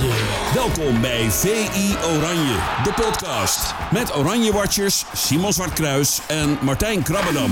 Welkom 0.55 1.01
bij 1.01 1.31
VI 1.31 1.97
Oranje, 2.17 2.57
de 2.85 2.93
podcast. 2.93 3.75
Met 3.91 4.17
Oranje 4.17 4.53
Watchers 4.53 5.05
Simon 5.13 5.53
Zwartkruis 5.53 6.21
en 6.27 6.59
Martijn 6.61 7.03
Krabbedam. 7.03 7.51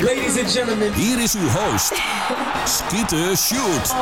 Ladies 0.00 0.38
and 0.38 0.50
gentlemen. 0.50 0.92
Hier 0.94 1.22
is 1.22 1.34
uw 1.34 1.48
host, 1.48 1.92
Skeeter 2.64 3.36
Shoot. 3.36 3.94